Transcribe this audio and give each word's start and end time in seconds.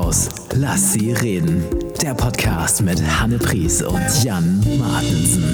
Clubhouse. 0.00 0.28
Lass 0.54 0.94
sie 0.94 1.12
reden. 1.12 1.62
Der 2.00 2.14
Podcast 2.14 2.80
mit 2.80 3.02
Hanne 3.02 3.38
Pries 3.38 3.82
und 3.82 4.24
Jan 4.24 4.64
Martensen. 4.78 5.44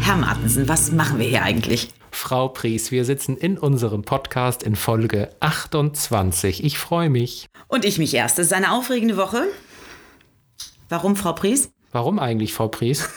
Herr 0.00 0.16
Martensen, 0.16 0.68
was 0.68 0.92
machen 0.92 1.18
wir 1.18 1.26
hier 1.26 1.42
eigentlich? 1.42 1.88
Frau 2.12 2.48
Pries, 2.48 2.92
wir 2.92 3.04
sitzen 3.04 3.36
in 3.36 3.58
unserem 3.58 4.02
Podcast 4.02 4.62
in 4.62 4.76
Folge 4.76 5.30
28. 5.40 6.62
Ich 6.62 6.78
freue 6.78 7.10
mich. 7.10 7.46
Und 7.66 7.84
ich 7.84 7.98
mich 7.98 8.14
erst. 8.14 8.38
Es 8.38 8.46
ist 8.46 8.52
eine 8.52 8.72
aufregende 8.72 9.16
Woche. 9.16 9.44
Warum, 10.88 11.16
Frau 11.16 11.32
Pries? 11.32 11.72
Warum 11.92 12.20
eigentlich, 12.20 12.54
Frau 12.54 12.68
Pries? 12.68 13.08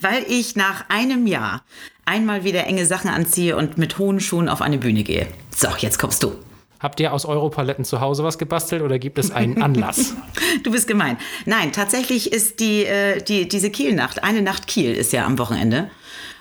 Weil 0.00 0.24
ich 0.28 0.56
nach 0.56 0.88
einem 0.88 1.26
Jahr 1.26 1.62
einmal 2.06 2.44
wieder 2.44 2.64
enge 2.64 2.86
Sachen 2.86 3.10
anziehe 3.10 3.56
und 3.56 3.76
mit 3.76 3.98
hohen 3.98 4.20
Schuhen 4.20 4.48
auf 4.48 4.62
eine 4.62 4.78
Bühne 4.78 5.02
gehe. 5.02 5.26
So, 5.54 5.68
jetzt 5.78 5.98
kommst 5.98 6.22
du. 6.22 6.32
Habt 6.78 7.00
ihr 7.00 7.12
aus 7.12 7.24
Europaletten 7.24 7.84
zu 7.84 8.00
Hause 8.00 8.22
was 8.22 8.38
gebastelt 8.38 8.82
oder 8.82 8.98
gibt 8.98 9.18
es 9.18 9.30
einen 9.30 9.62
Anlass? 9.62 10.14
du 10.62 10.70
bist 10.70 10.86
gemein. 10.86 11.16
Nein, 11.46 11.72
tatsächlich 11.72 12.32
ist 12.32 12.60
die, 12.60 12.84
äh, 12.84 13.22
die, 13.22 13.48
diese 13.48 13.70
Kielnacht, 13.70 14.22
eine 14.22 14.42
Nacht 14.42 14.66
Kiel 14.66 14.92
ist 14.92 15.12
ja 15.12 15.24
am 15.24 15.38
Wochenende. 15.38 15.90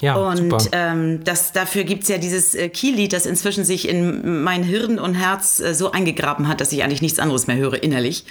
Ja, 0.01 0.15
und 0.15 0.37
super. 0.37 0.57
ähm, 0.73 1.23
das, 1.23 1.53
dafür 1.53 1.85
gibt 1.85 2.03
es 2.03 2.09
ja 2.09 2.17
dieses 2.17 2.53
äh, 2.53 2.67
Kiel-Lied, 2.67 3.13
das 3.13 3.25
inzwischen 3.25 3.63
sich 3.63 3.87
in 3.87 4.43
mein 4.43 4.61
Hirn 4.63 4.99
und 4.99 5.15
Herz 5.15 5.61
äh, 5.61 5.73
so 5.73 5.91
eingegraben 5.91 6.49
hat, 6.49 6.59
dass 6.59 6.73
ich 6.73 6.83
eigentlich 6.83 7.01
nichts 7.01 7.17
anderes 7.17 7.47
mehr 7.47 7.55
höre 7.55 7.81
innerlich. 7.81 8.25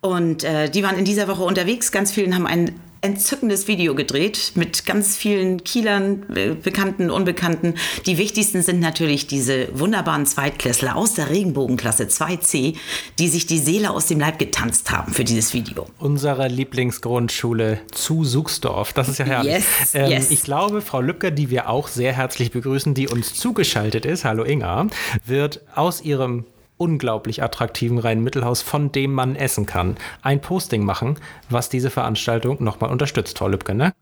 Und 0.00 0.44
äh, 0.44 0.68
die 0.68 0.82
waren 0.82 0.98
in 0.98 1.06
dieser 1.06 1.26
Woche 1.26 1.42
unterwegs, 1.42 1.92
ganz 1.92 2.12
vielen 2.12 2.34
haben 2.34 2.46
ein 2.46 2.78
entzückendes 3.00 3.68
Video 3.68 3.94
gedreht 3.94 4.52
mit 4.54 4.86
ganz 4.86 5.16
vielen 5.16 5.62
Kielern, 5.64 6.24
äh, 6.34 6.54
Bekannten, 6.54 7.10
Unbekannten. 7.10 7.74
Die 8.06 8.18
wichtigsten 8.18 8.62
sind 8.62 8.80
natürlich 8.80 9.26
diese 9.26 9.68
wunderbaren 9.78 10.26
Zweitklässler 10.26 10.96
aus 10.96 11.14
der 11.14 11.30
Regenbogenklasse 11.30 12.04
2C, 12.04 12.76
die 13.18 13.28
sich 13.28 13.46
die 13.46 13.58
Seele 13.58 13.90
aus 13.90 14.06
dem 14.06 14.18
Leib 14.18 14.38
getanzt 14.38 14.90
haben 14.90 15.12
für 15.12 15.24
dieses 15.24 15.54
Video. 15.54 15.86
Unserer 15.98 16.48
Lieblingsgrundschule 16.48 17.80
zu 17.92 18.24
Suchsdorf. 18.24 18.92
Das 18.92 19.08
ist 19.08 19.18
ja 19.18 19.24
herrlich. 19.24 19.52
Yes, 19.52 19.94
ähm, 19.94 20.10
yes. 20.10 20.30
Ich 20.30 20.42
glaube, 20.42 20.80
Frau 20.80 21.00
Lübcker, 21.00 21.30
die 21.30 21.50
wir 21.50 21.68
auch 21.68 21.88
sehr 21.88 22.12
herzlich 22.12 22.50
begrüßen, 22.50 22.94
die 22.94 23.08
uns 23.08 23.34
zugeschaltet 23.34 24.06
ist, 24.06 24.24
hallo 24.24 24.44
Inga, 24.44 24.88
wird 25.24 25.60
aus 25.74 26.02
ihrem 26.02 26.44
unglaublich 26.78 27.42
attraktiven 27.42 27.98
Rhein-Mittelhaus, 27.98 28.62
von 28.62 28.92
dem 28.92 29.12
man 29.12 29.36
essen 29.36 29.66
kann, 29.66 29.96
ein 30.22 30.40
Posting 30.40 30.84
machen, 30.84 31.18
was 31.50 31.68
diese 31.68 31.90
Veranstaltung 31.90 32.62
nochmal 32.62 32.90
unterstützt, 32.90 33.38
Frau 33.38 33.48
Lübcke, 33.48 33.74
ne? 33.74 33.94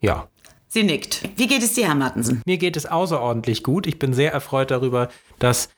Ja. 0.00 0.28
Sie 0.68 0.84
nickt. 0.84 1.28
Wie 1.36 1.48
geht 1.48 1.62
es 1.62 1.74
dir, 1.74 1.88
Herr 1.88 1.96
Martensen? 1.96 2.42
Mir 2.46 2.58
geht 2.58 2.76
es 2.76 2.86
außerordentlich 2.86 3.64
gut. 3.64 3.86
Ich 3.88 3.98
bin 3.98 4.14
sehr 4.14 4.32
erfreut 4.32 4.70
darüber, 4.70 5.08
dass 5.40 5.70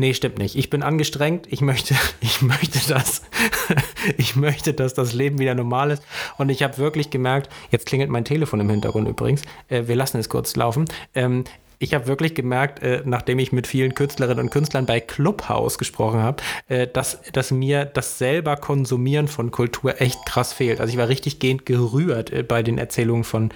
Nee, 0.00 0.14
stimmt 0.14 0.38
nicht. 0.38 0.56
Ich 0.56 0.70
bin 0.70 0.82
angestrengt. 0.82 1.46
Ich 1.50 1.60
möchte, 1.60 1.94
ich 2.22 2.40
möchte, 2.40 2.78
dass, 2.88 3.20
ich 4.16 4.34
möchte, 4.34 4.72
dass 4.72 4.94
das 4.94 5.12
Leben 5.12 5.38
wieder 5.38 5.54
normal 5.54 5.90
ist. 5.90 6.02
Und 6.38 6.48
ich 6.48 6.62
habe 6.62 6.78
wirklich 6.78 7.10
gemerkt, 7.10 7.50
jetzt 7.70 7.84
klingelt 7.84 8.08
mein 8.08 8.24
Telefon 8.24 8.60
im 8.60 8.70
Hintergrund 8.70 9.06
übrigens. 9.08 9.42
Äh, 9.68 9.88
wir 9.88 9.96
lassen 9.96 10.16
es 10.16 10.30
kurz 10.30 10.56
laufen. 10.56 10.86
Ähm, 11.14 11.44
ich 11.82 11.94
habe 11.94 12.06
wirklich 12.06 12.34
gemerkt, 12.34 12.82
äh, 12.82 13.02
nachdem 13.06 13.38
ich 13.38 13.52
mit 13.52 13.66
vielen 13.66 13.94
Künstlerinnen 13.94 14.44
und 14.44 14.50
Künstlern 14.50 14.84
bei 14.84 15.00
Clubhouse 15.00 15.78
gesprochen 15.78 16.20
habe, 16.20 16.42
äh, 16.68 16.86
dass, 16.86 17.22
dass 17.32 17.50
mir 17.50 17.86
das 17.86 18.18
selber 18.18 18.56
Konsumieren 18.56 19.28
von 19.28 19.50
Kultur 19.50 19.98
echt 20.00 20.24
krass 20.26 20.52
fehlt. 20.52 20.78
Also 20.80 20.92
ich 20.92 20.98
war 20.98 21.08
richtig 21.08 21.40
gehend 21.40 21.64
gerührt 21.64 22.30
äh, 22.32 22.42
bei 22.42 22.62
den 22.62 22.76
Erzählungen 22.76 23.24
von 23.24 23.48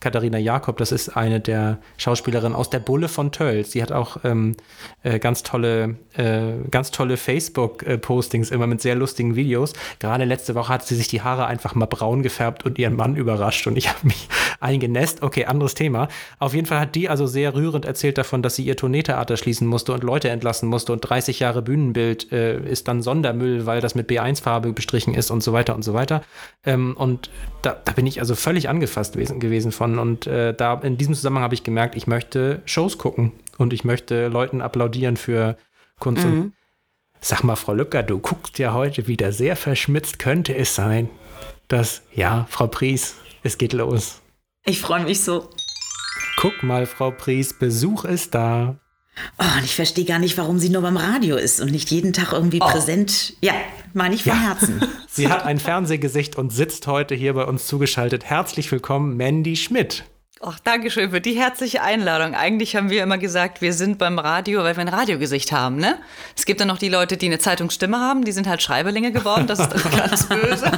Katharina 0.00 0.38
Jakob, 0.38 0.76
das 0.76 0.92
ist 0.92 1.16
eine 1.16 1.40
der 1.40 1.78
Schauspielerinnen 1.96 2.54
aus 2.54 2.70
der 2.70 2.78
Bulle 2.78 3.08
von 3.08 3.32
Tölz. 3.32 3.72
Sie 3.72 3.82
hat 3.82 3.90
auch 3.90 4.18
ähm, 4.24 4.56
äh, 5.02 5.18
ganz 5.18 5.42
tolle, 5.42 5.96
äh, 6.16 6.52
ganz 6.70 6.92
tolle 6.92 7.16
Facebook-Postings 7.16 8.50
immer 8.50 8.68
mit 8.68 8.80
sehr 8.80 8.94
lustigen 8.94 9.34
Videos. 9.34 9.72
Gerade 9.98 10.24
letzte 10.24 10.54
Woche 10.54 10.72
hat 10.72 10.86
sie 10.86 10.94
sich 10.94 11.08
die 11.08 11.22
Haare 11.22 11.46
einfach 11.46 11.74
mal 11.74 11.86
braun 11.86 12.22
gefärbt 12.22 12.64
und 12.64 12.78
ihren 12.78 12.94
Mann 12.94 13.16
überrascht 13.16 13.66
und 13.66 13.76
ich 13.76 13.88
habe 13.88 14.06
mich 14.06 14.28
eingenässt. 14.60 15.22
Okay, 15.22 15.46
anderes 15.46 15.74
Thema. 15.74 16.08
Auf 16.38 16.54
jeden 16.54 16.66
Fall 16.66 16.78
hat 16.78 16.94
die 16.94 17.08
also 17.08 17.26
sehr 17.26 17.54
rührend 17.54 17.84
erzählt 17.84 18.18
davon, 18.18 18.42
dass 18.42 18.54
sie 18.54 18.64
ihr 18.64 18.76
Tourneetheater 18.76 19.36
schließen 19.36 19.66
musste 19.66 19.92
und 19.92 20.04
Leute 20.04 20.28
entlassen 20.28 20.68
musste 20.68 20.92
und 20.92 21.00
30 21.00 21.40
Jahre 21.40 21.62
Bühnenbild 21.62 22.30
äh, 22.30 22.60
ist 22.60 22.86
dann 22.86 23.02
Sondermüll, 23.02 23.66
weil 23.66 23.80
das 23.80 23.96
mit 23.96 24.08
B1-Farbe 24.08 24.72
bestrichen 24.72 25.14
ist 25.14 25.32
und 25.32 25.42
so 25.42 25.52
weiter 25.52 25.74
und 25.74 25.82
so 25.82 25.92
weiter. 25.92 26.22
Ähm, 26.64 26.96
und 26.96 27.30
da, 27.62 27.76
da 27.84 27.92
bin 27.92 28.06
ich 28.06 28.20
also 28.20 28.36
völlig 28.36 28.68
angefasst 28.68 29.14
gewesen, 29.14 29.40
gewesen 29.40 29.72
von 29.88 29.98
und 29.98 30.26
äh, 30.26 30.54
da 30.54 30.74
in 30.74 30.96
diesem 30.96 31.14
Zusammenhang 31.14 31.44
habe 31.44 31.54
ich 31.54 31.64
gemerkt, 31.64 31.96
ich 31.96 32.06
möchte 32.06 32.62
Shows 32.64 32.98
gucken 32.98 33.32
und 33.56 33.72
ich 33.72 33.84
möchte 33.84 34.28
Leuten 34.28 34.60
applaudieren 34.60 35.16
für 35.16 35.56
Kunst. 35.98 36.24
Mhm. 36.24 36.40
Und 36.40 36.52
sag 37.20 37.42
mal, 37.42 37.56
Frau 37.56 37.74
Lücker, 37.74 38.02
du 38.02 38.18
guckst 38.18 38.58
ja 38.58 38.72
heute 38.72 39.06
wieder 39.08 39.32
sehr 39.32 39.56
verschmitzt. 39.56 40.18
Könnte 40.18 40.54
es 40.54 40.74
sein, 40.74 41.08
dass, 41.68 42.02
ja, 42.14 42.46
Frau 42.50 42.66
Pries, 42.66 43.16
es 43.42 43.58
geht 43.58 43.72
los. 43.72 44.20
Ich 44.64 44.80
freue 44.80 45.04
mich 45.04 45.22
so. 45.22 45.50
Guck 46.36 46.62
mal, 46.62 46.86
Frau 46.86 47.10
Pries, 47.10 47.58
Besuch 47.58 48.04
ist 48.04 48.34
da. 48.34 48.78
Oh, 49.38 49.44
und 49.58 49.64
ich 49.64 49.74
verstehe 49.74 50.04
gar 50.04 50.18
nicht, 50.18 50.36
warum 50.38 50.58
sie 50.58 50.68
nur 50.68 50.82
beim 50.82 50.96
Radio 50.96 51.36
ist 51.36 51.60
und 51.60 51.70
nicht 51.70 51.90
jeden 51.90 52.12
Tag 52.12 52.32
irgendwie 52.32 52.58
präsent. 52.58 53.34
Ja, 53.40 53.54
meine 53.94 54.14
ich 54.14 54.22
von 54.24 54.32
Ja. 54.32 54.38
Herzen. 54.38 54.82
Sie 55.10 55.28
hat 55.28 55.44
ein 55.44 55.58
Fernsehgesicht 55.58 56.36
und 56.36 56.52
sitzt 56.52 56.86
heute 56.86 57.14
hier 57.14 57.34
bei 57.34 57.44
uns 57.44 57.66
zugeschaltet. 57.66 58.24
Herzlich 58.24 58.70
willkommen, 58.70 59.16
Mandy 59.16 59.56
Schmidt. 59.56 60.04
Ach, 60.40 60.60
Dankeschön 60.60 61.10
für 61.10 61.20
die 61.20 61.32
herzliche 61.34 61.82
Einladung. 61.82 62.36
Eigentlich 62.36 62.76
haben 62.76 62.90
wir 62.90 63.02
immer 63.02 63.18
gesagt, 63.18 63.60
wir 63.60 63.72
sind 63.72 63.98
beim 63.98 64.20
Radio, 64.20 64.62
weil 64.62 64.76
wir 64.76 64.82
ein 64.82 64.88
Radiogesicht 64.88 65.50
haben, 65.50 65.76
ne? 65.76 65.98
Es 66.36 66.46
gibt 66.46 66.60
dann 66.60 66.68
noch 66.68 66.78
die 66.78 66.88
Leute, 66.88 67.16
die 67.16 67.26
eine 67.26 67.40
Zeitungsstimme 67.40 67.98
haben, 67.98 68.24
die 68.24 68.30
sind 68.30 68.46
halt 68.46 68.62
Schreiberlinge 68.62 69.10
geworden, 69.10 69.48
das 69.48 69.58
ist 69.58 69.70
ganz 69.96 70.26
böse. 70.28 70.70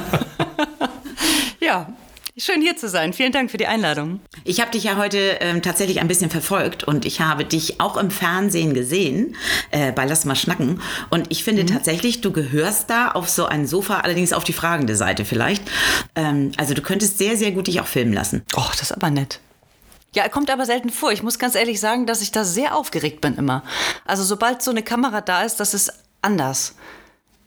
ja, 1.59 1.93
schön 2.37 2.61
hier 2.61 2.77
zu 2.77 2.89
sein. 2.89 3.13
Vielen 3.13 3.31
Dank 3.31 3.51
für 3.51 3.57
die 3.57 3.67
Einladung. 3.67 4.19
Ich 4.43 4.61
habe 4.61 4.71
dich 4.71 4.83
ja 4.83 4.97
heute 4.97 5.37
ähm, 5.39 5.61
tatsächlich 5.61 5.99
ein 5.99 6.07
bisschen 6.07 6.29
verfolgt 6.29 6.83
und 6.83 7.05
ich 7.05 7.21
habe 7.21 7.45
dich 7.45 7.79
auch 7.79 7.97
im 7.97 8.11
Fernsehen 8.11 8.73
gesehen, 8.73 9.35
äh, 9.71 9.91
bei 9.91 10.05
Lass 10.05 10.25
mal 10.25 10.35
schnacken. 10.35 10.81
Und 11.09 11.27
ich 11.29 11.43
finde 11.43 11.65
tatsächlich, 11.65 12.21
du 12.21 12.31
gehörst 12.31 12.89
da 12.89 13.11
auf 13.11 13.29
so 13.29 13.45
ein 13.45 13.67
Sofa, 13.67 13.99
allerdings 13.99 14.33
auf 14.33 14.43
die 14.43 14.53
fragende 14.53 14.95
Seite 14.95 15.25
vielleicht. 15.25 15.63
Ähm, 16.15 16.51
also 16.57 16.73
du 16.73 16.81
könntest 16.81 17.17
sehr, 17.17 17.37
sehr 17.37 17.51
gut 17.51 17.67
dich 17.67 17.79
auch 17.81 17.87
filmen 17.87 18.13
lassen. 18.13 18.43
Oh, 18.55 18.65
das 18.71 18.83
ist 18.83 18.91
aber 18.91 19.09
nett. 19.09 19.39
Ja, 20.13 20.27
kommt 20.27 20.49
aber 20.49 20.65
selten 20.65 20.89
vor. 20.89 21.11
Ich 21.11 21.23
muss 21.23 21.39
ganz 21.39 21.55
ehrlich 21.55 21.79
sagen, 21.79 22.05
dass 22.05 22.21
ich 22.21 22.31
da 22.31 22.43
sehr 22.43 22.75
aufgeregt 22.75 23.21
bin 23.21 23.35
immer. 23.35 23.63
Also 24.05 24.23
sobald 24.23 24.61
so 24.61 24.71
eine 24.71 24.83
Kamera 24.83 25.21
da 25.21 25.43
ist, 25.43 25.59
das 25.61 25.73
ist 25.73 25.93
anders. 26.21 26.75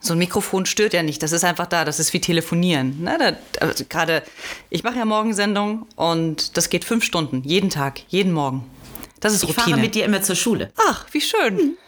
So 0.04 0.12
ein 0.12 0.18
Mikrofon 0.18 0.66
stört 0.66 0.92
ja 0.92 1.02
nicht, 1.02 1.22
das 1.22 1.32
ist 1.32 1.44
einfach 1.44 1.64
da, 1.66 1.86
das 1.86 1.98
ist 1.98 2.12
wie 2.12 2.20
telefonieren. 2.20 3.02
Ne? 3.04 3.38
Also 3.58 3.84
Gerade, 3.88 4.22
ich 4.68 4.82
mache 4.84 4.98
ja 4.98 5.06
Morgensendung 5.06 5.86
und 5.96 6.58
das 6.58 6.68
geht 6.68 6.84
fünf 6.84 7.04
Stunden, 7.04 7.42
jeden 7.42 7.70
Tag, 7.70 8.00
jeden 8.08 8.32
Morgen. 8.32 8.66
Das 9.20 9.32
ist 9.32 9.44
Ich 9.44 9.48
Routine. 9.48 9.64
fahre 9.68 9.80
mit 9.80 9.94
dir 9.94 10.04
immer 10.04 10.20
zur 10.20 10.36
Schule. 10.36 10.70
Ach, 10.76 11.06
wie 11.12 11.22
schön. 11.22 11.78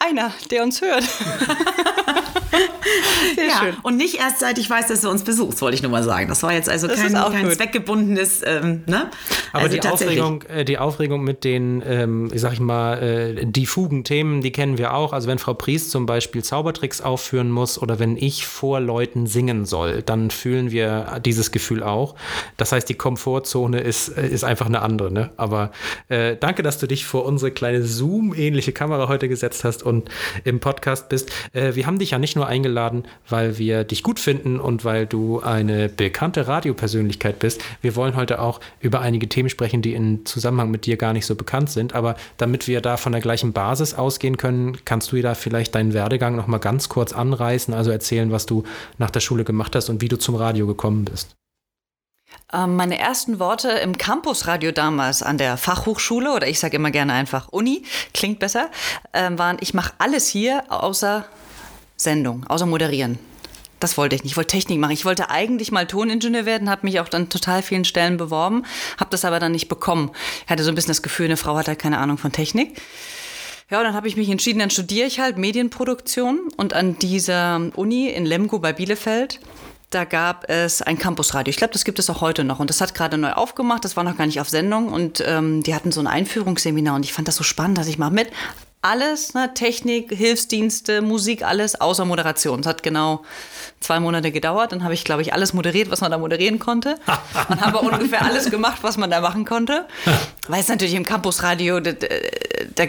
Einer, 0.00 0.32
der 0.50 0.64
uns 0.64 0.80
hört. 0.80 1.04
Sehr 3.34 3.46
Ja, 3.46 3.58
schön. 3.60 3.74
und 3.82 3.96
nicht 3.96 4.18
erst 4.18 4.40
seit 4.40 4.58
ich 4.58 4.68
weiß, 4.68 4.88
dass 4.88 5.00
du 5.00 5.10
uns 5.10 5.22
besuchst, 5.22 5.60
wollte 5.62 5.74
ich 5.74 5.82
nur 5.82 5.90
mal 5.90 6.02
sagen. 6.02 6.28
Das 6.28 6.42
war 6.42 6.52
jetzt 6.52 6.68
also 6.68 6.86
Das 6.86 7.00
kein, 7.00 7.12
kein 7.12 7.50
zweckgebundenes, 7.50 8.42
ähm, 8.44 8.82
ne? 8.86 9.10
Aber 9.52 9.64
also 9.64 9.76
die, 9.78 9.88
Aufregung, 9.88 10.42
äh, 10.42 10.64
die 10.64 10.78
Aufregung 10.78 11.24
mit 11.24 11.44
den, 11.44 11.82
ähm, 11.86 12.30
ich 12.32 12.40
sag 12.40 12.52
ich 12.52 12.60
mal, 12.60 13.02
äh, 13.02 13.44
diffugen 13.46 14.04
Themen, 14.04 14.40
die 14.42 14.52
kennen 14.52 14.78
wir 14.78 14.94
auch. 14.94 15.12
Also 15.12 15.28
wenn 15.28 15.38
Frau 15.38 15.54
Priest 15.54 15.90
zum 15.90 16.06
Beispiel 16.06 16.42
Zaubertricks 16.44 17.00
aufführen 17.00 17.50
muss 17.50 17.80
oder 17.80 17.98
wenn 17.98 18.16
ich 18.16 18.46
vor 18.46 18.80
Leuten 18.80 19.26
singen 19.26 19.64
soll, 19.64 20.02
dann 20.02 20.30
fühlen 20.30 20.70
wir 20.70 21.20
dieses 21.24 21.50
Gefühl 21.50 21.82
auch. 21.82 22.14
Das 22.56 22.72
heißt, 22.72 22.88
die 22.88 22.94
Komfortzone 22.94 23.80
ist, 23.80 24.08
äh, 24.16 24.26
ist 24.26 24.44
einfach 24.44 24.66
eine 24.66 24.82
andere. 24.82 25.12
Ne? 25.12 25.30
Aber 25.36 25.70
äh, 26.08 26.36
danke, 26.36 26.62
dass 26.62 26.78
du 26.78 26.86
dich 26.86 27.04
vor 27.04 27.24
unsere 27.24 27.50
kleine 27.50 27.82
Zoom-ähnliche 27.82 28.72
Kamera 28.72 29.08
heute 29.08 29.28
gesetzt 29.28 29.64
hast 29.64 29.82
und 29.82 30.08
im 30.44 30.60
Podcast 30.60 31.08
bist. 31.08 31.30
Äh, 31.52 31.74
wir 31.74 31.86
haben 31.86 31.98
dich 31.98 32.10
ja 32.10 32.18
nicht 32.18 32.36
nur 32.36 32.46
eingeladen, 32.46 32.75
weil 33.28 33.58
wir 33.58 33.84
dich 33.84 34.02
gut 34.02 34.20
finden 34.20 34.60
und 34.60 34.84
weil 34.84 35.06
du 35.06 35.40
eine 35.40 35.88
bekannte 35.88 36.46
Radiopersönlichkeit 36.46 37.38
bist. 37.38 37.60
Wir 37.80 37.96
wollen 37.96 38.16
heute 38.16 38.40
auch 38.40 38.60
über 38.80 39.00
einige 39.00 39.28
Themen 39.28 39.48
sprechen, 39.48 39.82
die 39.82 39.94
in 39.94 40.24
Zusammenhang 40.26 40.70
mit 40.70 40.86
dir 40.86 40.96
gar 40.96 41.12
nicht 41.12 41.26
so 41.26 41.34
bekannt 41.34 41.70
sind. 41.70 41.94
Aber 41.94 42.16
damit 42.36 42.68
wir 42.68 42.80
da 42.80 42.96
von 42.96 43.12
der 43.12 43.20
gleichen 43.20 43.52
Basis 43.52 43.94
ausgehen 43.94 44.36
können, 44.36 44.78
kannst 44.84 45.12
du 45.12 45.20
da 45.20 45.34
vielleicht 45.34 45.74
deinen 45.74 45.94
Werdegang 45.94 46.36
noch 46.36 46.46
mal 46.46 46.58
ganz 46.58 46.88
kurz 46.88 47.12
anreißen, 47.12 47.74
also 47.74 47.90
erzählen, 47.90 48.30
was 48.30 48.46
du 48.46 48.64
nach 48.98 49.10
der 49.10 49.20
Schule 49.20 49.44
gemacht 49.44 49.74
hast 49.74 49.88
und 49.88 50.00
wie 50.00 50.08
du 50.08 50.18
zum 50.18 50.34
Radio 50.34 50.66
gekommen 50.66 51.04
bist. 51.04 51.36
Ähm, 52.52 52.76
meine 52.76 52.98
ersten 52.98 53.38
Worte 53.38 53.70
im 53.70 53.98
Campusradio 53.98 54.70
damals 54.72 55.22
an 55.22 55.38
der 55.38 55.56
Fachhochschule, 55.56 56.32
oder 56.32 56.46
ich 56.46 56.60
sage 56.60 56.76
immer 56.76 56.90
gerne 56.90 57.12
einfach 57.12 57.48
Uni, 57.48 57.82
klingt 58.14 58.38
besser, 58.38 58.70
ähm, 59.12 59.38
waren, 59.38 59.56
ich 59.60 59.74
mache 59.74 59.94
alles 59.98 60.28
hier 60.28 60.64
außer 60.68 61.24
Sendung, 61.96 62.46
außer 62.46 62.66
moderieren. 62.66 63.18
Das 63.80 63.98
wollte 63.98 64.16
ich 64.16 64.22
nicht. 64.22 64.32
Ich 64.32 64.36
wollte 64.36 64.52
Technik 64.52 64.78
machen. 64.78 64.92
Ich 64.92 65.04
wollte 65.04 65.30
eigentlich 65.30 65.70
mal 65.70 65.86
Toningenieur 65.86 66.46
werden, 66.46 66.70
habe 66.70 66.86
mich 66.86 66.98
auch 67.00 67.08
dann 67.08 67.28
total 67.28 67.62
vielen 67.62 67.84
Stellen 67.84 68.16
beworben, 68.16 68.64
habe 68.98 69.10
das 69.10 69.24
aber 69.24 69.38
dann 69.38 69.52
nicht 69.52 69.68
bekommen. 69.68 70.10
Ich 70.44 70.50
hatte 70.50 70.64
so 70.64 70.70
ein 70.70 70.74
bisschen 70.74 70.90
das 70.90 71.02
Gefühl, 71.02 71.26
eine 71.26 71.36
Frau 71.36 71.56
hat 71.56 71.68
halt 71.68 71.78
keine 71.78 71.98
Ahnung 71.98 72.18
von 72.18 72.32
Technik. 72.32 72.80
Ja, 73.68 73.82
dann 73.82 73.94
habe 73.94 74.08
ich 74.08 74.16
mich 74.16 74.30
entschieden, 74.30 74.60
dann 74.60 74.70
studiere 74.70 75.06
ich 75.08 75.18
halt 75.18 75.38
Medienproduktion 75.38 76.40
und 76.56 76.72
an 76.72 76.98
dieser 76.98 77.70
Uni 77.74 78.08
in 78.08 78.24
Lemgo 78.24 78.60
bei 78.60 78.72
Bielefeld 78.72 79.40
da 79.90 80.04
gab 80.04 80.50
es 80.50 80.82
ein 80.82 80.98
Campusradio. 80.98 81.50
Ich 81.50 81.56
glaube, 81.56 81.72
das 81.72 81.84
gibt 81.84 81.98
es 81.98 82.10
auch 82.10 82.20
heute 82.20 82.44
noch. 82.44 82.58
Und 82.58 82.70
das 82.70 82.80
hat 82.80 82.94
gerade 82.94 83.18
neu 83.18 83.32
aufgemacht. 83.32 83.84
Das 83.84 83.96
war 83.96 84.04
noch 84.04 84.16
gar 84.16 84.26
nicht 84.26 84.40
auf 84.40 84.48
Sendung. 84.48 84.88
Und 84.88 85.22
ähm, 85.24 85.62
die 85.62 85.74
hatten 85.74 85.92
so 85.92 86.00
ein 86.00 86.06
Einführungsseminar. 86.06 86.96
Und 86.96 87.04
ich 87.04 87.12
fand 87.12 87.28
das 87.28 87.36
so 87.36 87.44
spannend, 87.44 87.78
dass 87.78 87.86
ich 87.86 87.98
mal 87.98 88.10
mit 88.10 88.28
alles, 88.86 89.34
ne, 89.34 89.52
Technik, 89.52 90.12
Hilfsdienste, 90.12 91.02
Musik, 91.02 91.42
alles 91.42 91.80
außer 91.80 92.04
Moderation. 92.04 92.60
Es 92.60 92.66
hat 92.66 92.82
genau 92.82 93.24
zwei 93.80 94.00
Monate 94.00 94.30
gedauert. 94.30 94.72
Dann 94.72 94.84
habe 94.84 94.94
ich, 94.94 95.04
glaube 95.04 95.22
ich, 95.22 95.32
alles 95.32 95.52
moderiert, 95.52 95.90
was 95.90 96.00
man 96.00 96.10
da 96.10 96.18
moderieren 96.18 96.58
konnte. 96.58 96.96
Und 97.48 97.60
habe 97.60 97.78
ungefähr 97.78 98.24
alles 98.24 98.50
gemacht, 98.50 98.78
was 98.82 98.96
man 98.96 99.10
da 99.10 99.20
machen 99.20 99.44
konnte. 99.44 99.86
Weil 100.48 100.60
es 100.60 100.68
natürlich 100.68 100.94
im 100.94 101.04
Campusradio, 101.04 101.80
da, 101.80 101.92
da, 101.92 102.84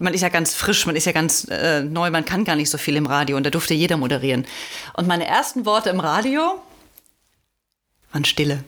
man 0.00 0.14
ist 0.14 0.22
ja 0.22 0.30
ganz 0.30 0.54
frisch, 0.54 0.86
man 0.86 0.96
ist 0.96 1.04
ja 1.04 1.12
ganz 1.12 1.46
äh, 1.50 1.82
neu, 1.82 2.10
man 2.10 2.24
kann 2.24 2.44
gar 2.44 2.56
nicht 2.56 2.70
so 2.70 2.78
viel 2.78 2.96
im 2.96 3.06
Radio 3.06 3.36
und 3.36 3.44
da 3.44 3.50
durfte 3.50 3.74
jeder 3.74 3.98
moderieren. 3.98 4.46
Und 4.94 5.06
meine 5.06 5.26
ersten 5.26 5.66
Worte 5.66 5.90
im 5.90 6.00
Radio 6.00 6.62
waren 8.12 8.24
Stille. 8.24 8.64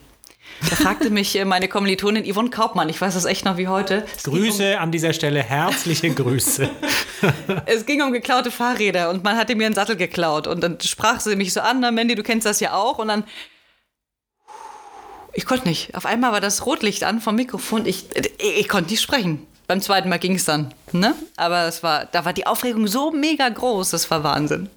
Da 0.71 0.77
fragte 0.77 1.11
mich 1.11 1.37
äh, 1.39 1.45
meine 1.45 1.69
Kommilitonin 1.69 2.25
Yvonne 2.25 2.51
Kaupmann, 2.51 2.89
ich 2.89 3.01
weiß 3.01 3.15
das 3.15 3.25
echt 3.25 3.45
noch 3.45 3.57
wie 3.57 3.69
heute. 3.69 4.07
Grüße 4.23 4.75
um, 4.75 4.83
an 4.83 4.93
dieser 4.93 5.13
Stelle, 5.13 5.43
herzliche 5.43 6.11
Grüße. 6.15 6.71
es 7.67 7.87
ging 7.87 8.03
um 8.03 8.13
geklaute 8.13 8.51
Fahrräder 8.51 9.11
und 9.11 9.25
man 9.25 9.37
hatte 9.37 9.55
mir 9.57 9.67
einen 9.67 9.75
Sattel 9.75 9.97
geklaut. 9.97 10.47
Und 10.47 10.63
dann 10.63 10.79
sprach 10.81 11.21
sie 11.21 11.37
mich 11.37 11.53
so 11.53 11.61
an, 11.61 11.81
na 11.81 11.91
Mandy, 11.91 12.15
du 12.15 12.23
kennst 12.23 12.47
das 12.47 12.61
ja 12.61 12.75
auch. 12.75 12.99
Und 12.99 13.09
dann, 13.09 13.25
ich 15.33 15.45
konnte 15.45 15.69
nicht. 15.69 15.95
Auf 15.95 16.07
einmal 16.07 16.33
war 16.33 16.41
das 16.41 16.65
Rotlicht 16.67 17.05
an 17.05 17.21
vom 17.21 17.37
Mikrofon. 17.37 17.87
Ich, 17.87 18.07
ich, 18.15 18.59
ich 18.61 18.69
konnte 18.69 18.91
nicht 18.91 19.03
sprechen. 19.03 19.47
Beim 19.67 19.81
zweiten 19.81 20.09
Mal 20.09 20.19
ging 20.19 20.35
es 20.35 20.45
dann. 20.45 20.75
Ne? 20.93 21.15
Aber 21.37 21.67
es 21.67 21.83
war, 21.83 22.07
da 22.07 22.25
war 22.25 22.33
die 22.33 22.47
Aufregung 22.47 22.87
so 22.87 23.11
mega 23.11 23.49
groß, 23.49 23.91
das 23.91 24.11
war 24.11 24.23
Wahnsinn. 24.23 24.69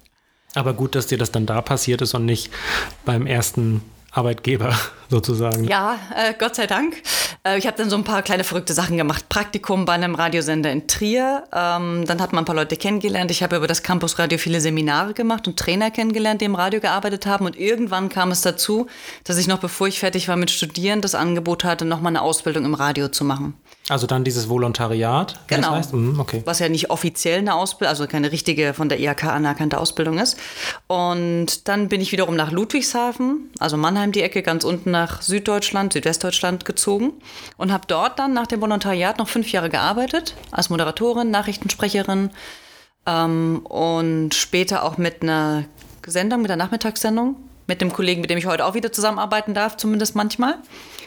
Aber 0.54 0.72
gut, 0.72 0.94
dass 0.94 1.06
dir 1.06 1.18
das 1.18 1.30
dann 1.30 1.44
da 1.44 1.60
passiert 1.60 2.00
ist 2.00 2.14
und 2.14 2.24
nicht 2.24 2.50
beim 3.04 3.26
ersten 3.26 3.82
Arbeitgeber 4.18 4.76
sozusagen. 5.08 5.64
Ja, 5.64 5.98
äh, 6.16 6.34
Gott 6.38 6.56
sei 6.56 6.66
Dank. 6.66 6.96
Äh, 7.44 7.58
ich 7.58 7.66
habe 7.66 7.76
dann 7.76 7.88
so 7.88 7.96
ein 7.96 8.04
paar 8.04 8.22
kleine 8.22 8.44
verrückte 8.44 8.74
Sachen 8.74 8.96
gemacht. 8.96 9.28
Praktikum 9.28 9.84
bei 9.84 9.92
einem 9.92 10.14
Radiosender 10.14 10.70
in 10.70 10.88
Trier. 10.88 11.44
Ähm, 11.52 12.04
dann 12.04 12.20
hat 12.20 12.32
man 12.32 12.42
ein 12.42 12.44
paar 12.44 12.56
Leute 12.56 12.76
kennengelernt. 12.76 13.30
Ich 13.30 13.42
habe 13.42 13.56
über 13.56 13.66
das 13.66 13.82
Campusradio 13.82 14.38
viele 14.38 14.60
Seminare 14.60 15.14
gemacht 15.14 15.46
und 15.46 15.58
Trainer 15.58 15.90
kennengelernt, 15.90 16.40
die 16.40 16.46
im 16.46 16.56
Radio 16.56 16.80
gearbeitet 16.80 17.26
haben. 17.26 17.46
Und 17.46 17.56
irgendwann 17.56 18.08
kam 18.08 18.30
es 18.30 18.40
dazu, 18.40 18.88
dass 19.24 19.38
ich 19.38 19.46
noch 19.46 19.60
bevor 19.60 19.86
ich 19.86 20.00
fertig 20.00 20.28
war 20.28 20.36
mit 20.36 20.50
Studieren, 20.50 21.00
das 21.00 21.14
Angebot 21.14 21.64
hatte, 21.64 21.84
nochmal 21.84 22.10
eine 22.10 22.22
Ausbildung 22.22 22.64
im 22.64 22.74
Radio 22.74 23.08
zu 23.08 23.24
machen. 23.24 23.54
Also 23.88 24.06
dann 24.06 24.22
dieses 24.22 24.48
Volontariat? 24.48 25.40
Genau. 25.46 25.68
Das 25.68 25.78
heißt? 25.78 25.94
mhm, 25.94 26.20
okay. 26.20 26.42
Was 26.44 26.58
ja 26.58 26.68
nicht 26.68 26.90
offiziell 26.90 27.38
eine 27.38 27.54
Ausbildung, 27.54 27.88
also 27.90 28.06
keine 28.06 28.30
richtige 28.32 28.74
von 28.74 28.88
der 28.88 29.00
IHK 29.00 29.24
anerkannte 29.24 29.78
Ausbildung 29.78 30.18
ist. 30.18 30.38
Und 30.86 31.68
dann 31.68 31.88
bin 31.88 32.00
ich 32.00 32.12
wiederum 32.12 32.36
nach 32.36 32.50
Ludwigshafen, 32.50 33.50
also 33.58 33.76
Mannheim 33.76 34.12
die 34.12 34.22
Ecke, 34.22 34.42
ganz 34.42 34.64
unten 34.64 34.90
nach 34.90 35.22
Süddeutschland, 35.22 35.92
Südwestdeutschland 35.92 36.64
gezogen 36.64 37.12
und 37.56 37.72
habe 37.72 37.84
dort 37.86 38.18
dann 38.18 38.34
nach 38.34 38.46
dem 38.46 38.60
Volontariat 38.60 39.18
noch 39.18 39.28
fünf 39.28 39.50
Jahre 39.52 39.70
gearbeitet, 39.70 40.34
als 40.50 40.68
Moderatorin, 40.68 41.30
Nachrichtensprecherin 41.30 42.30
ähm, 43.06 43.60
und 43.64 44.34
später 44.34 44.84
auch 44.84 44.98
mit 44.98 45.22
einer 45.22 45.64
Sendung, 46.06 46.42
mit 46.42 46.50
der 46.50 46.56
Nachmittagssendung, 46.56 47.36
mit 47.66 47.80
dem 47.80 47.92
Kollegen, 47.92 48.20
mit 48.20 48.30
dem 48.30 48.38
ich 48.38 48.46
heute 48.46 48.64
auch 48.64 48.74
wieder 48.74 48.92
zusammenarbeiten 48.92 49.54
darf, 49.54 49.76
zumindest 49.76 50.14
manchmal. 50.14 50.56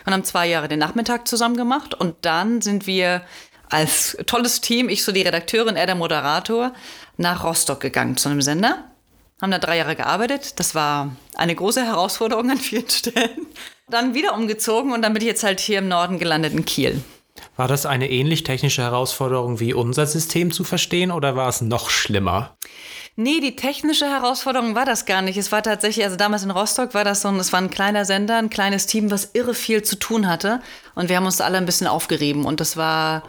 Und 0.06 0.13
haben 0.13 0.24
zwei 0.24 0.48
Jahre 0.48 0.68
den 0.68 0.80
Nachmittag 0.80 1.27
zusammen 1.27 1.57
gemacht. 1.57 1.94
Und 1.94 2.15
dann 2.21 2.62
sind 2.62 2.88
wir 2.88 3.21
als 3.69 4.18
tolles 4.25 4.62
Team, 4.62 4.89
ich 4.89 5.03
so 5.03 5.12
die 5.12 5.21
Redakteurin, 5.21 5.75
er 5.75 5.86
der 5.86 5.95
Moderator, 5.95 6.74
nach 7.18 7.44
Rostock 7.44 7.80
gegangen 7.80 8.18
zu 8.18 8.30
einem 8.30 8.42
Sender. 8.42 8.83
Haben 9.42 9.51
da 9.51 9.59
drei 9.59 9.77
Jahre 9.77 9.95
gearbeitet. 9.95 10.59
Das 10.59 10.75
war 10.75 11.15
eine 11.36 11.56
große 11.56 11.83
Herausforderung 11.83 12.51
an 12.51 12.57
vielen 12.57 12.89
Stellen. 12.89 13.48
Dann 13.89 14.13
wieder 14.13 14.36
umgezogen 14.36 14.94
und 14.94 15.01
dann 15.01 15.13
bin 15.13 15.21
ich 15.21 15.27
jetzt 15.27 15.44
halt 15.44 15.59
hier 15.59 15.80
im 15.80 15.88
Norden 15.88 16.19
gelandet 16.19 16.54
in 16.54 16.65
Kiel. 16.65 17.01
War 17.56 17.68
das 17.68 17.86
eine 17.86 18.09
ähnlich 18.09 18.44
technische 18.44 18.81
Herausforderung 18.81 19.59
wie 19.59 19.74
unser 19.74 20.06
System 20.06 20.51
zu 20.51 20.63
verstehen 20.63 21.12
oder 21.12 21.36
war 21.36 21.50
es 21.50 21.62
noch 21.62 21.89
schlimmer? 21.89 22.56
Nee, 23.18 23.42
die 23.42 23.56
technische 23.56 24.10
Herausforderung 24.10 24.74
war 24.74 24.86
das 24.86 25.06
gar 25.06 25.22
nicht. 25.22 25.38
Es 25.38 25.52
war 25.52 25.62
tatsächlich, 25.62 26.06
also 26.06 26.16
damals 26.16 26.44
in 26.44 26.52
Rostock 26.52 26.94
war 26.94 27.04
das 27.04 27.22
so, 27.22 27.30
es 27.30 27.52
war 27.52 27.62
ein 27.62 27.69
kleiner 27.69 28.06
Sender, 28.06 28.38
ein 28.38 28.50
kleines 28.50 28.86
Team, 28.86 29.12
was 29.12 29.31
irre 29.34 29.54
viel 29.54 29.84
zu 29.84 29.98
tun 29.98 30.28
hatte. 30.28 30.62
Und 30.96 31.10
wir 31.10 31.18
haben 31.18 31.25
uns 31.25 31.42
alle 31.42 31.58
ein 31.58 31.66
bisschen 31.66 31.88
aufgerieben. 31.88 32.46
Und 32.46 32.62
das 32.62 32.78
war 32.78 33.24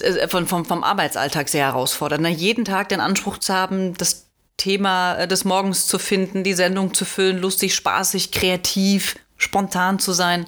äh, 0.00 0.26
von, 0.26 0.46
vom, 0.46 0.64
vom 0.64 0.82
Arbeitsalltag 0.82 1.48
sehr 1.48 1.66
herausfordernd. 1.66 2.22
Ne? 2.22 2.30
Jeden 2.30 2.64
Tag 2.64 2.88
den 2.88 3.00
Anspruch 3.00 3.38
zu 3.38 3.54
haben, 3.54 3.94
das 3.96 4.26
Thema 4.56 5.14
äh, 5.14 5.28
des 5.28 5.44
Morgens 5.44 5.86
zu 5.86 5.98
finden, 5.98 6.42
die 6.42 6.54
Sendung 6.54 6.92
zu 6.92 7.04
füllen, 7.04 7.38
lustig, 7.38 7.74
spaßig, 7.74 8.32
kreativ, 8.32 9.16
spontan 9.36 9.98
zu 9.98 10.12
sein. 10.12 10.46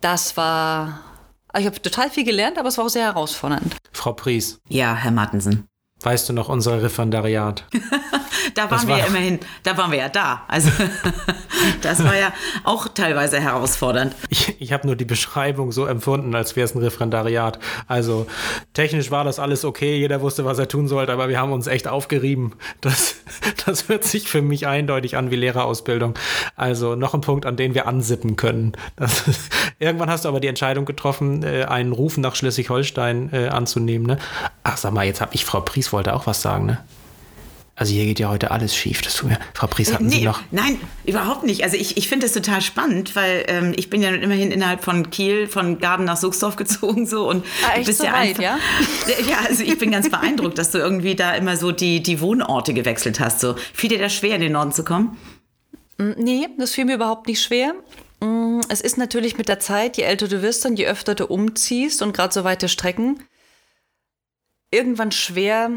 Das 0.00 0.36
war. 0.36 1.00
Ich 1.56 1.66
habe 1.66 1.80
total 1.80 2.10
viel 2.10 2.24
gelernt, 2.24 2.58
aber 2.58 2.68
es 2.68 2.78
war 2.78 2.84
auch 2.84 2.90
sehr 2.90 3.04
herausfordernd. 3.04 3.76
Frau 3.92 4.12
Pries. 4.12 4.58
Ja, 4.68 4.96
Herr 4.96 5.12
Martensen. 5.12 5.68
Weißt 6.04 6.28
du 6.28 6.34
noch 6.34 6.50
unser 6.50 6.82
Referendariat? 6.82 7.64
da 8.54 8.64
waren 8.64 8.70
das 8.70 8.86
wir 8.86 8.90
war 8.90 8.98
ja 8.98 9.06
immerhin, 9.06 9.40
da 9.62 9.76
waren 9.78 9.90
wir 9.90 9.98
ja 9.98 10.10
da. 10.10 10.42
Also 10.48 10.70
das 11.82 12.04
war 12.04 12.14
ja 12.14 12.30
auch 12.62 12.88
teilweise 12.88 13.40
herausfordernd. 13.40 14.14
Ich, 14.28 14.60
ich 14.60 14.72
habe 14.74 14.86
nur 14.86 14.96
die 14.96 15.06
Beschreibung 15.06 15.72
so 15.72 15.86
empfunden, 15.86 16.34
als 16.34 16.56
wäre 16.56 16.66
es 16.66 16.74
ein 16.74 16.82
Referendariat. 16.82 17.58
Also 17.88 18.26
technisch 18.74 19.10
war 19.10 19.24
das 19.24 19.38
alles 19.38 19.64
okay, 19.64 19.96
jeder 19.96 20.20
wusste, 20.20 20.44
was 20.44 20.58
er 20.58 20.68
tun 20.68 20.88
sollte, 20.88 21.10
aber 21.10 21.30
wir 21.30 21.38
haben 21.38 21.52
uns 21.52 21.68
echt 21.68 21.88
aufgerieben. 21.88 22.52
Das, 22.82 23.16
das 23.64 23.88
hört 23.88 24.04
sich 24.04 24.28
für 24.28 24.42
mich 24.42 24.66
eindeutig 24.66 25.16
an 25.16 25.30
wie 25.30 25.36
Lehrerausbildung. 25.36 26.18
Also 26.54 26.96
noch 26.96 27.14
ein 27.14 27.22
Punkt, 27.22 27.46
an 27.46 27.56
den 27.56 27.74
wir 27.74 27.86
ansippen 27.86 28.36
können. 28.36 28.72
Das, 28.96 29.24
irgendwann 29.78 30.10
hast 30.10 30.26
du 30.26 30.28
aber 30.28 30.40
die 30.40 30.48
Entscheidung 30.48 30.84
getroffen, 30.84 31.42
äh, 31.42 31.64
einen 31.64 31.92
Ruf 31.92 32.18
nach 32.18 32.36
Schleswig-Holstein 32.36 33.30
äh, 33.32 33.48
anzunehmen. 33.48 34.06
Ne? 34.06 34.18
Ach, 34.64 34.76
sag 34.76 34.92
mal, 34.92 35.06
jetzt 35.06 35.22
habe 35.22 35.34
ich 35.34 35.46
Frau 35.46 35.62
Pries 35.62 35.93
wollte 35.94 36.14
auch 36.14 36.26
was 36.26 36.42
sagen, 36.42 36.66
ne? 36.66 36.78
Also 37.76 37.92
hier 37.92 38.04
geht 38.04 38.20
ja 38.20 38.28
heute 38.28 38.52
alles 38.52 38.76
schief. 38.76 39.02
Das 39.02 39.16
tut 39.16 39.30
mir. 39.30 39.38
Frau 39.52 39.66
Pries, 39.66 39.92
hatten 39.92 40.06
nee, 40.06 40.18
Sie 40.18 40.24
noch? 40.24 40.40
Nein, 40.52 40.78
überhaupt 41.04 41.42
nicht. 41.42 41.64
Also 41.64 41.76
ich, 41.76 41.96
ich 41.96 42.08
finde 42.08 42.26
das 42.26 42.32
total 42.32 42.60
spannend, 42.60 43.16
weil 43.16 43.44
ähm, 43.48 43.72
ich 43.76 43.90
bin 43.90 44.00
ja 44.00 44.10
immerhin 44.10 44.52
innerhalb 44.52 44.84
von 44.84 45.10
Kiel, 45.10 45.48
von 45.48 45.80
Garden 45.80 46.04
nach 46.04 46.16
Suchsdorf 46.16 46.54
gezogen 46.56 47.04
so 47.06 47.28
und 47.28 47.44
ah, 47.66 47.76
du 47.76 47.84
bist 47.84 47.98
so 47.98 48.04
ja 48.04 48.12
weit, 48.12 48.28
einfach, 48.28 48.42
ja? 48.42 48.58
Ja, 49.28 49.38
also 49.48 49.64
ich 49.64 49.76
bin 49.76 49.90
ganz 49.90 50.08
beeindruckt, 50.08 50.56
dass 50.56 50.70
du 50.70 50.78
irgendwie 50.78 51.16
da 51.16 51.34
immer 51.34 51.56
so 51.56 51.72
die, 51.72 52.00
die 52.00 52.20
Wohnorte 52.20 52.74
gewechselt 52.74 53.18
hast. 53.18 53.40
So. 53.40 53.56
Fiel 53.72 53.90
dir 53.90 53.98
das 53.98 54.14
schwer, 54.14 54.36
in 54.36 54.40
den 54.40 54.52
Norden 54.52 54.70
zu 54.70 54.84
kommen? 54.84 55.18
Mm, 55.98 56.12
nee, 56.16 56.46
das 56.58 56.70
fiel 56.70 56.84
mir 56.84 56.94
überhaupt 56.94 57.26
nicht 57.26 57.42
schwer. 57.42 57.74
Mm, 58.20 58.60
es 58.68 58.80
ist 58.82 58.98
natürlich 58.98 59.36
mit 59.36 59.48
der 59.48 59.58
Zeit, 59.58 59.96
je 59.96 60.04
älter 60.04 60.28
du 60.28 60.42
wirst 60.42 60.64
und 60.64 60.78
je 60.78 60.86
öfter 60.86 61.16
du 61.16 61.26
umziehst 61.26 62.02
und 62.02 62.14
gerade 62.14 62.32
so 62.32 62.44
weite 62.44 62.68
Strecken, 62.68 63.18
irgendwann 64.74 65.12
schwer, 65.12 65.70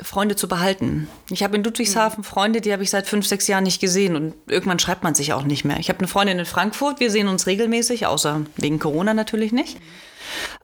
Freunde 0.00 0.36
zu 0.36 0.48
behalten. 0.48 1.08
Ich 1.30 1.42
habe 1.42 1.56
in 1.56 1.64
Ludwigshafen 1.64 2.20
mhm. 2.20 2.24
Freunde, 2.24 2.60
die 2.60 2.72
habe 2.72 2.82
ich 2.82 2.90
seit 2.90 3.06
fünf, 3.06 3.26
sechs 3.26 3.46
Jahren 3.46 3.64
nicht 3.64 3.80
gesehen 3.80 4.16
und 4.16 4.34
irgendwann 4.46 4.78
schreibt 4.78 5.02
man 5.02 5.14
sich 5.14 5.32
auch 5.32 5.44
nicht 5.44 5.64
mehr. 5.64 5.78
Ich 5.78 5.88
habe 5.88 5.98
eine 5.98 6.08
Freundin 6.08 6.38
in 6.38 6.46
Frankfurt, 6.46 7.00
wir 7.00 7.10
sehen 7.10 7.28
uns 7.28 7.46
regelmäßig, 7.46 8.06
außer 8.06 8.42
wegen 8.56 8.78
Corona 8.78 9.14
natürlich 9.14 9.52
nicht. 9.52 9.78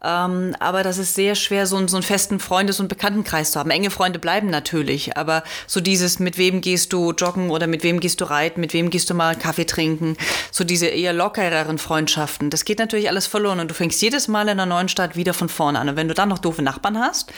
Ähm, 0.03 0.55
aber 0.59 0.83
das 0.83 0.99
ist 0.99 1.15
sehr 1.15 1.35
schwer, 1.35 1.67
so, 1.67 1.87
so 1.87 1.97
einen 1.97 2.03
festen 2.03 2.41
Freundes- 2.41 2.81
und 2.81 2.89
Bekanntenkreis 2.89 3.53
zu 3.53 3.59
haben. 3.59 3.71
Enge 3.71 3.91
Freunde 3.91 4.19
bleiben 4.19 4.49
natürlich, 4.49 5.17
aber 5.17 5.43
so 5.67 5.81
dieses, 5.81 6.19
mit 6.19 6.39
wem 6.39 6.61
gehst 6.61 6.93
du 6.93 7.13
joggen 7.13 7.51
oder 7.51 7.67
mit 7.67 7.83
wem 7.83 8.01
gehst 8.01 8.21
du 8.21 8.25
reiten, 8.25 8.61
mit 8.61 8.73
wem 8.73 8.91
gehst 8.91 9.11
du 9.11 9.15
mal 9.15 9.37
Kaffee 9.37 9.67
trinken, 9.67 10.17
so 10.51 10.65
diese 10.65 10.87
eher 10.87 11.13
lockereren 11.13 11.79
Freundschaften, 11.79 12.51
das 12.51 12.65
geht 12.65 12.79
natürlich 12.79 13.09
alles 13.09 13.27
verloren 13.27 13.61
und 13.61 13.71
du 13.71 13.75
fängst 13.75 14.01
jedes 14.03 14.29
Mal 14.29 14.43
in 14.43 14.51
einer 14.51 14.67
neuen 14.67 14.89
Stadt 14.89 15.17
wieder 15.17 15.35
von 15.35 15.49
vorne 15.49 15.79
an. 15.79 15.89
Und 15.89 15.97
wenn 15.97 16.09
du 16.09 16.15
dann 16.15 16.29
noch 16.29 16.39
doofe 16.39 16.63
Nachbarn 16.63 16.99
hast, 16.99 17.33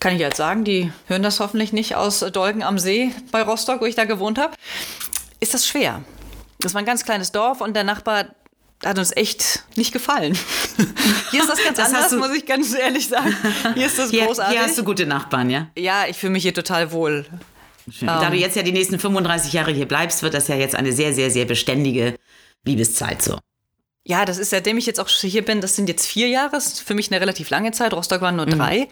kann 0.00 0.14
ich 0.14 0.20
jetzt 0.20 0.36
sagen, 0.36 0.64
die 0.64 0.92
hören 1.06 1.22
das 1.22 1.40
hoffentlich 1.40 1.72
nicht 1.72 1.96
aus 1.96 2.20
Dolgen 2.20 2.62
am 2.62 2.78
See 2.78 3.12
bei 3.30 3.42
Rostock, 3.42 3.80
wo 3.80 3.86
ich 3.86 3.94
da 3.94 4.04
gewohnt 4.04 4.38
habe, 4.38 4.54
ist 5.40 5.54
das 5.54 5.66
schwer. 5.66 6.02
Das 6.58 6.74
war 6.74 6.80
ein 6.80 6.86
ganz 6.86 7.04
kleines 7.04 7.32
Dorf 7.32 7.60
und 7.60 7.74
der 7.74 7.84
Nachbar 7.84 8.26
hat 8.86 8.98
uns 8.98 9.16
echt 9.16 9.64
nicht 9.76 9.92
gefallen. 9.92 10.36
Hier 11.30 11.40
ist 11.40 11.48
das 11.48 11.62
ganz 11.64 11.78
das 11.78 11.94
anders, 11.94 12.12
muss 12.12 12.32
ich 12.36 12.46
ganz 12.46 12.74
ehrlich 12.74 13.08
sagen. 13.08 13.36
Hier 13.74 13.86
ist 13.86 13.98
das 13.98 14.10
hier, 14.10 14.26
großartig. 14.26 14.56
Hier 14.56 14.66
hast 14.66 14.78
du 14.78 14.84
gute 14.84 15.06
Nachbarn, 15.06 15.50
ja? 15.50 15.68
Ja, 15.76 16.06
ich 16.08 16.16
fühle 16.16 16.32
mich 16.32 16.42
hier 16.42 16.54
total 16.54 16.92
wohl. 16.92 17.26
Schön. 17.90 18.06
Da 18.06 18.30
du 18.30 18.36
jetzt 18.36 18.56
ja 18.56 18.62
die 18.62 18.72
nächsten 18.72 18.98
35 18.98 19.52
Jahre 19.52 19.72
hier 19.72 19.86
bleibst, 19.86 20.22
wird 20.22 20.34
das 20.34 20.48
ja 20.48 20.56
jetzt 20.56 20.74
eine 20.74 20.92
sehr, 20.92 21.12
sehr, 21.12 21.30
sehr 21.30 21.44
beständige 21.44 22.14
Liebeszeit 22.64 23.22
so. 23.22 23.38
Ja, 24.06 24.24
das 24.24 24.38
ist 24.38 24.50
seitdem 24.50 24.76
ich 24.76 24.86
jetzt 24.86 25.00
auch 25.00 25.08
hier 25.08 25.44
bin, 25.44 25.60
das 25.60 25.76
sind 25.76 25.88
jetzt 25.88 26.06
vier 26.06 26.28
Jahre, 26.28 26.50
das 26.52 26.66
ist 26.66 26.80
für 26.80 26.94
mich 26.94 27.10
eine 27.10 27.20
relativ 27.20 27.50
lange 27.50 27.72
Zeit. 27.72 27.92
Rostock 27.92 28.20
waren 28.20 28.36
nur 28.36 28.46
mhm. 28.46 28.50
drei. 28.50 28.88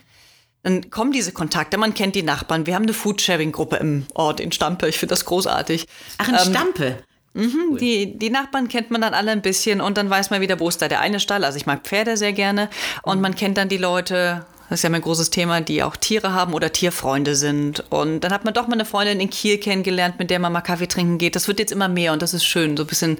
Dann 0.62 0.90
kommen 0.90 1.12
diese 1.12 1.32
Kontakte, 1.32 1.76
man 1.76 1.92
kennt 1.92 2.14
die 2.14 2.22
Nachbarn. 2.22 2.66
Wir 2.66 2.74
haben 2.74 2.84
eine 2.84 2.94
Foodsharing-Gruppe 2.94 3.76
im 3.76 4.06
Ort 4.14 4.40
in 4.40 4.52
Stampe. 4.52 4.88
Ich 4.88 4.98
finde 4.98 5.12
das 5.12 5.24
großartig. 5.24 5.86
Ach, 6.18 6.28
in 6.28 6.34
ähm, 6.34 6.40
Stampe? 6.40 7.04
Mhm, 7.34 7.68
cool. 7.70 7.78
die, 7.78 8.18
die 8.18 8.30
Nachbarn 8.30 8.68
kennt 8.68 8.90
man 8.90 9.00
dann 9.00 9.14
alle 9.14 9.30
ein 9.30 9.42
bisschen 9.42 9.80
und 9.80 9.96
dann 9.96 10.10
weiß 10.10 10.30
man 10.30 10.40
wieder, 10.40 10.60
wo 10.60 10.68
ist 10.68 10.82
da 10.82 10.88
der 10.88 11.00
eine 11.00 11.20
Stall. 11.20 11.44
Also 11.44 11.56
ich 11.56 11.66
mag 11.66 11.82
Pferde 11.82 12.16
sehr 12.16 12.32
gerne 12.32 12.68
und 13.02 13.20
man 13.20 13.34
kennt 13.34 13.56
dann 13.56 13.68
die 13.68 13.78
Leute 13.78 14.44
das 14.72 14.78
ist 14.78 14.84
ja 14.84 14.90
mein 14.90 15.02
großes 15.02 15.28
Thema, 15.28 15.60
die 15.60 15.82
auch 15.82 15.96
Tiere 15.96 16.32
haben 16.32 16.54
oder 16.54 16.72
Tierfreunde 16.72 17.36
sind. 17.36 17.84
Und 17.90 18.20
dann 18.20 18.32
hat 18.32 18.46
man 18.46 18.54
doch 18.54 18.68
mal 18.68 18.72
eine 18.72 18.86
Freundin 18.86 19.20
in 19.20 19.28
Kiel 19.28 19.58
kennengelernt, 19.58 20.18
mit 20.18 20.30
der 20.30 20.38
man 20.38 20.50
mal 20.50 20.62
Kaffee 20.62 20.86
trinken 20.86 21.18
geht. 21.18 21.36
Das 21.36 21.46
wird 21.46 21.58
jetzt 21.58 21.72
immer 21.72 21.88
mehr 21.88 22.14
und 22.14 22.22
das 22.22 22.32
ist 22.32 22.46
schön, 22.46 22.74
so 22.78 22.84
ein 22.84 22.86
bisschen 22.86 23.18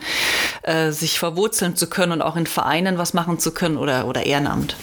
äh, 0.63 0.93
sich 0.93 1.19
verwurzeln 1.19 1.77
zu 1.77 1.91
können 1.91 2.13
und 2.13 2.23
auch 2.23 2.37
in 2.37 2.47
Vereinen 2.47 2.97
was 2.97 3.13
machen 3.13 3.39
zu 3.39 3.53
können 3.53 3.77
oder, 3.77 4.07
oder 4.07 4.25
Ehrenamt. 4.25 4.77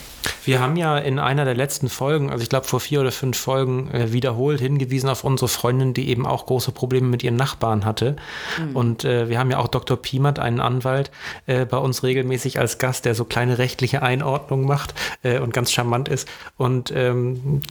Wir 0.45 0.59
haben 0.59 0.75
ja 0.75 0.97
in 0.97 1.19
einer 1.19 1.45
der 1.45 1.55
letzten 1.55 1.89
Folgen, 1.89 2.29
also 2.29 2.43
ich 2.43 2.49
glaube 2.49 2.65
vor 2.65 2.79
vier 2.79 3.01
oder 3.01 3.11
fünf 3.11 3.37
Folgen, 3.37 3.91
äh, 3.91 4.13
wiederholt 4.13 4.59
hingewiesen 4.59 5.09
auf 5.09 5.23
unsere 5.23 5.47
Freundin, 5.47 5.93
die 5.93 6.09
eben 6.09 6.25
auch 6.25 6.45
große 6.45 6.71
Probleme 6.71 7.07
mit 7.07 7.23
ihren 7.23 7.35
Nachbarn 7.35 7.85
hatte. 7.85 8.15
Mhm. 8.57 8.75
Und 8.75 9.05
äh, 9.05 9.29
wir 9.29 9.39
haben 9.39 9.51
ja 9.51 9.59
auch 9.59 9.67
Dr. 9.67 9.97
Piemert, 9.97 10.39
einen 10.39 10.59
Anwalt, 10.59 11.11
äh, 11.45 11.65
bei 11.65 11.77
uns 11.77 12.03
regelmäßig 12.03 12.59
als 12.59 12.77
Gast, 12.77 13.05
der 13.05 13.15
so 13.15 13.25
kleine 13.25 13.57
rechtliche 13.57 14.01
Einordnungen 14.01 14.65
macht 14.65 14.93
äh, 15.23 15.39
und 15.39 15.53
ganz 15.53 15.71
charmant 15.71 16.07
ist. 16.09 16.27
Und 16.57 16.91
ähm, 16.95 17.61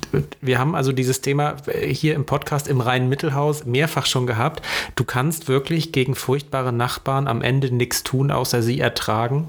wir 0.40 0.58
haben 0.58 0.75
also 0.75 0.92
dieses 0.92 1.20
Thema 1.20 1.56
äh, 1.66 1.92
hier 1.92 2.14
im 2.14 2.26
Podcast 2.26 2.68
im 2.68 2.80
Rhein-Mittelhaus 2.80 3.64
mehrfach 3.64 4.06
schon 4.06 4.26
gehabt. 4.26 4.62
Du 4.94 5.04
kannst 5.04 5.48
wirklich 5.48 5.92
gegen 5.92 6.14
furchtbare 6.14 6.72
Nachbarn 6.72 7.28
am 7.28 7.42
Ende 7.42 7.75
nichts 7.75 8.02
tun, 8.02 8.30
außer 8.30 8.62
sie 8.62 8.80
ertragen 8.80 9.48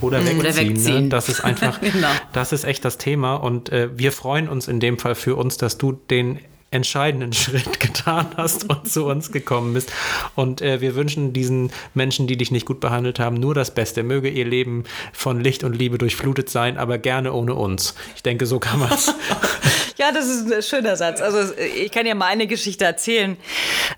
oder 0.00 0.18
wegziehen. 0.20 0.40
Oder 0.40 0.56
wegziehen. 0.56 1.02
Ne? 1.04 1.08
Das 1.08 1.28
ist 1.28 1.40
einfach, 1.40 1.80
genau. 1.80 2.08
das 2.32 2.52
ist 2.52 2.64
echt 2.64 2.84
das 2.84 2.98
Thema. 2.98 3.36
Und 3.36 3.70
äh, 3.70 3.88
wir 3.96 4.12
freuen 4.12 4.48
uns 4.48 4.68
in 4.68 4.80
dem 4.80 4.98
Fall 4.98 5.14
für 5.14 5.36
uns, 5.36 5.56
dass 5.56 5.78
du 5.78 5.92
den 5.92 6.40
entscheidenden 6.70 7.32
Schritt 7.34 7.80
getan 7.80 8.26
hast 8.36 8.68
und 8.68 8.88
zu 8.88 9.06
uns 9.06 9.32
gekommen 9.32 9.74
bist. 9.74 9.92
Und 10.34 10.60
äh, 10.60 10.80
wir 10.80 10.94
wünschen 10.94 11.32
diesen 11.32 11.72
Menschen, 11.94 12.26
die 12.26 12.36
dich 12.36 12.50
nicht 12.50 12.66
gut 12.66 12.80
behandelt 12.80 13.18
haben, 13.18 13.36
nur 13.36 13.54
das 13.54 13.74
Beste. 13.74 14.02
Möge 14.02 14.28
ihr 14.28 14.44
Leben 14.44 14.84
von 15.12 15.40
Licht 15.40 15.64
und 15.64 15.74
Liebe 15.74 15.98
durchflutet 15.98 16.50
sein, 16.50 16.76
aber 16.76 16.98
gerne 16.98 17.32
ohne 17.32 17.54
uns. 17.54 17.94
Ich 18.16 18.22
denke, 18.22 18.46
so 18.46 18.58
kann 18.58 18.80
man 18.80 18.92
es. 18.92 19.14
ja, 19.96 20.12
das 20.12 20.26
ist 20.26 20.52
ein 20.52 20.62
schöner 20.62 20.96
Satz. 20.96 21.20
Also 21.20 21.54
ich 21.54 21.90
kann 21.90 22.06
ja 22.06 22.14
meine 22.14 22.46
Geschichte 22.46 22.84
erzählen. 22.84 23.36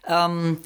Ähm, 0.09 0.59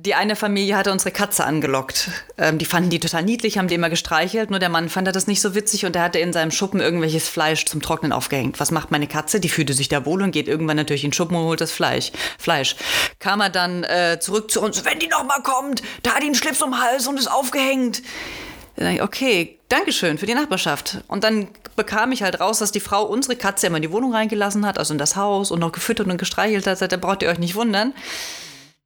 die 0.00 0.14
eine 0.14 0.36
Familie 0.36 0.76
hatte 0.76 0.92
unsere 0.92 1.10
Katze 1.10 1.44
angelockt. 1.44 2.08
Ähm, 2.38 2.58
die 2.58 2.64
fanden 2.64 2.88
die 2.88 3.00
total 3.00 3.24
niedlich, 3.24 3.58
haben 3.58 3.66
die 3.66 3.74
immer 3.74 3.90
gestreichelt. 3.90 4.48
Nur 4.48 4.60
der 4.60 4.68
Mann 4.68 4.88
fand 4.88 5.08
das 5.08 5.26
nicht 5.26 5.40
so 5.40 5.56
witzig 5.56 5.86
und 5.86 5.96
er 5.96 6.02
hatte 6.02 6.20
in 6.20 6.32
seinem 6.32 6.52
Schuppen 6.52 6.78
irgendwelches 6.78 7.28
Fleisch 7.28 7.66
zum 7.66 7.82
Trocknen 7.82 8.12
aufgehängt. 8.12 8.60
Was 8.60 8.70
macht 8.70 8.92
meine 8.92 9.08
Katze? 9.08 9.40
Die 9.40 9.48
fühlte 9.48 9.72
sich 9.72 9.88
da 9.88 10.06
wohl 10.06 10.22
und 10.22 10.30
geht 10.30 10.46
irgendwann 10.46 10.76
natürlich 10.76 11.02
in 11.02 11.10
den 11.10 11.14
Schuppen 11.14 11.36
und 11.36 11.42
holt 11.42 11.60
das 11.60 11.72
Fleisch. 11.72 12.12
Fleisch. 12.38 12.76
Kam 13.18 13.40
er 13.40 13.50
dann 13.50 13.82
äh, 13.82 14.18
zurück 14.20 14.52
zu 14.52 14.62
uns, 14.62 14.84
wenn 14.84 15.00
die 15.00 15.08
noch 15.08 15.24
mal 15.24 15.42
kommt, 15.42 15.82
da 16.04 16.12
hat 16.12 16.22
die 16.22 16.26
einen 16.26 16.36
Schlips 16.36 16.62
um 16.62 16.70
den 16.70 16.80
Hals 16.80 17.08
und 17.08 17.18
ist 17.18 17.28
aufgehängt. 17.28 18.02
Okay, 19.00 19.58
Dankeschön 19.68 20.16
für 20.18 20.26
die 20.26 20.34
Nachbarschaft. 20.34 20.98
Und 21.08 21.24
dann 21.24 21.48
bekam 21.74 22.12
ich 22.12 22.22
halt 22.22 22.38
raus, 22.38 22.60
dass 22.60 22.70
die 22.70 22.78
Frau 22.78 23.02
unsere 23.02 23.34
Katze 23.34 23.66
immer 23.66 23.78
in 23.78 23.82
die 23.82 23.90
Wohnung 23.90 24.14
reingelassen 24.14 24.64
hat, 24.64 24.78
also 24.78 24.94
in 24.94 24.98
das 24.98 25.16
Haus 25.16 25.50
und 25.50 25.58
noch 25.58 25.72
gefüttert 25.72 26.06
und 26.06 26.18
gestreichelt 26.18 26.68
hat. 26.68 26.92
Da 26.92 26.96
braucht 26.96 27.22
ihr 27.22 27.28
euch 27.28 27.40
nicht 27.40 27.56
wundern. 27.56 27.92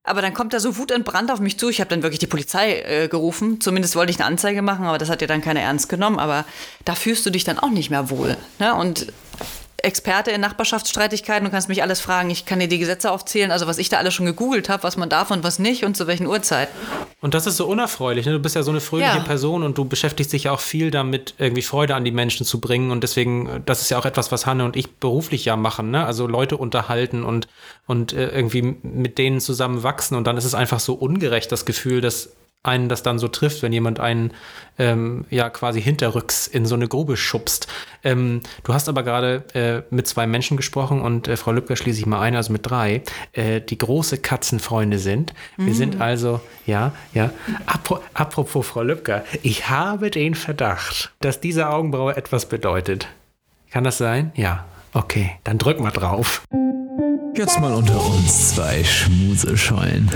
Aber 0.04 0.20
dann 0.20 0.34
kommt 0.34 0.52
er 0.52 0.60
so 0.60 0.76
wutentbrannt 0.76 1.30
auf 1.30 1.38
mich 1.38 1.58
zu. 1.58 1.68
Ich 1.68 1.80
habe 1.80 1.88
dann 1.88 2.02
wirklich 2.02 2.18
die 2.18 2.26
Polizei 2.26 2.80
äh, 2.80 3.08
gerufen. 3.08 3.60
Zumindest 3.60 3.94
wollte 3.94 4.10
ich 4.10 4.18
eine 4.18 4.26
Anzeige 4.26 4.60
machen, 4.60 4.84
aber 4.84 4.98
das 4.98 5.08
hat 5.08 5.20
ja 5.20 5.28
dann 5.28 5.40
keiner 5.40 5.60
ernst 5.60 5.88
genommen. 5.88 6.18
Aber 6.18 6.44
da 6.84 6.94
fühlst 6.94 7.24
du 7.24 7.30
dich 7.30 7.44
dann 7.44 7.58
auch 7.58 7.70
nicht 7.70 7.90
mehr 7.90 8.10
wohl. 8.10 8.36
Ne? 8.58 8.74
Und 8.74 9.06
Experte 9.82 10.30
in 10.30 10.40
Nachbarschaftsstreitigkeiten. 10.40 11.44
Du 11.44 11.50
kannst 11.50 11.68
mich 11.68 11.82
alles 11.82 12.00
fragen. 12.00 12.30
Ich 12.30 12.46
kann 12.46 12.60
dir 12.60 12.68
die 12.68 12.78
Gesetze 12.78 13.10
aufzählen, 13.10 13.50
also 13.50 13.66
was 13.66 13.78
ich 13.78 13.88
da 13.88 13.98
alles 13.98 14.14
schon 14.14 14.26
gegoogelt 14.26 14.68
habe, 14.68 14.82
was 14.82 14.96
man 14.96 15.08
darf 15.08 15.30
und 15.30 15.42
was 15.42 15.58
nicht 15.58 15.84
und 15.84 15.96
zu 15.96 16.06
welchen 16.06 16.26
Uhrzeiten. 16.26 16.72
Und 17.20 17.34
das 17.34 17.46
ist 17.46 17.56
so 17.56 17.66
unerfreulich. 17.66 18.26
Ne? 18.26 18.32
Du 18.32 18.38
bist 18.38 18.56
ja 18.56 18.62
so 18.62 18.70
eine 18.70 18.80
fröhliche 18.80 19.18
ja. 19.18 19.22
Person 19.22 19.62
und 19.62 19.78
du 19.78 19.84
beschäftigst 19.84 20.32
dich 20.32 20.44
ja 20.44 20.52
auch 20.52 20.60
viel 20.60 20.90
damit, 20.90 21.34
irgendwie 21.38 21.62
Freude 21.62 21.94
an 21.94 22.04
die 22.04 22.10
Menschen 22.10 22.46
zu 22.46 22.60
bringen. 22.60 22.90
Und 22.90 23.02
deswegen, 23.02 23.62
das 23.66 23.80
ist 23.82 23.90
ja 23.90 23.98
auch 23.98 24.06
etwas, 24.06 24.32
was 24.32 24.46
Hanne 24.46 24.64
und 24.64 24.76
ich 24.76 24.96
beruflich 24.96 25.44
ja 25.44 25.56
machen. 25.56 25.90
Ne? 25.90 26.04
Also 26.04 26.26
Leute 26.26 26.56
unterhalten 26.56 27.22
und, 27.22 27.48
und 27.86 28.12
äh, 28.12 28.28
irgendwie 28.28 28.62
mit 28.82 29.18
denen 29.18 29.40
zusammen 29.40 29.82
wachsen. 29.82 30.16
Und 30.16 30.26
dann 30.26 30.36
ist 30.36 30.44
es 30.44 30.54
einfach 30.54 30.80
so 30.80 30.94
ungerecht, 30.94 31.52
das 31.52 31.64
Gefühl, 31.64 32.00
dass 32.00 32.30
einen 32.62 32.88
das 32.88 33.02
dann 33.02 33.18
so 33.18 33.28
trifft, 33.28 33.62
wenn 33.62 33.72
jemand 33.72 33.98
einen 33.98 34.32
ähm, 34.78 35.24
ja 35.30 35.50
quasi 35.50 35.82
hinterrücks 35.82 36.46
in 36.46 36.64
so 36.64 36.74
eine 36.74 36.88
Grube 36.88 37.16
schubst. 37.16 37.66
Ähm, 38.04 38.40
du 38.62 38.72
hast 38.72 38.88
aber 38.88 39.02
gerade 39.02 39.44
äh, 39.54 39.94
mit 39.94 40.06
zwei 40.06 40.26
Menschen 40.26 40.56
gesprochen 40.56 41.00
und 41.00 41.28
äh, 41.28 41.36
Frau 41.36 41.52
Lübcker 41.52 41.76
schließe 41.76 42.00
ich 42.00 42.06
mal 42.06 42.20
ein, 42.20 42.36
also 42.36 42.52
mit 42.52 42.68
drei, 42.68 43.02
äh, 43.32 43.60
die 43.60 43.78
große 43.78 44.18
Katzenfreunde 44.18 44.98
sind. 44.98 45.34
Wir 45.56 45.66
mhm. 45.66 45.74
sind 45.74 46.00
also, 46.00 46.40
ja, 46.66 46.92
ja. 47.14 47.30
Apro 47.66 48.00
apropos 48.14 48.66
Frau 48.66 48.82
Lübcker, 48.82 49.24
ich 49.42 49.68
habe 49.68 50.10
den 50.10 50.34
Verdacht, 50.34 51.12
dass 51.20 51.40
diese 51.40 51.68
Augenbraue 51.68 52.16
etwas 52.16 52.46
bedeutet. 52.46 53.08
Kann 53.70 53.84
das 53.84 53.98
sein? 53.98 54.32
Ja. 54.34 54.66
Okay, 54.94 55.32
dann 55.44 55.56
drück 55.56 55.80
mal 55.80 55.90
drauf. 55.90 56.42
Jetzt 57.34 57.58
mal 57.58 57.72
unter 57.72 58.04
uns 58.04 58.54
zwei 58.54 58.84
Schmuseschollen. 58.84 60.10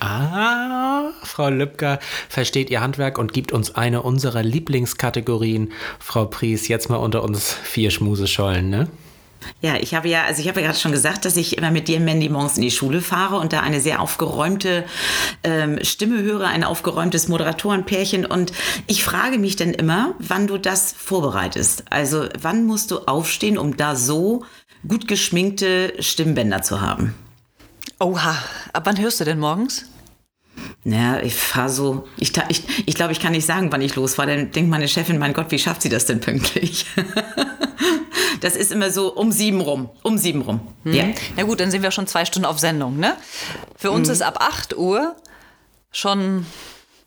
Ah, 0.00 1.10
Frau 1.22 1.48
Lübcker 1.48 1.98
versteht 2.28 2.70
ihr 2.70 2.80
Handwerk 2.80 3.18
und 3.18 3.32
gibt 3.32 3.52
uns 3.52 3.74
eine 3.74 4.02
unserer 4.02 4.42
Lieblingskategorien. 4.42 5.72
Frau 5.98 6.26
Pries, 6.26 6.68
jetzt 6.68 6.90
mal 6.90 6.96
unter 6.96 7.22
uns 7.22 7.52
vier 7.52 7.90
Schmuseschollen, 7.90 8.68
ne? 8.68 8.88
Ja, 9.60 9.76
ich 9.76 9.94
habe 9.94 10.08
ja, 10.08 10.24
also 10.24 10.40
ich 10.40 10.48
habe 10.48 10.60
ja 10.60 10.66
gerade 10.66 10.78
schon 10.78 10.92
gesagt, 10.92 11.24
dass 11.24 11.36
ich 11.36 11.56
immer 11.56 11.70
mit 11.70 11.88
dir, 11.88 12.00
Mandy, 12.00 12.28
morgens 12.28 12.56
in 12.56 12.62
die 12.62 12.70
Schule 12.70 13.00
fahre 13.00 13.36
und 13.36 13.52
da 13.52 13.60
eine 13.60 13.80
sehr 13.80 14.00
aufgeräumte 14.00 14.84
ähm, 15.44 15.78
Stimme 15.82 16.22
höre, 16.22 16.46
ein 16.46 16.64
aufgeräumtes 16.64 17.28
Moderatorenpärchen. 17.28 18.26
Und 18.26 18.52
ich 18.86 19.04
frage 19.04 19.38
mich 19.38 19.56
dann 19.56 19.72
immer, 19.72 20.14
wann 20.18 20.46
du 20.46 20.58
das 20.58 20.92
vorbereitest. 20.92 21.84
Also 21.90 22.26
wann 22.40 22.64
musst 22.66 22.90
du 22.90 23.00
aufstehen, 23.00 23.58
um 23.58 23.76
da 23.76 23.96
so 23.96 24.44
gut 24.86 25.08
geschminkte 25.08 25.94
Stimmbänder 26.00 26.62
zu 26.62 26.80
haben? 26.80 27.14
Oha, 27.98 28.36
ab 28.72 28.82
wann 28.84 28.98
hörst 28.98 29.20
du 29.20 29.24
denn 29.24 29.38
morgens? 29.38 29.86
Naja, 30.84 31.20
ich 31.22 31.34
fahre 31.34 31.68
so, 31.68 32.06
ich, 32.16 32.32
ich, 32.48 32.86
ich 32.86 32.94
glaube, 32.94 33.12
ich 33.12 33.20
kann 33.20 33.32
nicht 33.32 33.46
sagen, 33.46 33.72
wann 33.72 33.80
ich 33.80 33.96
losfahre. 33.96 34.28
Dann 34.28 34.50
denkt 34.52 34.70
meine 34.70 34.88
Chefin, 34.88 35.18
mein 35.18 35.32
Gott, 35.32 35.50
wie 35.50 35.58
schafft 35.58 35.82
sie 35.82 35.88
das 35.88 36.06
denn 36.06 36.20
pünktlich? 36.20 36.86
das 38.40 38.54
ist 38.54 38.70
immer 38.70 38.90
so 38.90 39.12
um 39.12 39.32
sieben 39.32 39.60
rum. 39.60 39.90
Um 40.02 40.18
sieben 40.18 40.42
rum. 40.42 40.60
Hm. 40.84 40.92
Ja. 40.92 41.04
Na 41.36 41.42
gut, 41.42 41.60
dann 41.60 41.70
sind 41.70 41.82
wir 41.82 41.90
schon 41.90 42.06
zwei 42.06 42.24
Stunden 42.24 42.46
auf 42.46 42.58
Sendung, 42.58 42.98
ne? 42.98 43.16
Für 43.76 43.90
uns 43.90 44.08
hm. 44.08 44.12
ist 44.12 44.22
ab 44.22 44.38
8 44.40 44.76
Uhr 44.76 45.16
schon 45.90 46.46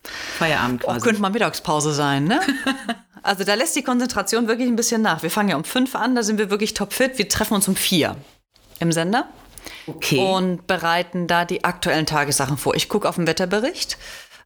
Feierabend 0.02 0.82
quasi. 0.82 0.98
Oh, 0.98 1.02
könnte 1.02 1.20
mal 1.20 1.30
Mittagspause 1.30 1.94
sein, 1.94 2.24
ne? 2.24 2.40
also 3.22 3.44
da 3.44 3.54
lässt 3.54 3.76
die 3.76 3.82
Konzentration 3.82 4.48
wirklich 4.48 4.68
ein 4.68 4.76
bisschen 4.76 5.02
nach. 5.02 5.22
Wir 5.22 5.30
fangen 5.30 5.50
ja 5.50 5.56
um 5.56 5.64
fünf 5.64 5.94
an, 5.94 6.14
da 6.14 6.22
sind 6.22 6.38
wir 6.38 6.50
wirklich 6.50 6.74
topfit. 6.74 7.18
Wir 7.18 7.28
treffen 7.28 7.54
uns 7.54 7.68
um 7.68 7.76
vier 7.76 8.16
im 8.80 8.92
Sender. 8.92 9.28
Okay. 9.86 10.18
Und 10.18 10.66
bereiten 10.66 11.26
da 11.26 11.44
die 11.44 11.64
aktuellen 11.64 12.06
Tagessachen 12.06 12.56
vor. 12.56 12.74
Ich 12.74 12.88
gucke 12.88 13.08
auf 13.08 13.16
den 13.16 13.26
Wetterbericht. 13.26 13.98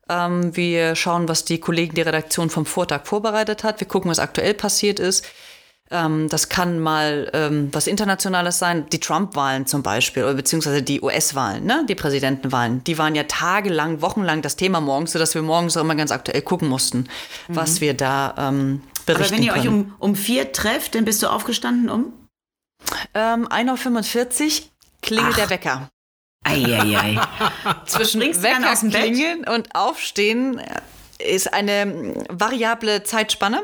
Ähm, 0.08 0.54
wir 0.56 0.96
schauen, 0.96 1.28
was 1.28 1.44
die 1.44 1.58
Kollegen, 1.58 1.94
die 1.94 2.02
Redaktion 2.02 2.50
vom 2.50 2.66
Vortag 2.66 3.06
vorbereitet 3.06 3.64
hat. 3.64 3.80
Wir 3.80 3.88
gucken, 3.88 4.10
was 4.10 4.18
aktuell 4.18 4.54
passiert 4.54 5.00
ist. 5.00 5.24
Ähm, 5.90 6.28
das 6.28 6.48
kann 6.48 6.78
mal 6.78 7.30
ähm, 7.34 7.68
was 7.72 7.86
Internationales 7.86 8.58
sein, 8.58 8.86
die 8.90 9.00
Trump-Wahlen 9.00 9.66
zum 9.66 9.82
Beispiel, 9.82 10.24
oder 10.24 10.34
beziehungsweise 10.34 10.82
die 10.82 11.02
US-Wahlen, 11.02 11.64
ne? 11.64 11.84
die 11.86 11.94
Präsidentenwahlen. 11.94 12.82
Die 12.84 12.96
waren 12.96 13.14
ja 13.14 13.24
tagelang, 13.24 14.00
wochenlang 14.00 14.40
das 14.40 14.56
Thema 14.56 14.80
morgens, 14.80 15.12
sodass 15.12 15.34
wir 15.34 15.42
morgens 15.42 15.76
auch 15.76 15.82
immer 15.82 15.94
ganz 15.94 16.10
aktuell 16.10 16.40
gucken 16.40 16.68
mussten, 16.68 17.00
mhm. 17.48 17.56
was 17.56 17.80
wir 17.82 17.94
da 17.94 18.34
ähm, 18.38 18.82
berichten 19.04 19.34
Aber 19.34 19.36
wenn 19.36 19.42
ihr 19.42 19.52
können. 19.52 19.66
euch 19.66 19.68
um, 19.68 19.94
um 19.98 20.16
vier 20.16 20.52
trefft, 20.52 20.94
dann 20.94 21.04
bist 21.04 21.22
du 21.22 21.28
aufgestanden 21.28 21.90
um? 21.90 22.12
Ähm, 23.14 23.46
1.45 23.48 24.60
Uhr 24.62 24.66
klingelt 25.04 25.34
Ach. 25.34 25.36
der 25.36 25.50
Wecker. 25.50 25.90
Eieiei. 26.44 27.20
Zwischen 27.86 28.20
Wecker 28.20 28.76
klingeln 28.76 29.44
und 29.46 29.74
Aufstehen 29.74 30.60
ist 31.18 31.52
eine 31.52 32.14
variable 32.28 33.02
Zeitspanne. 33.02 33.62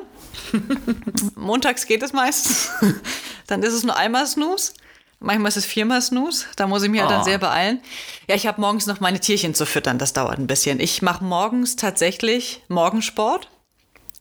Montags 1.35 1.87
geht 1.87 2.03
es 2.03 2.13
meistens. 2.13 2.71
dann 3.47 3.63
ist 3.63 3.75
es 3.75 3.85
nur 3.85 3.97
einmal 3.97 4.27
Snooze. 4.27 4.73
Manchmal 5.19 5.51
ist 5.51 5.59
es 5.59 5.67
viermal 5.67 6.01
Snooze. 6.01 6.47
Da 6.57 6.67
muss 6.67 6.83
ich 6.83 6.89
mich 6.89 7.01
oh. 7.01 7.03
halt 7.03 7.13
dann 7.13 7.21
oh. 7.21 7.25
sehr 7.25 7.39
beeilen. 7.39 7.83
Ja, 8.27 8.35
ich 8.35 8.47
habe 8.47 8.61
morgens 8.61 8.87
noch 8.87 9.01
meine 9.01 9.21
Tierchen 9.21 9.55
zu 9.55 9.67
füttern. 9.67 9.99
Das 9.99 10.15
dauert 10.15 10.39
ein 10.39 10.47
bisschen. 10.47 10.81
Ich 10.81 11.03
mache 11.03 11.23
morgens 11.23 11.77
tatsächlich 11.77 12.63
Morgensport. 12.69 13.51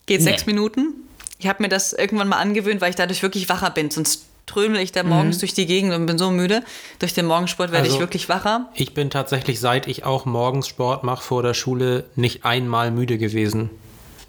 Geht 0.04 0.20
nee. 0.20 0.30
sechs 0.30 0.44
Minuten. 0.44 1.08
Ich 1.38 1.46
habe 1.46 1.62
mir 1.62 1.70
das 1.70 1.94
irgendwann 1.94 2.28
mal 2.28 2.36
angewöhnt, 2.36 2.82
weil 2.82 2.90
ich 2.90 2.96
dadurch 2.96 3.22
wirklich 3.22 3.48
wacher 3.48 3.70
bin. 3.70 3.90
Sonst 3.90 4.26
trömel 4.50 4.80
ich 4.80 4.92
da 4.92 5.02
morgens 5.02 5.36
mhm. 5.36 5.40
durch 5.40 5.54
die 5.54 5.66
Gegend 5.66 5.94
und 5.94 6.06
bin 6.06 6.18
so 6.18 6.30
müde. 6.30 6.62
Durch 6.98 7.14
den 7.14 7.26
Morgensport 7.26 7.70
werde 7.70 7.84
also, 7.84 7.96
ich 7.96 8.00
wirklich 8.00 8.28
wacher. 8.28 8.68
Ich 8.74 8.94
bin 8.94 9.10
tatsächlich, 9.10 9.60
seit 9.60 9.86
ich 9.86 10.04
auch 10.04 10.24
morgens 10.24 10.68
Sport 10.68 11.04
mache 11.04 11.22
vor 11.22 11.42
der 11.42 11.54
Schule, 11.54 12.04
nicht 12.16 12.44
einmal 12.44 12.90
müde 12.90 13.16
gewesen 13.18 13.70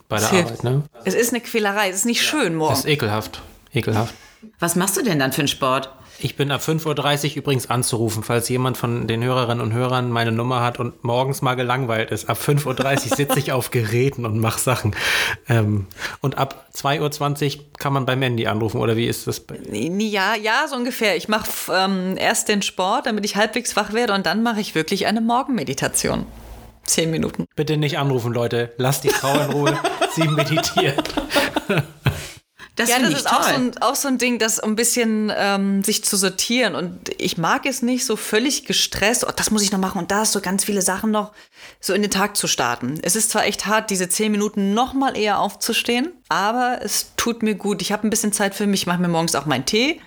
bei 0.08 0.20
der 0.20 0.30
Arbeit. 0.30 0.64
Ne? 0.64 0.84
Es 1.06 1.16
ist 1.16 1.34
eine 1.34 1.42
Quälerei, 1.42 1.90
es 1.90 1.98
ist 1.98 2.06
nicht 2.06 2.22
schön 2.22 2.56
morgens. 2.56 2.80
Es 2.80 2.86
ist 2.86 2.92
ekelhaft. 2.92 3.42
Ekelhaft. 3.74 4.14
Was 4.60 4.76
machst 4.76 4.98
du 4.98 5.04
denn 5.04 5.20
dann 5.20 5.32
für 5.32 5.42
einen 5.42 5.48
Sport? 5.48 5.90
Ich 6.24 6.36
bin 6.36 6.52
ab 6.52 6.62
5.30 6.62 7.32
Uhr 7.32 7.38
übrigens 7.38 7.70
anzurufen, 7.72 8.22
falls 8.22 8.48
jemand 8.48 8.78
von 8.78 9.08
den 9.08 9.24
Hörerinnen 9.24 9.60
und 9.60 9.74
Hörern 9.74 10.12
meine 10.12 10.32
Nummer 10.32 10.62
hat 10.62 10.80
und 10.80 11.04
morgens 11.04 11.42
mal 11.42 11.56
gelangweilt 11.56 12.12
ist. 12.12 12.30
Ab 12.30 12.38
5.30 12.38 13.10
Uhr 13.10 13.18
sitze 13.18 13.40
ich 13.40 13.52
auf 13.52 13.72
Geräten 13.72 14.26
und 14.28 14.38
mache 14.40 14.60
Sachen. 14.60 14.96
Ähm, 15.50 15.88
und 16.22 16.38
ab 16.38 16.68
2.20 16.76 17.58
Uhr 17.58 17.64
kann 17.80 17.94
man 17.94 18.06
bei 18.06 18.16
Mandy 18.16 18.46
anrufen, 18.46 18.80
oder 18.80 18.96
wie 18.96 19.08
ist 19.08 19.26
das? 19.26 19.44
Ja, 19.72 20.36
ja, 20.36 20.68
so 20.70 20.76
ungefähr. 20.76 21.18
Ich 21.18 21.28
mache 21.28 21.50
ähm, 21.74 22.16
erst 22.18 22.50
den 22.50 22.62
Sport, 22.62 23.08
damit 23.08 23.26
ich 23.26 23.36
halbwegs 23.36 23.76
wach 23.76 23.94
werde 23.94 24.14
und 24.14 24.28
dann 24.28 24.44
mache 24.44 24.62
ich 24.62 24.76
wirklich 24.76 25.08
eine 25.08 25.22
Morgenmeditation. 25.22 26.28
Zehn 26.86 27.10
Minuten. 27.10 27.48
Bitte 27.56 27.78
nicht 27.78 27.98
anrufen, 27.98 28.32
Leute. 28.32 28.74
Lasst 28.78 29.06
die 29.06 29.10
Frau 29.10 29.34
in 29.40 29.52
Ruhe. 29.52 29.80
Sie 30.14 30.28
meditiert. 30.28 31.14
Das 32.76 32.90
Ja, 32.90 33.00
das 33.00 33.14
ist 33.14 33.30
auch 33.30 33.44
so, 33.44 33.54
ein, 33.54 33.78
auch 33.82 33.96
so 33.96 34.08
ein 34.08 34.18
Ding, 34.18 34.40
das 34.40 34.60
ein 34.60 34.76
bisschen 34.76 35.32
ähm, 35.36 35.84
sich 35.84 36.06
zu 36.06 36.16
sortieren. 36.16 36.76
Und 36.76 37.10
ich 37.18 37.38
mag 37.38 37.66
es 37.66 37.82
nicht 37.82 38.06
so 38.06 38.16
völlig 38.16 38.66
gestresst, 38.66 39.26
oh, 39.28 39.32
das 39.36 39.52
muss 39.52 39.62
ich 39.62 39.72
noch 39.72 39.80
machen 39.80 40.00
und 40.00 40.10
da 40.10 40.22
ist 40.22 40.32
so 40.32 40.40
ganz 40.40 40.64
viele 40.64 40.82
Sachen 40.82 41.12
noch, 41.12 41.34
so 41.82 41.94
in 41.94 42.02
den 42.02 42.12
Tag 42.12 42.38
zu 42.38 42.48
starten. 42.48 43.00
Es 43.04 43.16
ist 43.16 43.32
zwar 43.32 43.46
echt 43.46 43.66
hart, 43.66 43.90
diese 43.90 44.08
zehn 44.08 44.32
Minuten 44.32 44.74
noch 44.74 44.94
mal 44.94 45.18
eher 45.18 45.40
aufzustehen, 45.40 46.14
aber 46.30 46.80
es 46.82 47.12
tut 47.18 47.44
mir 47.44 47.56
gut. 47.56 47.82
Ich 47.82 47.92
habe 47.92 48.08
ein 48.08 48.10
bisschen 48.10 48.32
Zeit 48.32 48.56
für 48.56 48.68
mich, 48.68 48.88
mache 48.88 49.02
mir 49.02 49.10
morgens 49.10 49.36
auch 49.36 49.46
meinen 49.46 49.66
Tee, 49.66 50.02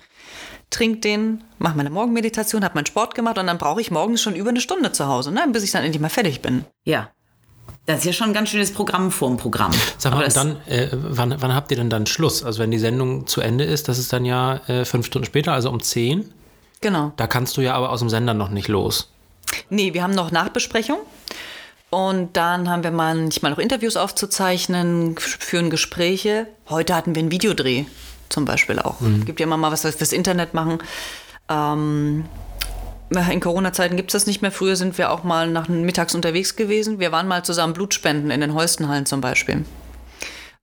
trinke 0.71 1.01
den, 1.01 1.43
mache 1.59 1.77
meine 1.77 1.91
Morgenmeditation, 1.91 2.63
habe 2.63 2.75
meinen 2.75 2.87
Sport 2.87 3.13
gemacht 3.13 3.37
und 3.37 3.45
dann 3.45 3.59
brauche 3.59 3.79
ich 3.79 3.91
morgens 3.91 4.23
schon 4.23 4.35
über 4.35 4.49
eine 4.49 4.61
Stunde 4.61 4.91
zu 4.91 5.07
Hause, 5.07 5.31
ne, 5.31 5.45
bis 5.51 5.63
ich 5.63 5.71
dann 5.71 5.83
endlich 5.83 6.01
mal 6.01 6.09
fertig 6.09 6.41
bin. 6.41 6.65
Ja. 6.83 7.11
Das 7.85 7.99
ist 7.99 8.05
ja 8.05 8.13
schon 8.13 8.27
ein 8.27 8.33
ganz 8.33 8.49
schönes 8.49 8.73
Programm 8.73 9.11
vorm 9.11 9.37
Programm. 9.37 9.71
Sag 9.97 10.13
mal, 10.13 10.27
dann, 10.29 10.57
äh, 10.67 10.87
wann, 10.91 11.35
wann 11.39 11.53
habt 11.53 11.69
ihr 11.71 11.77
denn 11.77 11.89
dann 11.89 12.07
Schluss? 12.07 12.43
Also 12.43 12.59
wenn 12.59 12.71
die 12.71 12.79
Sendung 12.79 13.27
zu 13.27 13.41
Ende 13.41 13.63
ist, 13.63 13.87
das 13.87 13.99
ist 13.99 14.11
dann 14.11 14.25
ja 14.25 14.55
äh, 14.67 14.85
fünf 14.85 15.05
Stunden 15.05 15.25
später, 15.25 15.53
also 15.53 15.69
um 15.69 15.79
10. 15.79 16.31
Genau. 16.81 17.13
Da 17.17 17.27
kannst 17.27 17.57
du 17.57 17.61
ja 17.61 17.75
aber 17.75 17.91
aus 17.91 17.99
dem 17.99 18.09
Sender 18.09 18.33
noch 18.33 18.49
nicht 18.49 18.67
los. 18.67 19.11
Nee, 19.69 19.93
wir 19.93 20.01
haben 20.01 20.15
noch 20.15 20.31
Nachbesprechung. 20.31 20.97
Und 21.91 22.35
dann 22.35 22.69
haben 22.69 22.83
wir 22.83 22.91
manchmal 22.91 23.51
noch 23.51 23.59
Interviews 23.59 23.95
aufzuzeichnen, 23.95 25.15
führen 25.17 25.69
Gespräche. 25.69 26.47
Heute 26.69 26.95
hatten 26.95 27.15
wir 27.15 27.21
einen 27.21 27.31
Videodreh 27.31 27.85
zum 28.29 28.45
Beispiel 28.45 28.79
auch. 28.79 28.97
Gibt 29.25 29.39
ja 29.39 29.45
immer 29.45 29.57
mal 29.57 29.71
was, 29.71 29.83
was 29.83 29.93
wir 29.93 29.99
fürs 29.99 30.11
Internet 30.11 30.53
machen. 30.53 30.79
Ähm, 31.47 32.25
in 33.09 33.39
Corona-Zeiten 33.39 33.97
gibt 33.97 34.09
es 34.09 34.13
das 34.13 34.27
nicht 34.27 34.41
mehr. 34.41 34.51
Früher 34.51 34.75
sind 34.75 34.97
wir 34.97 35.11
auch 35.11 35.23
mal 35.23 35.49
nach 35.49 35.67
mittags 35.67 36.15
unterwegs 36.15 36.55
gewesen. 36.55 36.99
Wir 36.99 37.11
waren 37.11 37.27
mal 37.27 37.43
zusammen 37.43 37.73
Blutspenden 37.73 38.31
in 38.31 38.41
den 38.41 38.53
Holstenhallen 38.53 39.05
zum 39.05 39.21
Beispiel. 39.21 39.63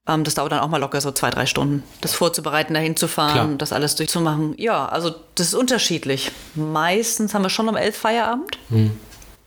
Ähm, 0.07 0.23
das 0.23 0.35
dauert 0.35 0.51
dann 0.51 0.59
auch 0.59 0.67
mal 0.67 0.79
locker 0.79 0.99
so 0.99 1.11
zwei, 1.11 1.29
drei 1.29 1.45
Stunden, 1.45 1.83
das 2.01 2.13
vorzubereiten, 2.13 2.73
dahin 2.73 2.97
zu 2.97 3.07
fahren, 3.07 3.31
Klar. 3.31 3.57
das 3.57 3.71
alles 3.71 3.95
durchzumachen. 3.95 4.55
Ja, 4.57 4.87
also 4.87 5.15
das 5.35 5.47
ist 5.47 5.53
unterschiedlich. 5.53 6.31
Meistens 6.55 7.33
haben 7.33 7.43
wir 7.43 7.49
schon 7.49 7.69
um 7.69 7.77
elf 7.77 7.97
Feierabend. 7.97 8.57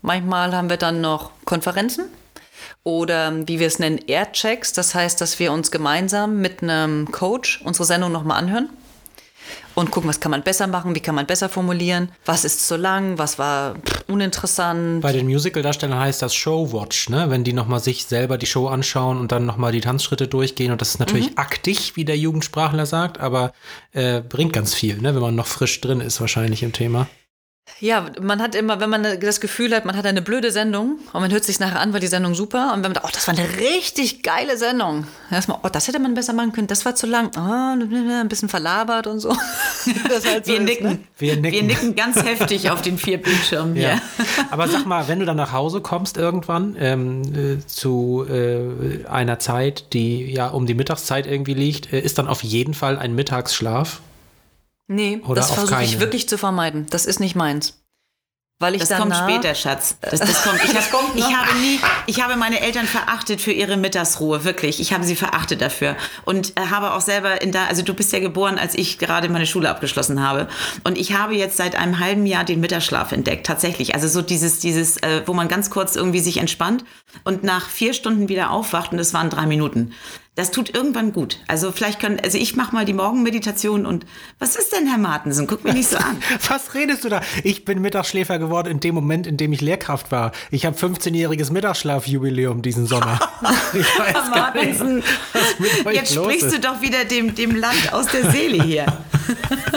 Manchmal 0.03 0.55
haben 0.55 0.71
wir 0.71 0.77
dann 0.79 1.01
noch 1.01 1.33
Konferenzen 1.45 2.07
oder 2.85 3.47
wie 3.47 3.59
wir 3.59 3.67
es 3.67 3.79
nennen, 3.79 3.99
Airchecks. 4.07 4.73
Das 4.73 4.95
heißt, 4.95 5.21
dass 5.21 5.39
wir 5.39 5.53
uns 5.53 5.71
gemeinsam 5.71 6.41
mit 6.41 6.63
einem 6.63 7.11
Coach 7.13 7.61
unsere 7.65 7.85
Sendung 7.85 8.13
nochmal 8.13 8.39
anhören 8.39 8.71
und 9.77 9.93
gucken, 9.93 10.09
was 10.11 10.19
kann 10.19 10.31
man 10.33 10.43
besser 10.43 10.67
machen, 10.67 10.95
wie 10.97 11.01
kann 11.01 11.15
man 11.15 11.27
besser 11.27 11.49
formulieren, 11.49 12.11
was 12.25 12.45
ist 12.45 12.67
zu 12.67 12.77
lang, 12.77 13.19
was 13.19 13.39
war 13.39 13.75
uninteressant. 14.09 15.03
Bei 15.03 15.13
den 15.13 15.27
Musical-Darstellern 15.27 15.99
heißt 16.01 16.23
das 16.23 16.35
Showwatch, 16.35 17.11
ne? 17.11 17.27
Wenn 17.31 17.45
die 17.45 17.53
nochmal 17.53 17.79
sich 17.81 18.07
selber 18.07 18.39
die 18.39 18.47
Show 18.47 18.67
anschauen 18.69 19.19
und 19.19 19.31
dann 19.33 19.47
nochmal 19.47 19.73
die 19.73 19.81
Tanzschritte 19.83 20.27
durchgehen. 20.27 20.73
Und 20.73 20.81
das 20.81 20.91
ist 20.91 20.99
natürlich 20.99 21.31
Mhm. 21.31 21.39
aktig, 21.39 21.95
wie 21.97 22.05
der 22.05 22.17
Jugendsprachler 22.17 22.87
sagt, 22.87 23.21
aber 23.21 23.53
äh, 23.93 24.21
bringt 24.23 24.53
ganz 24.53 24.75
viel, 24.75 24.99
ne? 25.01 25.15
Wenn 25.15 25.23
man 25.23 25.35
noch 25.37 25.47
frisch 25.47 25.81
drin 25.81 26.01
ist, 26.01 26.21
wahrscheinlich 26.21 26.63
im 26.63 26.73
Thema. 26.73 27.07
Ja, 27.79 28.07
man 28.23 28.41
hat 28.41 28.55
immer, 28.55 28.81
wenn 28.81 28.89
man 28.89 29.21
das 29.21 29.41
Gefühl 29.41 29.75
hat, 29.75 29.85
man 29.85 29.97
hat 29.97 30.07
eine 30.07 30.23
blöde 30.23 30.51
Sendung 30.51 30.99
und 31.13 31.21
man 31.21 31.31
hört 31.31 31.45
sich 31.45 31.61
nachher 31.61 31.79
an, 31.79 31.93
war 31.93 32.01
die 32.01 32.07
Sendung 32.07 32.35
super 32.35 32.73
und 32.73 32.83
wenn 32.83 32.93
man 32.93 32.95
sagt, 32.95 33.07
oh, 33.07 33.11
das 33.13 33.29
war 33.29 33.37
eine 33.37 33.47
richtig 33.59 34.23
geile 34.23 34.57
Sendung. 34.57 35.07
Erstmal, 35.31 35.59
oh, 35.63 35.69
das 35.71 35.87
hätte 35.87 35.99
man 35.99 36.15
besser 36.15 36.33
machen 36.33 36.53
können, 36.53 36.69
das 36.69 36.87
war 36.87 36.95
zu 36.95 37.07
lang, 37.07 37.37
ah, 37.37 37.73
ein 37.75 38.29
bisschen 38.29 38.49
verlabert 38.49 39.07
und 39.07 39.21
so. 39.21 39.37
Das 40.09 40.27
halt 40.27 40.47
so 40.47 40.53
wir, 40.53 40.61
ist, 40.61 40.65
nicken. 40.65 40.89
ne? 40.89 40.99
Wir 41.19 41.37
nicken. 41.37 41.53
wir 41.53 41.63
nicken 41.63 41.95
ganz 41.95 42.17
heftig 42.23 42.71
auf 42.71 42.83
den 42.83 42.99
vier 42.99 43.21
Bildschirmen 43.21 43.75
hier. 43.75 43.91
Ja. 43.91 44.01
Aber 44.51 44.67
sag 44.69 44.87
mal, 44.87 45.07
wenn 45.07 45.21
du 45.21 45.27
dann 45.27 45.37
nach 45.37 45.53
Hause 45.53 45.81
kommst 45.81 46.17
irgendwann 46.17 46.77
ähm, 46.79 47.23
äh, 47.23 47.67
zu 47.67 48.27
äh, 48.29 49.07
einer 49.07 49.39
Zeit, 49.39 49.93
die 49.93 50.33
ja 50.33 50.49
um 50.49 50.67
die 50.67 50.75
Mittagszeit 50.75 51.27
irgendwie 51.27 51.55
liegt, 51.55 51.93
äh, 51.93 52.01
ist 52.01 52.19
dann 52.19 52.27
auf 52.27 52.43
jeden 52.43 52.75
Fall 52.75 52.99
ein 52.99 53.15
Mittagsschlaf. 53.15 54.01
Nee, 54.89 55.21
Oder 55.25 55.41
das 55.41 55.51
versuche 55.51 55.83
ich 55.83 56.01
wirklich 56.01 56.29
zu 56.29 56.39
vermeiden. 56.39 56.87
Das 56.91 57.07
ist 57.07 57.19
nicht 57.19 57.35
meins. 57.35 57.75
Weil 58.59 58.75
ich 58.75 58.81
Das 58.81 58.89
danach, 58.89 59.27
kommt 59.27 59.31
später, 59.31 59.55
Schatz. 59.55 59.99
Das, 60.01 60.19
das 60.19 60.43
kommt. 60.43 60.65
Ich, 60.65 60.75
hab, 60.75 61.15
ich, 61.15 61.37
habe 61.37 61.59
nie, 61.59 61.79
ich 62.07 62.23
habe 62.23 62.37
meine 62.37 62.61
Eltern 62.61 62.87
verachtet 62.87 63.39
für 63.39 63.53
ihre 63.53 63.77
Mittagsruhe, 63.77 64.45
wirklich. 64.45 64.81
Ich 64.81 64.95
habe 64.95 65.05
sie 65.05 65.15
verachtet 65.15 65.61
dafür. 65.61 65.95
Und 66.25 66.59
äh, 66.59 66.63
habe 66.71 66.95
auch 66.95 67.03
selber 67.03 67.43
in 67.43 67.53
da, 67.53 67.67
also 67.67 67.83
du 67.83 67.93
bist 67.93 68.15
ja 68.15 68.19
geboren, 68.19 68.59
als 68.59 68.75
ich 68.75 68.99
gerade 68.99 69.29
meine 69.29 69.47
Schule 69.47 69.69
abgeschlossen 69.69 70.27
habe. 70.27 70.49
Und 70.85 70.97
ich 70.97 71.13
habe 71.13 71.35
jetzt 71.35 71.59
seit 71.59 71.77
einem 71.77 71.99
halben 71.99 72.25
Jahr 72.25 72.45
den 72.45 72.61
Mittagsschlaf 72.61 73.13
entdeckt, 73.13 73.47
tatsächlich. 73.47 73.95
Also 73.95 74.09
so 74.09 74.23
dieses, 74.23 74.59
dieses, 74.59 74.97
äh, 75.03 75.21
wo 75.27 75.35
man 75.35 75.49
ganz 75.49 75.69
kurz 75.69 75.95
irgendwie 75.95 76.21
sich 76.21 76.39
entspannt 76.39 76.83
und 77.25 77.45
nach 77.45 77.69
vier 77.69 77.93
Stunden 77.93 78.31
wieder 78.31 78.51
aufwacht 78.51 78.91
und 78.93 78.99
es 78.99 79.13
waren 79.13 79.29
drei 79.29 79.45
Minuten. 79.45 79.93
Das 80.37 80.51
tut 80.51 80.75
irgendwann 80.75 81.15
gut. 81.15 81.39
Also 81.49 81.73
vielleicht 81.73 81.99
können, 81.99 82.21
also 82.23 82.37
ich 82.37 82.57
mache 82.57 82.75
mal 82.75 82.85
die 82.85 82.93
Morgenmeditation 82.93 83.87
und 83.87 84.05
was 84.39 84.55
ist 84.55 84.71
denn, 84.71 84.87
Herr 84.87 84.99
Martensen? 84.99 85.47
Guck 85.47 85.65
mich 85.65 85.73
nicht 85.73 85.89
so 85.89 85.97
an. 85.97 86.19
Was 86.51 86.75
redest 86.75 87.05
du 87.05 87.09
da? 87.09 87.23
Ich 87.43 87.65
bin 87.65 87.81
Mittagsschläfer 87.81 88.39
geworden 88.39 88.69
in 88.69 88.81
dem 88.81 88.95
Moment, 88.95 89.27
in 89.27 89.39
dem 89.39 89.55
ich 89.55 89.63
Lehrkraft 89.63 90.13
war. 90.13 90.33
Ich 90.51 90.67
habe 90.67 90.77
15-jähriges 90.77 91.51
Mittagsschlafjubiläum 91.53 92.61
diesen 92.61 92.87
Sommer. 92.87 93.19
Ich 93.73 93.99
weiß 93.99 94.13
gar 94.13 94.55
nicht, 94.55 94.79
Martensen, 94.79 95.03
jetzt 95.93 96.15
sprichst 96.15 96.45
ist. 96.45 96.57
du 96.57 96.61
doch 96.61 96.83
wieder 96.83 97.05
dem, 97.05 97.35
dem 97.35 97.55
Land 97.55 97.93
aus 97.93 98.07
der 98.07 98.31
Seele 98.31 98.63
hier. 98.63 98.87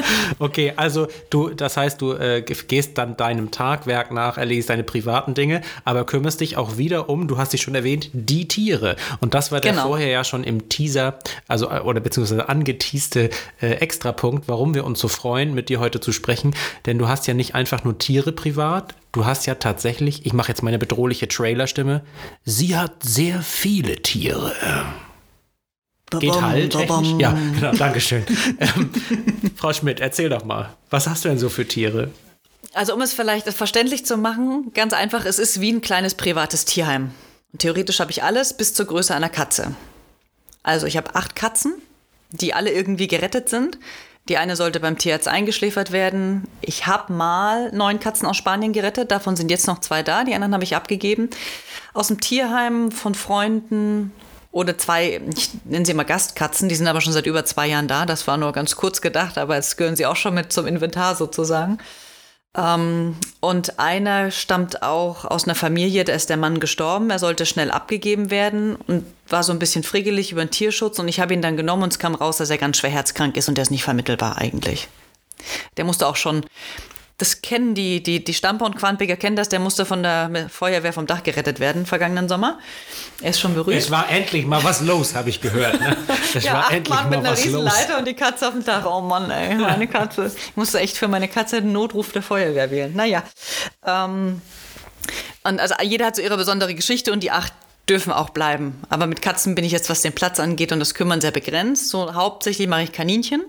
Okay, 0.39 0.73
also 0.75 1.07
du, 1.29 1.49
das 1.49 1.75
heißt, 1.77 2.01
du 2.01 2.13
äh, 2.13 2.41
ge- 2.41 2.55
gehst 2.67 2.97
dann 2.97 3.17
deinem 3.17 3.51
Tagwerk 3.51 4.11
nach, 4.11 4.37
erledigst 4.37 4.69
deine 4.69 4.83
privaten 4.83 5.33
Dinge, 5.33 5.61
aber 5.85 6.05
kümmerst 6.05 6.39
dich 6.41 6.57
auch 6.57 6.77
wieder 6.77 7.09
um, 7.09 7.27
du 7.27 7.37
hast 7.37 7.53
dich 7.53 7.61
schon 7.61 7.75
erwähnt, 7.75 8.09
die 8.13 8.47
Tiere. 8.47 8.95
Und 9.19 9.33
das 9.33 9.51
war 9.51 9.59
der 9.61 9.71
Genau. 9.71 9.87
vorher 9.87 10.07
ja 10.09 10.23
schon 10.23 10.43
im 10.43 10.69
Teaser, 10.69 11.19
also 11.47 11.69
äh, 11.69 11.79
oder 11.79 11.99
beziehungsweise 11.99 12.47
angeteaste 12.49 13.29
äh, 13.61 13.67
Extrapunkt, 13.75 14.47
warum 14.47 14.73
wir 14.75 14.85
uns 14.85 14.99
so 14.99 15.07
freuen, 15.07 15.53
mit 15.53 15.69
dir 15.69 15.79
heute 15.79 15.99
zu 15.99 16.11
sprechen. 16.11 16.55
Denn 16.85 16.97
du 16.97 17.07
hast 17.07 17.27
ja 17.27 17.33
nicht 17.33 17.55
einfach 17.55 17.83
nur 17.83 17.97
Tiere 17.97 18.31
privat, 18.31 18.95
du 19.11 19.25
hast 19.25 19.45
ja 19.45 19.55
tatsächlich, 19.55 20.25
ich 20.25 20.33
mache 20.33 20.49
jetzt 20.49 20.63
meine 20.63 20.79
bedrohliche 20.79 21.27
Trailerstimme, 21.27 22.01
sie 22.45 22.77
hat 22.77 23.03
sehr 23.03 23.41
viele 23.41 23.97
Tiere. 23.97 24.53
Geht 26.19 26.41
halt 26.41 26.71
technisch? 26.71 27.09
Ja, 27.19 27.37
genau, 27.55 27.71
Dankeschön. 27.73 28.25
ähm, 28.59 28.89
Frau 29.55 29.73
Schmidt, 29.73 29.99
erzähl 29.99 30.29
doch 30.29 30.43
mal, 30.43 30.73
was 30.89 31.07
hast 31.07 31.25
du 31.25 31.29
denn 31.29 31.37
so 31.37 31.49
für 31.49 31.67
Tiere? 31.67 32.11
Also 32.73 32.93
um 32.93 33.01
es 33.01 33.13
vielleicht 33.13 33.49
verständlich 33.49 34.05
zu 34.05 34.17
machen, 34.17 34.71
ganz 34.73 34.93
einfach, 34.93 35.25
es 35.25 35.39
ist 35.39 35.61
wie 35.61 35.71
ein 35.71 35.81
kleines 35.81 36.15
privates 36.15 36.65
Tierheim. 36.65 37.11
Und 37.51 37.59
theoretisch 37.59 37.99
habe 37.99 38.11
ich 38.11 38.23
alles 38.23 38.53
bis 38.53 38.73
zur 38.73 38.85
Größe 38.85 39.13
einer 39.13 39.29
Katze. 39.29 39.75
Also 40.63 40.85
ich 40.85 40.97
habe 40.97 41.15
acht 41.15 41.35
Katzen, 41.35 41.73
die 42.31 42.53
alle 42.53 42.71
irgendwie 42.71 43.07
gerettet 43.07 43.49
sind. 43.49 43.79
Die 44.27 44.37
eine 44.37 44.55
sollte 44.55 44.79
beim 44.79 44.97
Tierarzt 44.97 45.27
eingeschläfert 45.27 45.91
werden. 45.91 46.47
Ich 46.61 46.85
habe 46.85 47.11
mal 47.11 47.71
neun 47.71 47.99
Katzen 47.99 48.27
aus 48.27 48.37
Spanien 48.37 48.73
gerettet, 48.73 49.09
davon 49.09 49.35
sind 49.35 49.49
jetzt 49.49 49.65
noch 49.65 49.79
zwei 49.79 50.03
da, 50.03 50.23
die 50.23 50.35
anderen 50.35 50.53
habe 50.53 50.63
ich 50.63 50.75
abgegeben. 50.75 51.29
Aus 51.95 52.09
dem 52.09 52.19
Tierheim 52.19 52.91
von 52.91 53.15
Freunden 53.15 54.11
oder 54.51 54.77
zwei, 54.77 55.21
ich 55.35 55.51
nenne 55.65 55.85
sie 55.85 55.93
mal 55.93 56.03
Gastkatzen, 56.03 56.69
die 56.69 56.75
sind 56.75 56.87
aber 56.87 57.01
schon 57.01 57.13
seit 57.13 57.27
über 57.27 57.45
zwei 57.45 57.67
Jahren 57.67 57.87
da. 57.87 58.05
Das 58.05 58.27
war 58.27 58.37
nur 58.37 58.51
ganz 58.51 58.75
kurz 58.75 59.01
gedacht, 59.01 59.37
aber 59.37 59.55
jetzt 59.55 59.77
gehören 59.77 59.95
sie 59.95 60.05
auch 60.05 60.15
schon 60.15 60.33
mit 60.33 60.51
zum 60.51 60.65
Inventar 60.65 61.15
sozusagen. 61.15 61.77
Ähm, 62.57 63.15
und 63.41 63.79
einer 63.79 64.31
stammt 64.31 64.81
auch 64.81 65.23
aus 65.25 65.43
einer 65.43 65.53
Familie, 65.53 66.03
da 66.03 66.13
ist 66.13 66.31
der 66.31 66.37
Mann 66.37 66.59
gestorben, 66.59 67.11
er 67.11 67.19
sollte 67.19 67.45
schnell 67.45 67.69
abgegeben 67.69 68.31
werden 68.31 68.75
und 68.75 69.05
war 69.27 69.43
so 69.43 69.53
ein 69.53 69.59
bisschen 69.59 69.83
friggelig 69.83 70.31
über 70.31 70.43
den 70.43 70.49
Tierschutz 70.49 70.97
und 70.97 71.07
ich 71.07 71.19
habe 71.19 71.33
ihn 71.35 71.43
dann 71.43 71.57
genommen 71.57 71.83
und 71.83 71.93
es 71.93 71.99
kam 71.99 72.15
raus, 72.15 72.37
dass 72.37 72.49
er 72.49 72.57
ganz 72.57 72.77
schwer 72.77 72.89
herzkrank 72.89 73.37
ist 73.37 73.49
und 73.49 73.55
der 73.55 73.63
ist 73.63 73.69
nicht 73.69 73.83
vermittelbar 73.83 74.39
eigentlich. 74.39 74.87
Der 75.77 75.85
musste 75.85 76.07
auch 76.07 76.15
schon, 76.15 76.43
das 77.19 77.41
kennen 77.41 77.75
die, 77.75 78.01
die, 78.01 78.23
die 78.23 78.33
Stamper 78.33 78.65
und 78.65 78.77
Quanpiger 78.77 79.17
kennen 79.17 79.35
das, 79.35 79.49
der 79.49 79.59
musste 79.59 79.85
von 79.85 80.01
der 80.01 80.49
Feuerwehr 80.49 80.93
vom 80.93 81.05
Dach 81.05 81.21
gerettet 81.21 81.59
werden 81.59 81.85
vergangenen 81.85 82.29
Sommer. 82.29 82.59
Er 83.21 83.31
ist 83.31 83.41
schon 83.41 83.53
berührt. 83.53 83.77
Es 83.77 83.91
war 83.91 84.09
endlich 84.09 84.45
mal 84.45 84.63
was 84.63 84.81
los, 84.81 85.13
habe 85.15 85.29
ich 85.29 85.41
gehört. 85.41 85.79
Ne? 85.79 85.97
Es 86.33 86.43
Ja, 86.45 86.53
war 86.53 86.59
acht 86.65 86.71
endlich 86.73 86.95
Mann 86.95 87.09
mit 87.09 87.19
mal 87.19 87.25
einer 87.25 87.31
was 87.37 87.43
riesen 87.43 87.63
los. 87.63 87.73
Leiter 87.73 87.99
und 87.99 88.07
die 88.07 88.13
Katze 88.13 88.47
auf 88.47 88.53
dem 88.53 88.63
Dach. 88.63 88.85
Oh 88.85 89.01
Mann, 89.01 89.29
ey, 89.29 89.55
meine 89.55 89.87
Katze. 89.87 90.31
Ich 90.33 90.55
musste 90.55 90.79
echt 90.79 90.97
für 90.97 91.07
meine 91.09 91.27
Katze 91.27 91.61
den 91.61 91.73
Notruf 91.73 92.11
der 92.13 92.21
Feuerwehr 92.21 92.71
wählen. 92.71 92.95
Naja. 92.95 93.23
Ähm, 93.85 94.41
und 95.43 95.59
also 95.59 95.75
jeder 95.83 96.05
hat 96.07 96.15
so 96.15 96.21
ihre 96.21 96.37
besondere 96.37 96.73
Geschichte 96.73 97.11
und 97.11 97.21
die 97.21 97.31
acht 97.31 97.53
dürfen 97.89 98.13
auch 98.13 98.29
bleiben. 98.29 98.81
Aber 98.89 99.07
mit 99.07 99.21
Katzen 99.21 99.55
bin 99.55 99.65
ich 99.65 99.71
jetzt, 99.73 99.89
was 99.89 100.01
den 100.01 100.13
Platz 100.13 100.39
angeht 100.39 100.71
und 100.71 100.79
das 100.79 100.93
Kümmern 100.93 101.19
sehr 101.19 101.31
begrenzt. 101.31 101.89
So 101.89 102.13
hauptsächlich 102.13 102.67
mache 102.67 102.83
ich 102.83 102.91
Kaninchen. 102.91 103.43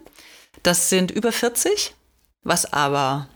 Das 0.62 0.88
sind 0.88 1.10
über 1.10 1.30
40, 1.30 1.94
was 2.42 2.72
aber 2.72 3.28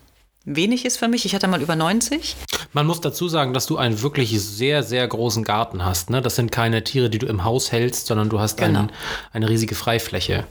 wenig 0.45 0.85
ist 0.85 0.99
für 0.99 1.09
mich. 1.09 1.25
Ich 1.25 1.35
hatte 1.35 1.49
mal 1.49 1.63
über 1.63 1.77
90. 1.77 2.37
Man 2.73 2.87
muss 2.87 3.01
dazu 3.01 3.29
sagen, 3.29 3.55
dass 3.55 3.67
du 3.67 3.77
einen 3.77 4.03
wirklich 4.03 4.41
sehr, 4.41 4.83
sehr 4.83 5.07
großen 5.07 5.45
Garten 5.45 5.85
hast. 5.85 6.11
Ne? 6.11 6.21
Das 6.21 6.37
sind 6.37 6.53
keine 6.53 6.85
Tiere, 6.85 7.11
die 7.11 7.19
du 7.19 7.27
im 7.27 7.45
Haus 7.45 7.73
hältst, 7.73 8.07
sondern 8.07 8.29
du 8.29 8.41
hast 8.41 8.57
Genau. 8.59 8.81
einen, 8.81 8.93
eine 9.33 9.49
riesige 9.49 9.75
Freifläche. 9.75 10.47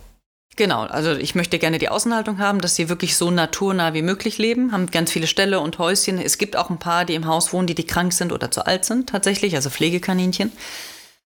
Genau, 0.56 0.82
also 0.82 1.14
ich 1.14 1.34
möchte 1.34 1.58
gerne 1.58 1.80
die 1.80 1.90
Außenhaltung 1.90 2.38
haben, 2.38 2.62
dass 2.62 2.76
sie 2.76 2.88
wirklich 2.88 3.18
so 3.18 3.32
naturnah 3.32 3.96
wie 3.96 4.04
möglich 4.04 4.38
leben, 4.38 4.72
haben 4.72 4.86
ganz 4.92 5.12
viele 5.12 5.26
Ställe 5.26 5.60
und 5.60 5.80
Häuschen. 5.80 6.20
Es 6.20 6.38
gibt 6.38 6.56
auch 6.56 6.70
ein 6.70 6.78
paar, 6.78 7.06
die 7.06 7.16
im 7.16 7.26
Haus 7.26 7.54
wohnen, 7.54 7.66
die, 7.66 7.74
die 7.74 7.88
krank 7.88 8.14
sind 8.14 8.32
oder 8.32 8.52
zu 8.52 8.68
alt 8.68 8.86
sind, 8.86 9.10
tatsächlich, 9.10 9.56
also 9.56 9.72
Pflegekaninchen. 9.72 10.52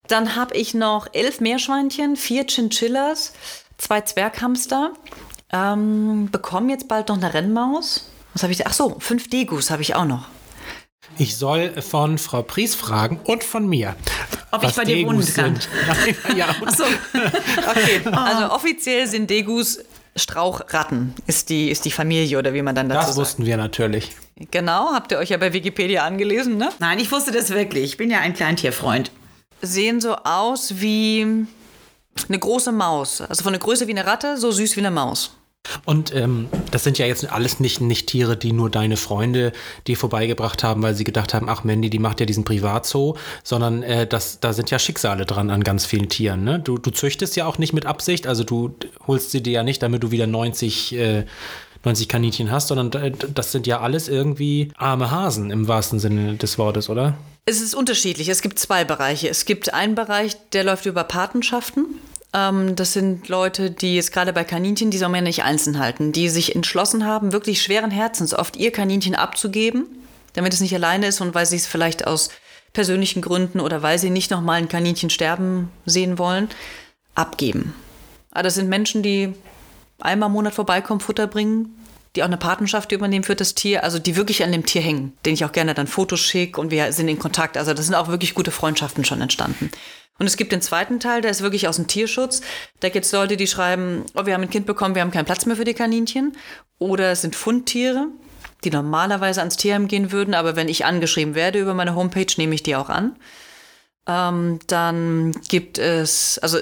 Dann 0.07 0.35
habe 0.35 0.55
ich 0.55 0.75
noch 0.75 1.07
elf 1.13 1.41
Meerschweinchen, 1.41 2.15
vier 2.15 2.45
Chinchillas, 2.45 3.33
zwei 3.79 4.01
Zwerghamster, 4.01 4.91
ähm, 5.51 6.29
bekommen 6.31 6.69
jetzt 6.69 6.87
bald 6.87 7.09
noch 7.09 7.17
eine 7.17 7.33
Rennmaus. 7.33 8.07
Was 8.35 8.43
habe 8.43 8.51
ich? 8.51 8.67
Ach 8.67 8.73
so, 8.73 8.97
fünf 8.99 9.29
Degus 9.29 9.71
habe 9.71 9.81
ich 9.81 9.95
auch 9.95 10.03
noch. 10.03 10.25
Ich 11.17 11.37
soll 11.37 11.81
von 11.81 12.17
Frau 12.17 12.41
Pries 12.41 12.75
fragen 12.75 13.21
und 13.23 13.45
von 13.45 13.65
mir. 13.65 13.95
Ob 14.51 14.61
ich 14.61 14.69
was 14.69 14.75
bei 14.75 14.83
dir 14.83 14.97
Degus 14.97 15.37
wohnen 15.37 15.57
kann. 15.57 15.59
Nein, 16.25 16.37
ja, 16.37 16.53
und 16.61 16.67
Achso, 16.67 16.83
Okay, 17.13 18.01
also 18.11 18.51
offiziell 18.53 19.07
sind 19.07 19.29
Degus 19.29 19.79
Strauchratten, 20.17 21.13
ist 21.27 21.49
die, 21.49 21.69
ist 21.71 21.85
die 21.85 21.91
Familie 21.91 22.37
oder 22.37 22.53
wie 22.53 22.61
man 22.61 22.75
dann 22.75 22.89
dazu 22.89 22.99
das 22.99 23.07
sagt. 23.07 23.17
wussten 23.17 23.45
wir 23.45 23.55
natürlich. 23.55 24.11
Genau, 24.51 24.91
habt 24.93 25.13
ihr 25.13 25.17
euch 25.17 25.29
ja 25.29 25.37
bei 25.37 25.53
Wikipedia 25.53 26.03
angelesen, 26.03 26.57
ne? 26.57 26.69
nein, 26.79 26.99
ich 26.99 27.11
wusste 27.13 27.31
das 27.31 27.51
wirklich. 27.51 27.85
Ich 27.85 27.97
bin 27.97 28.11
ja 28.11 28.19
ein 28.19 28.33
Kleintierfreund. 28.33 29.11
Sehen 29.61 30.01
so 30.01 30.15
aus 30.15 30.81
wie 30.81 31.47
eine 32.27 32.39
große 32.39 32.73
Maus. 32.73 33.21
Also 33.21 33.43
von 33.43 33.53
der 33.53 33.61
Größe 33.61 33.87
wie 33.87 33.91
eine 33.91 34.05
Ratte, 34.05 34.37
so 34.37 34.51
süß 34.51 34.75
wie 34.75 34.81
eine 34.81 34.91
Maus. 34.91 35.35
Und 35.85 36.13
ähm, 36.13 36.47
das 36.71 36.83
sind 36.83 36.97
ja 36.97 37.05
jetzt 37.05 37.31
alles 37.31 37.59
nicht, 37.59 37.81
nicht 37.81 38.07
Tiere, 38.07 38.37
die 38.37 38.53
nur 38.53 38.69
deine 38.69 38.97
Freunde 38.97 39.51
dir 39.87 39.97
vorbeigebracht 39.97 40.63
haben, 40.63 40.83
weil 40.83 40.95
sie 40.95 41.03
gedacht 41.03 41.33
haben, 41.33 41.49
ach 41.49 41.63
Mandy, 41.63 41.89
die 41.89 41.99
macht 41.99 42.19
ja 42.19 42.25
diesen 42.25 42.43
Privatzoo, 42.43 43.15
sondern 43.43 43.83
äh, 43.83 44.07
das, 44.07 44.39
da 44.39 44.53
sind 44.53 44.71
ja 44.71 44.79
Schicksale 44.79 45.25
dran 45.25 45.49
an 45.49 45.63
ganz 45.63 45.85
vielen 45.85 46.09
Tieren. 46.09 46.43
Ne? 46.43 46.59
Du, 46.59 46.77
du 46.77 46.91
züchtest 46.91 47.35
ja 47.35 47.45
auch 47.45 47.57
nicht 47.57 47.73
mit 47.73 47.85
Absicht, 47.85 48.27
also 48.27 48.43
du 48.43 48.75
holst 49.07 49.31
sie 49.31 49.41
dir 49.41 49.53
ja 49.53 49.63
nicht, 49.63 49.81
damit 49.81 50.03
du 50.03 50.11
wieder 50.11 50.27
90, 50.27 50.95
äh, 50.95 51.25
90 51.83 52.07
Kaninchen 52.07 52.51
hast, 52.51 52.67
sondern 52.67 52.91
äh, 53.01 53.11
das 53.11 53.51
sind 53.51 53.67
ja 53.67 53.79
alles 53.79 54.07
irgendwie 54.07 54.71
arme 54.77 55.11
Hasen 55.11 55.51
im 55.51 55.67
wahrsten 55.67 55.99
Sinne 55.99 56.35
des 56.35 56.57
Wortes, 56.57 56.89
oder? 56.89 57.15
Es 57.45 57.61
ist 57.61 57.75
unterschiedlich. 57.75 58.27
Es 58.29 58.41
gibt 58.41 58.57
zwei 58.57 58.85
Bereiche. 58.85 59.29
Es 59.29 59.45
gibt 59.45 59.73
einen 59.73 59.93
Bereich, 59.93 60.35
der 60.53 60.63
läuft 60.63 60.87
über 60.87 61.03
Patenschaften. 61.03 61.85
Ähm, 62.35 62.75
das 62.75 62.91
sind 62.93 63.29
Leute, 63.29 63.71
die 63.71 63.95
jetzt 63.95 64.11
gerade 64.11 64.33
bei 64.33 64.43
Kaninchen, 64.43 64.91
die 64.91 64.97
soll 64.97 65.09
man 65.09 65.19
ja 65.19 65.23
nicht 65.23 65.43
einzeln 65.43 65.79
halten, 65.79 66.11
die 66.11 66.27
sich 66.27 66.53
entschlossen 66.53 67.05
haben, 67.05 67.31
wirklich 67.31 67.61
schweren 67.61 67.91
Herzens 67.91 68.33
oft 68.33 68.57
ihr 68.57 68.71
Kaninchen 68.71 69.15
abzugeben, 69.15 69.85
damit 70.33 70.53
es 70.53 70.59
nicht 70.59 70.75
alleine 70.75 71.07
ist 71.07 71.21
und 71.21 71.33
weil 71.33 71.45
sie 71.45 71.55
es 71.55 71.65
vielleicht 71.65 72.05
aus 72.05 72.29
persönlichen 72.73 73.21
Gründen 73.21 73.61
oder 73.61 73.81
weil 73.81 73.97
sie 73.97 74.09
nicht 74.09 74.31
nochmal 74.31 74.57
ein 74.57 74.67
Kaninchen 74.67 75.09
sterben 75.09 75.71
sehen 75.85 76.19
wollen, 76.19 76.49
abgeben. 77.15 77.73
Aber 78.31 78.43
das 78.43 78.55
sind 78.55 78.67
Menschen, 78.67 79.01
die 79.01 79.33
einmal 80.01 80.27
im 80.27 80.33
Monat 80.33 80.53
vorbeikommen, 80.53 80.99
Futter 80.99 81.27
bringen, 81.27 81.73
die 82.15 82.23
auch 82.23 82.27
eine 82.27 82.37
Patenschaft 82.37 82.91
übernehmen 82.91 83.23
für 83.23 83.35
das 83.35 83.55
Tier, 83.55 83.83
also 83.83 83.99
die 83.99 84.15
wirklich 84.15 84.43
an 84.43 84.51
dem 84.51 84.65
Tier 84.65 84.81
hängen, 84.81 85.17
denen 85.25 85.35
ich 85.35 85.45
auch 85.45 85.51
gerne 85.51 85.73
dann 85.73 85.87
Fotos 85.87 86.19
schicke 86.19 86.59
und 86.59 86.71
wir 86.71 86.91
sind 86.91 87.07
in 87.07 87.19
Kontakt. 87.19 87.57
Also 87.57 87.73
das 87.73 87.85
sind 87.85 87.95
auch 87.95 88.07
wirklich 88.07 88.33
gute 88.33 88.51
Freundschaften 88.51 89.05
schon 89.05 89.21
entstanden. 89.21 89.71
Und 90.17 90.27
es 90.27 90.37
gibt 90.37 90.53
den 90.53 90.61
zweiten 90.61 90.99
Teil, 90.99 91.21
der 91.21 91.31
ist 91.31 91.41
wirklich 91.41 91.67
aus 91.67 91.75
dem 91.75 91.87
Tierschutz. 91.87 92.41
Da 92.79 92.89
gibt 92.89 93.05
es 93.05 93.11
Leute, 93.11 93.35
die 93.35 93.47
schreiben, 93.47 94.03
oh, 94.15 94.25
wir 94.25 94.33
haben 94.33 94.43
ein 94.43 94.49
Kind 94.49 94.65
bekommen, 94.65 94.95
wir 94.95 95.01
haben 95.01 95.11
keinen 95.11 95.25
Platz 95.25 95.45
mehr 95.45 95.57
für 95.57 95.65
die 95.65 95.73
Kaninchen. 95.73 96.37
Oder 96.79 97.11
es 97.11 97.21
sind 97.21 97.35
Fundtiere, 97.35 98.07
die 98.63 98.69
normalerweise 98.69 99.41
ans 99.41 99.57
Tierheim 99.57 99.87
gehen 99.87 100.11
würden, 100.13 100.33
aber 100.33 100.55
wenn 100.55 100.69
ich 100.69 100.85
angeschrieben 100.85 101.35
werde 101.35 101.59
über 101.59 101.73
meine 101.73 101.95
Homepage, 101.95 102.33
nehme 102.37 102.55
ich 102.55 102.63
die 102.63 102.75
auch 102.75 102.89
an. 102.89 103.15
Ähm, 104.07 104.59
dann 104.67 105.31
gibt 105.47 105.79
es, 105.79 106.37
also 106.39 106.59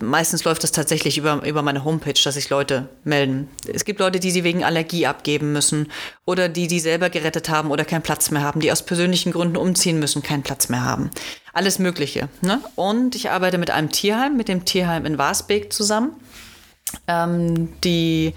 meistens 0.00 0.44
läuft 0.44 0.62
das 0.62 0.72
tatsächlich 0.72 1.18
über, 1.18 1.44
über 1.46 1.60
meine 1.60 1.84
Homepage, 1.84 2.18
dass 2.24 2.34
sich 2.34 2.48
Leute 2.48 2.88
melden. 3.04 3.48
Es 3.70 3.84
gibt 3.84 4.00
Leute, 4.00 4.18
die 4.18 4.30
sie 4.30 4.44
wegen 4.44 4.64
Allergie 4.64 5.06
abgeben 5.06 5.52
müssen 5.52 5.92
oder 6.24 6.48
die 6.48 6.68
die 6.68 6.80
selber 6.80 7.10
gerettet 7.10 7.50
haben 7.50 7.70
oder 7.70 7.84
keinen 7.84 8.02
Platz 8.02 8.30
mehr 8.30 8.42
haben, 8.42 8.60
die 8.60 8.72
aus 8.72 8.82
persönlichen 8.82 9.32
Gründen 9.32 9.58
umziehen 9.58 9.98
müssen, 9.98 10.22
keinen 10.22 10.42
Platz 10.42 10.70
mehr 10.70 10.84
haben. 10.84 11.10
Alles 11.52 11.78
Mögliche. 11.78 12.30
Ne? 12.40 12.62
Und 12.76 13.14
ich 13.14 13.28
arbeite 13.28 13.58
mit 13.58 13.70
einem 13.70 13.92
Tierheim, 13.92 14.36
mit 14.36 14.48
dem 14.48 14.64
Tierheim 14.64 15.04
in 15.04 15.18
Wasbeek 15.18 15.74
zusammen. 15.74 16.12
Ähm, 17.08 17.74
die, 17.84 18.32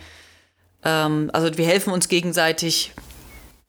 ähm, 0.84 1.30
also 1.32 1.58
wir 1.58 1.65
helfen 1.65 1.93
uns 1.93 2.10
gegenseitig 2.10 2.93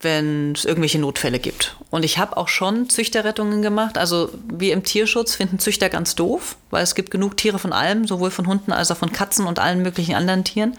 wenn 0.01 0.53
es 0.53 0.65
irgendwelche 0.65 0.99
Notfälle 0.99 1.39
gibt. 1.39 1.77
Und 1.91 2.05
ich 2.05 2.19
habe 2.19 2.37
auch 2.37 2.49
schon 2.49 2.89
Züchterrettungen 2.89 3.63
gemacht. 3.63 3.99
Also 3.99 4.31
wir 4.49 4.73
im 4.73 4.85
Tierschutz 4.85 5.35
finden 5.35 5.59
Züchter 5.59 5.89
ganz 5.89 6.15
doof, 6.15 6.57
weil 6.71 6.85
es 6.85 6.95
gibt 6.95 7.11
genug 7.11 7.37
Tiere 7.37 7.59
von 7.59 7.73
allem, 7.73 8.07
sowohl 8.07 8.31
von 8.31 8.47
Hunden 8.47 8.73
als 8.73 8.91
auch 8.91 8.97
von 8.97 9.13
Katzen 9.13 9.47
und 9.47 9.59
allen 9.59 9.83
möglichen 9.83 10.15
anderen 10.15 10.45
Tieren. 10.45 10.77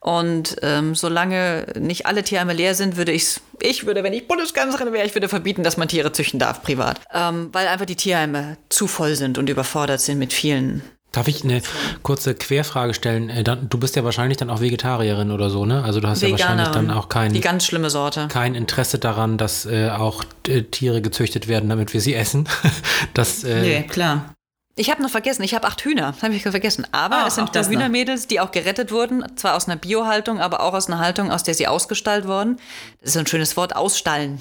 Und 0.00 0.56
ähm, 0.62 0.94
solange 0.94 1.66
nicht 1.78 2.06
alle 2.06 2.22
Tierheime 2.22 2.52
leer 2.52 2.74
sind, 2.74 2.96
würde 2.96 3.12
ich 3.12 3.40
ich 3.60 3.86
würde, 3.86 4.04
wenn 4.04 4.12
ich 4.12 4.28
Bundeskanzlerin 4.28 4.92
wäre, 4.92 5.04
ich 5.04 5.14
würde 5.14 5.28
verbieten, 5.28 5.64
dass 5.64 5.76
man 5.76 5.88
Tiere 5.88 6.12
züchten 6.12 6.38
darf, 6.38 6.62
privat. 6.62 7.00
Ähm, 7.12 7.48
weil 7.52 7.66
einfach 7.66 7.86
die 7.86 7.96
Tierheime 7.96 8.56
zu 8.68 8.86
voll 8.86 9.16
sind 9.16 9.38
und 9.38 9.50
überfordert 9.50 10.00
sind 10.00 10.18
mit 10.18 10.32
vielen 10.32 10.82
Darf 11.18 11.26
ich 11.26 11.42
eine 11.42 11.62
kurze 12.04 12.34
Querfrage 12.36 12.94
stellen? 12.94 13.28
Äh, 13.28 13.42
Du 13.42 13.78
bist 13.78 13.96
ja 13.96 14.04
wahrscheinlich 14.04 14.36
dann 14.38 14.50
auch 14.50 14.60
Vegetarierin 14.60 15.32
oder 15.32 15.50
so, 15.50 15.66
ne? 15.66 15.82
Also 15.82 15.98
du 15.98 16.06
hast 16.06 16.22
ja 16.22 16.30
wahrscheinlich 16.30 16.66
Veganerin. 16.68 16.88
dann 16.88 16.96
auch 16.96 17.08
kein, 17.08 17.32
Die 17.32 17.40
ganz 17.40 17.66
schlimme 17.66 17.90
Sorte. 17.90 18.28
kein 18.28 18.54
Interesse 18.54 19.00
daran, 19.00 19.36
dass 19.36 19.66
äh, 19.66 19.90
auch 19.90 20.22
äh, 20.46 20.62
Tiere 20.62 21.02
gezüchtet 21.02 21.48
werden, 21.48 21.68
damit 21.68 21.92
wir 21.92 22.00
sie 22.00 22.14
essen. 22.14 22.48
Das, 23.14 23.42
äh, 23.42 23.60
Nee, 23.60 23.82
klar. 23.82 24.32
Ich 24.76 24.90
habe 24.92 25.02
noch 25.02 25.10
vergessen, 25.10 25.42
ich 25.42 25.54
habe 25.54 25.66
acht 25.66 25.80
Hühner, 25.84 26.14
habe 26.22 26.34
ich 26.34 26.42
vergessen. 26.42 26.86
Aber 26.92 27.24
Ah, 27.24 27.26
es 27.26 27.34
sind 27.34 27.56
da. 27.56 27.64
Hühnermädels, 27.64 28.28
die 28.28 28.38
auch 28.38 28.52
gerettet 28.52 28.92
wurden, 28.92 29.24
zwar 29.34 29.56
aus 29.56 29.66
einer 29.66 29.74
Biohaltung, 29.74 30.38
aber 30.40 30.60
auch 30.60 30.72
aus 30.72 30.86
einer 30.86 31.00
Haltung, 31.00 31.32
aus 31.32 31.42
der 31.42 31.54
sie 31.54 31.66
ausgestallt 31.66 32.28
wurden. 32.28 32.58
Das 33.00 33.10
ist 33.10 33.16
ein 33.16 33.26
schönes 33.26 33.56
Wort, 33.56 33.74
ausstallen. 33.74 34.40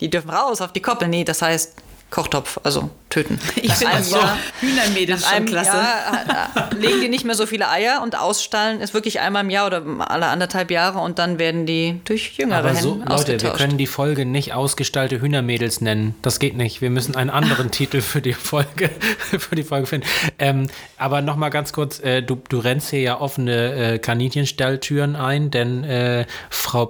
Die 0.00 0.08
dürfen 0.08 0.30
raus 0.30 0.62
auf 0.62 0.72
die 0.72 0.80
Koppel. 0.80 1.08
Nee, 1.08 1.24
das 1.24 1.42
heißt 1.42 1.74
Kochtopf, 2.10 2.58
also 2.62 2.90
töten. 3.10 3.38
Ich 3.56 3.72
finde 3.72 3.94
einem 3.94 3.98
das 3.98 4.10
so 4.10 4.16
Jahr- 4.16 4.36
Hühnermädels 4.60 5.22
nach 5.22 5.28
schon 5.28 5.36
einem 5.36 5.46
klasse. 5.46 5.76
Jahr 5.76 6.50
äh, 6.70 6.76
äh, 6.76 6.78
legen 6.80 7.00
die 7.00 7.08
nicht 7.08 7.24
mehr 7.24 7.34
so 7.34 7.46
viele 7.46 7.68
Eier 7.68 8.00
und 8.02 8.16
ausstallen 8.18 8.80
ist 8.80 8.94
wirklich 8.94 9.20
einmal 9.20 9.42
im 9.44 9.50
Jahr 9.50 9.66
oder 9.66 9.82
alle 9.98 10.26
anderthalb 10.26 10.70
Jahre 10.70 11.00
und 11.00 11.18
dann 11.18 11.38
werden 11.38 11.66
die 11.66 12.00
durch 12.04 12.34
jüngere 12.36 12.58
Aber 12.58 12.74
so, 12.74 12.94
Hennen 12.94 13.06
Leute, 13.08 13.42
wir 13.42 13.50
können 13.50 13.76
die 13.78 13.86
Folge 13.86 14.24
nicht 14.24 14.54
ausgestallte 14.54 15.20
Hühnermädels 15.20 15.80
nennen. 15.80 16.14
Das 16.22 16.38
geht 16.38 16.56
nicht. 16.56 16.80
Wir 16.80 16.90
müssen 16.90 17.16
einen 17.16 17.30
anderen 17.30 17.70
Titel 17.72 18.00
für 18.00 18.22
die 18.22 18.34
Folge, 18.34 18.90
für 19.38 19.56
die 19.56 19.64
Folge 19.64 19.86
finden. 19.86 20.06
Ähm, 20.38 20.68
aber 20.98 21.22
noch 21.22 21.36
mal 21.36 21.48
ganz 21.50 21.72
kurz, 21.72 21.98
äh, 22.00 22.22
du, 22.22 22.40
du 22.48 22.58
rennst 22.58 22.90
hier 22.90 23.00
ja 23.00 23.20
offene 23.20 23.94
äh, 23.94 23.98
Kaninchenstalltüren 23.98 25.16
ein, 25.16 25.50
denn 25.50 25.84
äh, 25.84 26.26
Frau 26.50 26.86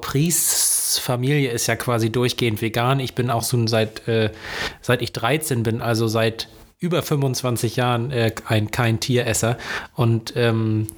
Familie 0.98 1.50
ist 1.50 1.66
ja 1.66 1.76
quasi 1.76 2.10
durchgehend 2.10 2.62
vegan. 2.62 3.00
Ich 3.00 3.14
bin 3.14 3.30
auch 3.30 3.42
so 3.42 3.66
seit, 3.66 4.06
äh, 4.08 4.30
seit 4.80 5.02
ich 5.02 5.12
13 5.12 5.62
bin, 5.62 5.80
also 5.82 6.08
seit 6.08 6.48
über 6.78 7.02
25 7.02 7.76
Jahren 7.76 8.10
äh, 8.10 8.32
ein 8.46 8.70
kein 8.70 9.00
Tieresser 9.00 9.56
und 9.94 10.34
ähm, 10.36 10.88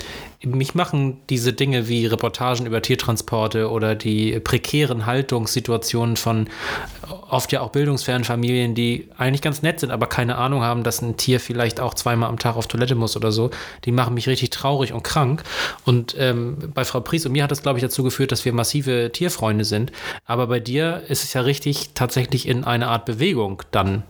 mich 0.45 0.75
machen 0.75 1.19
diese 1.31 1.53
Dinge 1.53 1.89
wie 1.89 2.07
Reportagen 2.07 2.67
über 2.67 2.81
Tiertransporte 2.81 3.71
oder 3.71 3.97
die 3.97 4.39
prekären 4.39 5.05
Haltungssituationen 5.05 6.17
von 6.17 6.49
oft 7.29 7.51
ja 7.51 7.61
auch 7.61 7.71
bildungsfernen 7.71 8.25
Familien, 8.25 8.75
die 8.75 9.09
eigentlich 9.17 9.43
ganz 9.43 9.63
nett 9.63 9.81
sind, 9.81 9.91
aber 9.91 10.07
keine 10.07 10.37
Ahnung 10.37 10.63
haben, 10.63 10.85
dass 10.85 11.03
ein 11.03 11.17
Tier 11.17 11.41
vielleicht 11.41 11.81
auch 11.81 11.95
zweimal 11.95 12.29
am 12.29 12.39
Tag 12.39 12.57
auf 12.57 12.69
Toilette 12.69 12.95
muss 12.95 13.17
oder 13.17 13.33
so, 13.33 13.51
die 13.85 13.93
machen 13.93 14.15
mich 14.15 14.29
richtig 14.29 14.51
traurig 14.51 14.93
und 14.93 15.03
krank. 15.03 15.43
Und 15.85 16.15
ähm, 16.19 16.57
bei 16.73 16.85
Frau 16.85 17.01
Pries 17.01 17.27
und 17.27 17.33
mir 17.33 17.43
hat 17.43 17.51
das, 17.51 17.63
glaube 17.63 17.79
ich, 17.79 17.83
dazu 17.83 18.05
geführt, 18.05 18.31
dass 18.31 18.45
wir 18.45 18.53
massive 18.53 19.11
Tierfreunde 19.13 19.65
sind. 19.65 19.91
Aber 20.25 20.47
bei 20.47 20.61
dir 20.61 21.03
ist 21.09 21.25
es 21.25 21.33
ja 21.33 21.41
richtig 21.41 21.91
tatsächlich 21.95 22.47
in 22.47 22.63
eine 22.63 22.89
Art 22.89 23.07
Bewegung 23.07 23.63
dann 23.73 24.05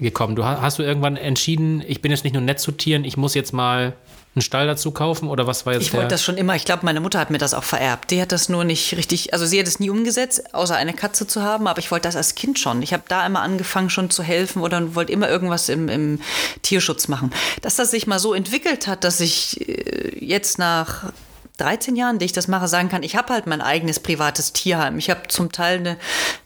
gekommen? 0.00 0.36
Du 0.36 0.44
ha- 0.44 0.60
hast 0.60 0.78
du 0.78 0.82
irgendwann 0.82 1.16
entschieden, 1.16 1.82
ich 1.86 2.02
bin 2.02 2.10
jetzt 2.10 2.24
nicht 2.24 2.32
nur 2.32 2.42
nett 2.42 2.60
zu 2.60 2.72
Tieren, 2.72 3.04
ich 3.04 3.16
muss 3.16 3.34
jetzt 3.34 3.52
mal 3.52 3.94
einen 4.34 4.42
Stall 4.42 4.66
dazu 4.66 4.90
kaufen 4.92 5.28
oder 5.28 5.46
was 5.46 5.66
war 5.66 5.72
jetzt 5.72 5.82
Ich 5.82 5.92
wollte 5.94 6.08
das 6.08 6.22
schon 6.22 6.36
immer. 6.36 6.54
Ich 6.54 6.64
glaube, 6.64 6.84
meine 6.84 7.00
Mutter 7.00 7.18
hat 7.18 7.30
mir 7.30 7.38
das 7.38 7.54
auch 7.54 7.64
vererbt. 7.64 8.10
Die 8.12 8.20
hat 8.20 8.30
das 8.30 8.48
nur 8.48 8.62
nicht 8.62 8.96
richtig, 8.96 9.32
also 9.32 9.46
sie 9.46 9.58
hat 9.58 9.66
es 9.66 9.80
nie 9.80 9.90
umgesetzt, 9.90 10.54
außer 10.54 10.76
eine 10.76 10.92
Katze 10.92 11.26
zu 11.26 11.42
haben, 11.42 11.66
aber 11.66 11.78
ich 11.80 11.90
wollte 11.90 12.06
das 12.08 12.14
als 12.14 12.34
Kind 12.36 12.58
schon. 12.58 12.82
Ich 12.82 12.92
habe 12.92 13.02
da 13.08 13.26
immer 13.26 13.40
angefangen 13.40 13.90
schon 13.90 14.10
zu 14.10 14.22
helfen 14.22 14.62
oder 14.62 14.94
wollte 14.94 15.12
immer 15.12 15.28
irgendwas 15.28 15.68
im, 15.68 15.88
im 15.88 16.20
Tierschutz 16.62 17.08
machen. 17.08 17.32
Dass 17.62 17.76
das 17.76 17.90
sich 17.90 18.06
mal 18.06 18.18
so 18.20 18.32
entwickelt 18.34 18.86
hat, 18.86 19.02
dass 19.02 19.18
ich 19.20 19.66
äh, 19.68 20.24
jetzt 20.24 20.58
nach 20.58 21.12
13 21.58 21.96
Jahren, 21.96 22.18
die 22.18 22.24
ich 22.24 22.32
das 22.32 22.48
mache, 22.48 22.68
sagen 22.68 22.88
kann, 22.88 23.02
ich 23.02 23.16
habe 23.16 23.32
halt 23.32 23.46
mein 23.46 23.60
eigenes 23.60 24.00
privates 24.00 24.52
Tierheim. 24.52 24.98
Ich 24.98 25.10
habe 25.10 25.28
zum 25.28 25.52
Teil 25.52 25.78
eine 25.78 25.96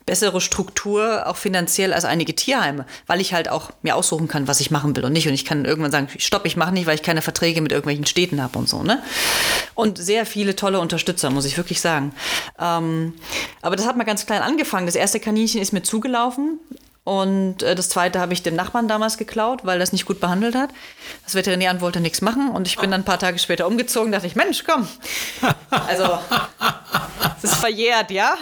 bessere 0.06 0.40
Struktur, 0.40 1.26
auch 1.26 1.36
finanziell, 1.36 1.92
als 1.92 2.04
einige 2.04 2.34
Tierheime, 2.34 2.86
weil 3.06 3.20
ich 3.20 3.34
halt 3.34 3.48
auch 3.48 3.70
mir 3.82 3.94
aussuchen 3.94 4.26
kann, 4.26 4.48
was 4.48 4.60
ich 4.60 4.70
machen 4.70 4.96
will 4.96 5.04
und 5.04 5.12
nicht. 5.12 5.28
Und 5.28 5.34
ich 5.34 5.44
kann 5.44 5.64
irgendwann 5.64 5.92
sagen, 5.92 6.08
stopp, 6.18 6.46
ich 6.46 6.56
mache 6.56 6.72
nicht, 6.72 6.86
weil 6.86 6.94
ich 6.94 7.02
keine 7.02 7.22
Verträge 7.22 7.60
mit 7.60 7.72
irgendwelchen 7.72 8.06
Städten 8.06 8.42
habe 8.42 8.58
und 8.58 8.68
so. 8.68 8.82
Ne? 8.82 9.02
Und 9.74 9.98
sehr 9.98 10.26
viele 10.26 10.56
tolle 10.56 10.80
Unterstützer, 10.80 11.30
muss 11.30 11.44
ich 11.44 11.56
wirklich 11.56 11.80
sagen. 11.80 12.12
Ähm, 12.58 13.14
aber 13.60 13.76
das 13.76 13.86
hat 13.86 13.96
mal 13.96 14.04
ganz 14.04 14.26
klein 14.26 14.42
angefangen. 14.42 14.86
Das 14.86 14.96
erste 14.96 15.20
Kaninchen 15.20 15.60
ist 15.60 15.72
mir 15.72 15.82
zugelaufen. 15.82 16.58
Und 17.04 17.62
äh, 17.62 17.74
das 17.74 17.88
zweite 17.88 18.20
habe 18.20 18.32
ich 18.32 18.42
dem 18.42 18.54
Nachbarn 18.54 18.86
damals 18.86 19.18
geklaut, 19.18 19.64
weil 19.64 19.78
das 19.78 19.92
nicht 19.92 20.06
gut 20.06 20.20
behandelt 20.20 20.54
hat. 20.54 20.70
Das 21.24 21.34
Veterinäramt 21.34 21.80
wollte 21.80 22.00
nichts 22.00 22.20
machen 22.20 22.50
und 22.50 22.68
ich 22.68 22.76
bin 22.76 22.90
dann 22.90 23.00
ein 23.00 23.04
paar 23.04 23.18
Tage 23.18 23.38
später 23.38 23.66
umgezogen, 23.66 24.12
dachte 24.12 24.26
ich, 24.26 24.36
Mensch, 24.36 24.64
komm. 24.64 24.86
Also, 25.70 26.18
es 27.38 27.44
ist 27.44 27.56
verjährt, 27.56 28.10
ja? 28.10 28.36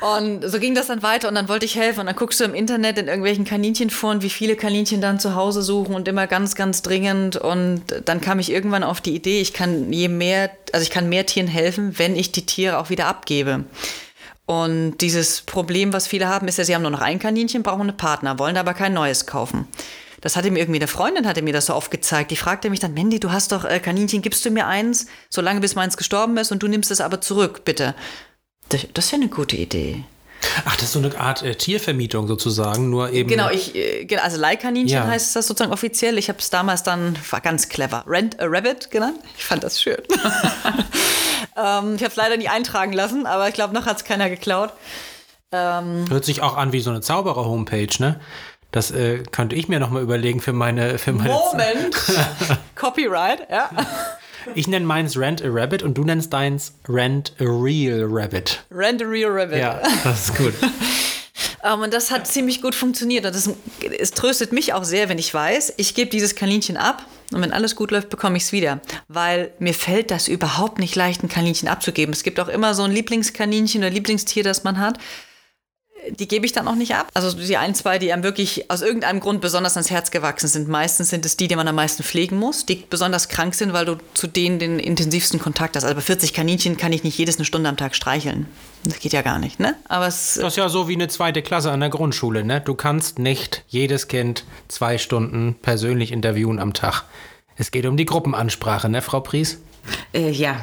Und 0.00 0.48
so 0.48 0.60
ging 0.60 0.74
das 0.74 0.86
dann 0.86 1.02
weiter 1.02 1.28
und 1.28 1.34
dann 1.34 1.48
wollte 1.48 1.66
ich 1.66 1.74
helfen. 1.74 2.00
Und 2.00 2.06
dann 2.06 2.16
guckst 2.16 2.38
du 2.38 2.44
im 2.44 2.54
Internet 2.54 2.98
in 2.98 3.08
irgendwelchen 3.08 3.44
Kaninchenforen, 3.44 4.22
wie 4.22 4.30
viele 4.30 4.54
Kaninchen 4.54 5.00
dann 5.00 5.18
zu 5.18 5.34
Hause 5.34 5.62
suchen 5.62 5.94
und 5.94 6.06
immer 6.06 6.26
ganz, 6.26 6.54
ganz 6.54 6.82
dringend. 6.82 7.36
Und 7.36 7.82
dann 8.04 8.20
kam 8.20 8.38
ich 8.38 8.50
irgendwann 8.50 8.84
auf 8.84 9.00
die 9.00 9.14
Idee, 9.14 9.40
ich 9.40 9.52
kann 9.52 9.92
je 9.92 10.08
mehr, 10.08 10.50
also 10.72 10.84
ich 10.84 10.90
kann 10.90 11.08
mehr 11.08 11.26
Tieren 11.26 11.48
helfen, 11.48 11.98
wenn 11.98 12.14
ich 12.14 12.30
die 12.30 12.46
Tiere 12.46 12.78
auch 12.78 12.90
wieder 12.90 13.06
abgebe. 13.06 13.64
Und 14.48 14.96
dieses 15.02 15.42
Problem, 15.42 15.92
was 15.92 16.06
viele 16.06 16.26
haben, 16.26 16.48
ist 16.48 16.56
ja, 16.56 16.64
sie 16.64 16.74
haben 16.74 16.80
nur 16.80 16.90
noch 16.90 17.02
ein 17.02 17.18
Kaninchen, 17.18 17.62
brauchen 17.62 17.82
einen 17.82 17.98
Partner, 17.98 18.38
wollen 18.38 18.56
aber 18.56 18.72
kein 18.72 18.94
neues 18.94 19.26
kaufen. 19.26 19.68
Das 20.22 20.36
hatte 20.36 20.50
mir 20.50 20.60
irgendwie 20.60 20.78
eine 20.78 20.88
Freundin, 20.88 21.26
hatte 21.26 21.42
mir 21.42 21.52
das 21.52 21.66
so 21.66 21.74
oft 21.74 21.90
gezeigt. 21.90 22.30
Die 22.30 22.36
fragte 22.36 22.70
mich 22.70 22.80
dann, 22.80 22.94
Mandy, 22.94 23.20
du 23.20 23.30
hast 23.30 23.52
doch 23.52 23.66
äh, 23.66 23.78
Kaninchen, 23.78 24.22
gibst 24.22 24.46
du 24.46 24.50
mir 24.50 24.66
eins, 24.66 25.04
solange 25.28 25.60
bis 25.60 25.74
meins 25.74 25.98
gestorben 25.98 26.38
ist 26.38 26.50
und 26.50 26.62
du 26.62 26.66
nimmst 26.66 26.90
es 26.90 27.02
aber 27.02 27.20
zurück, 27.20 27.66
bitte. 27.66 27.94
Das, 28.70 28.86
das 28.94 29.04
ist 29.04 29.10
ja 29.10 29.16
eine 29.18 29.28
gute 29.28 29.54
Idee. 29.56 30.04
Ach, 30.64 30.76
das 30.76 30.84
ist 30.84 30.92
so 30.92 30.98
eine 31.00 31.20
Art 31.20 31.42
äh, 31.42 31.54
Tiervermietung 31.54 32.26
sozusagen, 32.26 32.88
nur 32.88 33.10
eben. 33.12 33.28
Genau, 33.28 33.50
ich, 33.50 33.74
äh, 33.74 34.06
genau, 34.06 34.22
also 34.22 34.38
Leihkaninchen 34.38 34.96
Ja. 34.96 35.06
heißt 35.06 35.36
das 35.36 35.46
sozusagen 35.46 35.72
offiziell. 35.74 36.16
Ich 36.16 36.30
habe 36.30 36.38
es 36.38 36.48
damals 36.48 36.82
dann, 36.84 37.18
war 37.30 37.42
ganz 37.42 37.68
clever, 37.68 38.02
Rent 38.06 38.40
a 38.40 38.46
Rabbit 38.46 38.90
genannt. 38.90 39.18
Ich 39.36 39.44
fand 39.44 39.62
das 39.62 39.82
schön. 39.82 39.98
ähm, 41.58 41.96
ich 41.96 42.02
habe 42.02 42.10
es 42.10 42.16
leider 42.16 42.36
nie 42.36 42.48
eintragen 42.48 42.92
lassen, 42.92 43.26
aber 43.26 43.48
ich 43.48 43.54
glaube, 43.54 43.74
noch 43.74 43.86
hat 43.86 43.98
es 43.98 44.04
keiner 44.04 44.30
geklaut. 44.30 44.72
Hört 45.50 46.26
sich 46.26 46.42
auch 46.42 46.58
an 46.58 46.72
wie 46.72 46.80
so 46.80 46.90
eine 46.90 47.00
Zauberer-Homepage, 47.00 47.88
ne? 48.00 48.20
Das 48.70 48.90
äh, 48.90 49.22
könnte 49.32 49.56
ich 49.56 49.68
mir 49.68 49.80
nochmal 49.80 50.02
überlegen 50.02 50.40
für 50.40 50.52
meine, 50.52 50.98
für 50.98 51.12
meine. 51.12 51.30
Moment! 51.30 51.96
Copyright, 52.74 53.48
ja. 53.50 53.70
Ich 54.54 54.68
nenne 54.68 54.84
meins 54.84 55.16
Rent 55.16 55.42
a 55.42 55.48
Rabbit 55.48 55.82
und 55.82 55.96
du 55.96 56.04
nennst 56.04 56.32
deins 56.32 56.74
Rent 56.86 57.32
a 57.40 57.44
Real 57.44 58.04
Rabbit. 58.06 58.64
Rent 58.70 59.02
a 59.02 59.06
Real 59.06 59.30
Rabbit. 59.30 59.58
Ja, 59.58 59.80
das 60.04 60.26
ist 60.28 60.36
gut. 60.36 60.54
Ähm, 61.64 61.80
und 61.80 61.94
das 61.94 62.10
hat 62.10 62.26
ziemlich 62.26 62.62
gut 62.62 62.74
funktioniert. 62.74 63.24
Und 63.24 63.34
das, 63.34 63.50
es 63.98 64.10
tröstet 64.12 64.52
mich 64.52 64.72
auch 64.72 64.84
sehr, 64.84 65.08
wenn 65.08 65.18
ich 65.18 65.32
weiß, 65.32 65.74
ich 65.76 65.94
gebe 65.94 66.10
dieses 66.10 66.34
Kaninchen 66.34 66.76
ab 66.76 67.04
und 67.32 67.42
wenn 67.42 67.52
alles 67.52 67.76
gut 67.76 67.90
läuft, 67.90 68.08
bekomme 68.08 68.36
ich 68.36 68.44
es 68.44 68.52
wieder. 68.52 68.80
Weil 69.08 69.52
mir 69.58 69.74
fällt 69.74 70.10
das 70.10 70.28
überhaupt 70.28 70.78
nicht 70.78 70.96
leicht, 70.96 71.22
ein 71.22 71.28
Kaninchen 71.28 71.68
abzugeben. 71.68 72.12
Es 72.12 72.22
gibt 72.22 72.40
auch 72.40 72.48
immer 72.48 72.74
so 72.74 72.84
ein 72.84 72.92
Lieblingskaninchen 72.92 73.82
oder 73.82 73.90
Lieblingstier, 73.90 74.44
das 74.44 74.64
man 74.64 74.78
hat. 74.78 74.98
Die 76.10 76.28
gebe 76.28 76.46
ich 76.46 76.52
dann 76.52 76.68
auch 76.68 76.74
nicht 76.74 76.94
ab. 76.94 77.10
Also 77.14 77.36
die 77.36 77.56
ein, 77.56 77.74
zwei, 77.74 77.98
die 77.98 78.12
einem 78.12 78.22
wirklich 78.22 78.70
aus 78.70 78.82
irgendeinem 78.82 79.20
Grund 79.20 79.40
besonders 79.40 79.76
ans 79.76 79.90
Herz 79.90 80.10
gewachsen 80.10 80.48
sind. 80.48 80.68
Meistens 80.68 81.10
sind 81.10 81.26
es 81.26 81.36
die, 81.36 81.48
die 81.48 81.56
man 81.56 81.68
am 81.68 81.74
meisten 81.74 82.02
pflegen 82.02 82.38
muss, 82.38 82.66
die 82.66 82.84
besonders 82.88 83.28
krank 83.28 83.54
sind, 83.54 83.72
weil 83.72 83.84
du 83.84 83.96
zu 84.14 84.26
denen 84.26 84.58
den 84.58 84.78
intensivsten 84.78 85.38
Kontakt 85.38 85.76
hast. 85.76 85.84
Also 85.84 85.94
bei 85.94 86.00
40 86.00 86.32
Kaninchen 86.32 86.76
kann 86.76 86.92
ich 86.92 87.04
nicht 87.04 87.18
jedes 87.18 87.36
eine 87.36 87.44
Stunde 87.44 87.68
am 87.68 87.76
Tag 87.76 87.94
streicheln. 87.94 88.46
Das 88.84 89.00
geht 89.00 89.12
ja 89.12 89.22
gar 89.22 89.38
nicht, 89.38 89.60
ne? 89.60 89.74
Aber 89.88 90.06
es 90.06 90.34
Das 90.34 90.52
ist 90.52 90.56
ja 90.56 90.68
so 90.68 90.88
wie 90.88 90.94
eine 90.94 91.08
zweite 91.08 91.42
Klasse 91.42 91.70
an 91.70 91.80
der 91.80 91.90
Grundschule, 91.90 92.44
ne? 92.44 92.60
Du 92.60 92.74
kannst 92.74 93.18
nicht 93.18 93.64
jedes 93.68 94.08
Kind 94.08 94.44
zwei 94.68 94.98
Stunden 94.98 95.56
persönlich 95.60 96.12
interviewen 96.12 96.58
am 96.58 96.72
Tag. 96.72 97.04
Es 97.56 97.72
geht 97.72 97.86
um 97.86 97.96
die 97.96 98.06
Gruppenansprache, 98.06 98.88
ne, 98.88 99.02
Frau 99.02 99.20
Pries? 99.20 99.58
Äh, 100.12 100.30
ja, 100.30 100.56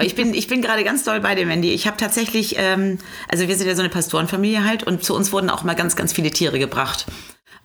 ich 0.00 0.14
bin, 0.14 0.34
ich 0.34 0.46
bin 0.46 0.62
gerade 0.62 0.84
ganz 0.84 1.04
doll 1.04 1.20
bei 1.20 1.34
dir, 1.34 1.46
Mandy. 1.46 1.72
Ich 1.72 1.86
habe 1.86 1.96
tatsächlich, 1.96 2.56
ähm, 2.58 2.98
also 3.28 3.48
wir 3.48 3.56
sind 3.56 3.66
ja 3.66 3.74
so 3.74 3.82
eine 3.82 3.90
Pastorenfamilie 3.90 4.64
halt 4.64 4.82
und 4.82 5.04
zu 5.04 5.14
uns 5.14 5.32
wurden 5.32 5.50
auch 5.50 5.64
mal 5.64 5.74
ganz, 5.74 5.96
ganz 5.96 6.12
viele 6.12 6.30
Tiere 6.30 6.58
gebracht. 6.58 7.06